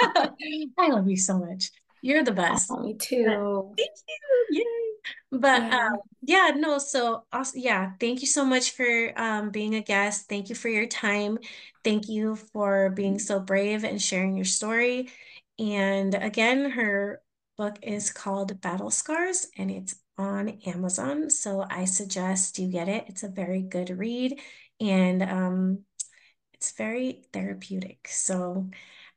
I 0.78 0.88
love 0.88 1.08
you 1.08 1.16
so 1.16 1.38
much. 1.38 1.70
You're 2.02 2.24
the 2.24 2.32
best. 2.32 2.70
Oh, 2.70 2.80
me 2.82 2.94
too. 2.94 3.24
But, 3.26 3.76
thank 3.76 3.90
you. 4.08 4.46
Yay. 4.50 5.38
But 5.38 5.62
yeah. 5.62 5.88
Um, 5.92 5.98
yeah, 6.22 6.50
no, 6.56 6.78
so 6.78 7.24
also, 7.32 7.58
yeah, 7.58 7.92
thank 8.00 8.20
you 8.20 8.26
so 8.26 8.44
much 8.44 8.72
for 8.72 9.12
um, 9.16 9.50
being 9.50 9.74
a 9.74 9.82
guest. 9.82 10.28
Thank 10.28 10.48
you 10.48 10.54
for 10.54 10.68
your 10.68 10.86
time. 10.86 11.38
Thank 11.84 12.08
you 12.08 12.36
for 12.36 12.90
being 12.90 13.18
so 13.18 13.38
brave 13.38 13.84
and 13.84 14.00
sharing 14.00 14.36
your 14.36 14.44
story. 14.44 15.10
And 15.58 16.14
again, 16.14 16.70
her 16.70 17.22
book 17.56 17.78
is 17.82 18.10
called 18.10 18.60
Battle 18.60 18.90
Scars 18.90 19.46
and 19.56 19.70
it's 19.70 19.94
on 20.18 20.48
Amazon. 20.66 21.30
So 21.30 21.64
I 21.68 21.84
suggest 21.84 22.58
you 22.58 22.68
get 22.68 22.88
it. 22.88 23.04
It's 23.08 23.22
a 23.22 23.28
very 23.28 23.62
good 23.62 23.90
read 23.90 24.40
and 24.80 25.22
um, 25.22 25.84
it's 26.60 26.72
very 26.72 27.22
therapeutic. 27.32 28.06
So 28.08 28.68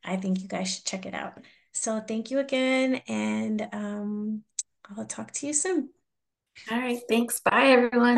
I 0.02 0.16
think 0.16 0.41
you 0.41 0.48
guys 0.48 0.74
should 0.74 0.86
check 0.86 1.06
it 1.06 1.14
out. 1.14 1.39
So 1.74 2.00
thank 2.00 2.32
you 2.32 2.39
again, 2.39 3.02
and 3.08 3.68
um, 3.74 4.44
I'll 4.96 5.06
talk 5.06 5.32
to 5.34 5.48
you 5.48 5.54
soon. 5.54 5.89
All 6.72 6.78
right. 6.78 7.00
Thanks. 7.10 7.41
Bye, 7.41 7.68
everyone. 7.68 8.16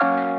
Bye. 0.00 0.31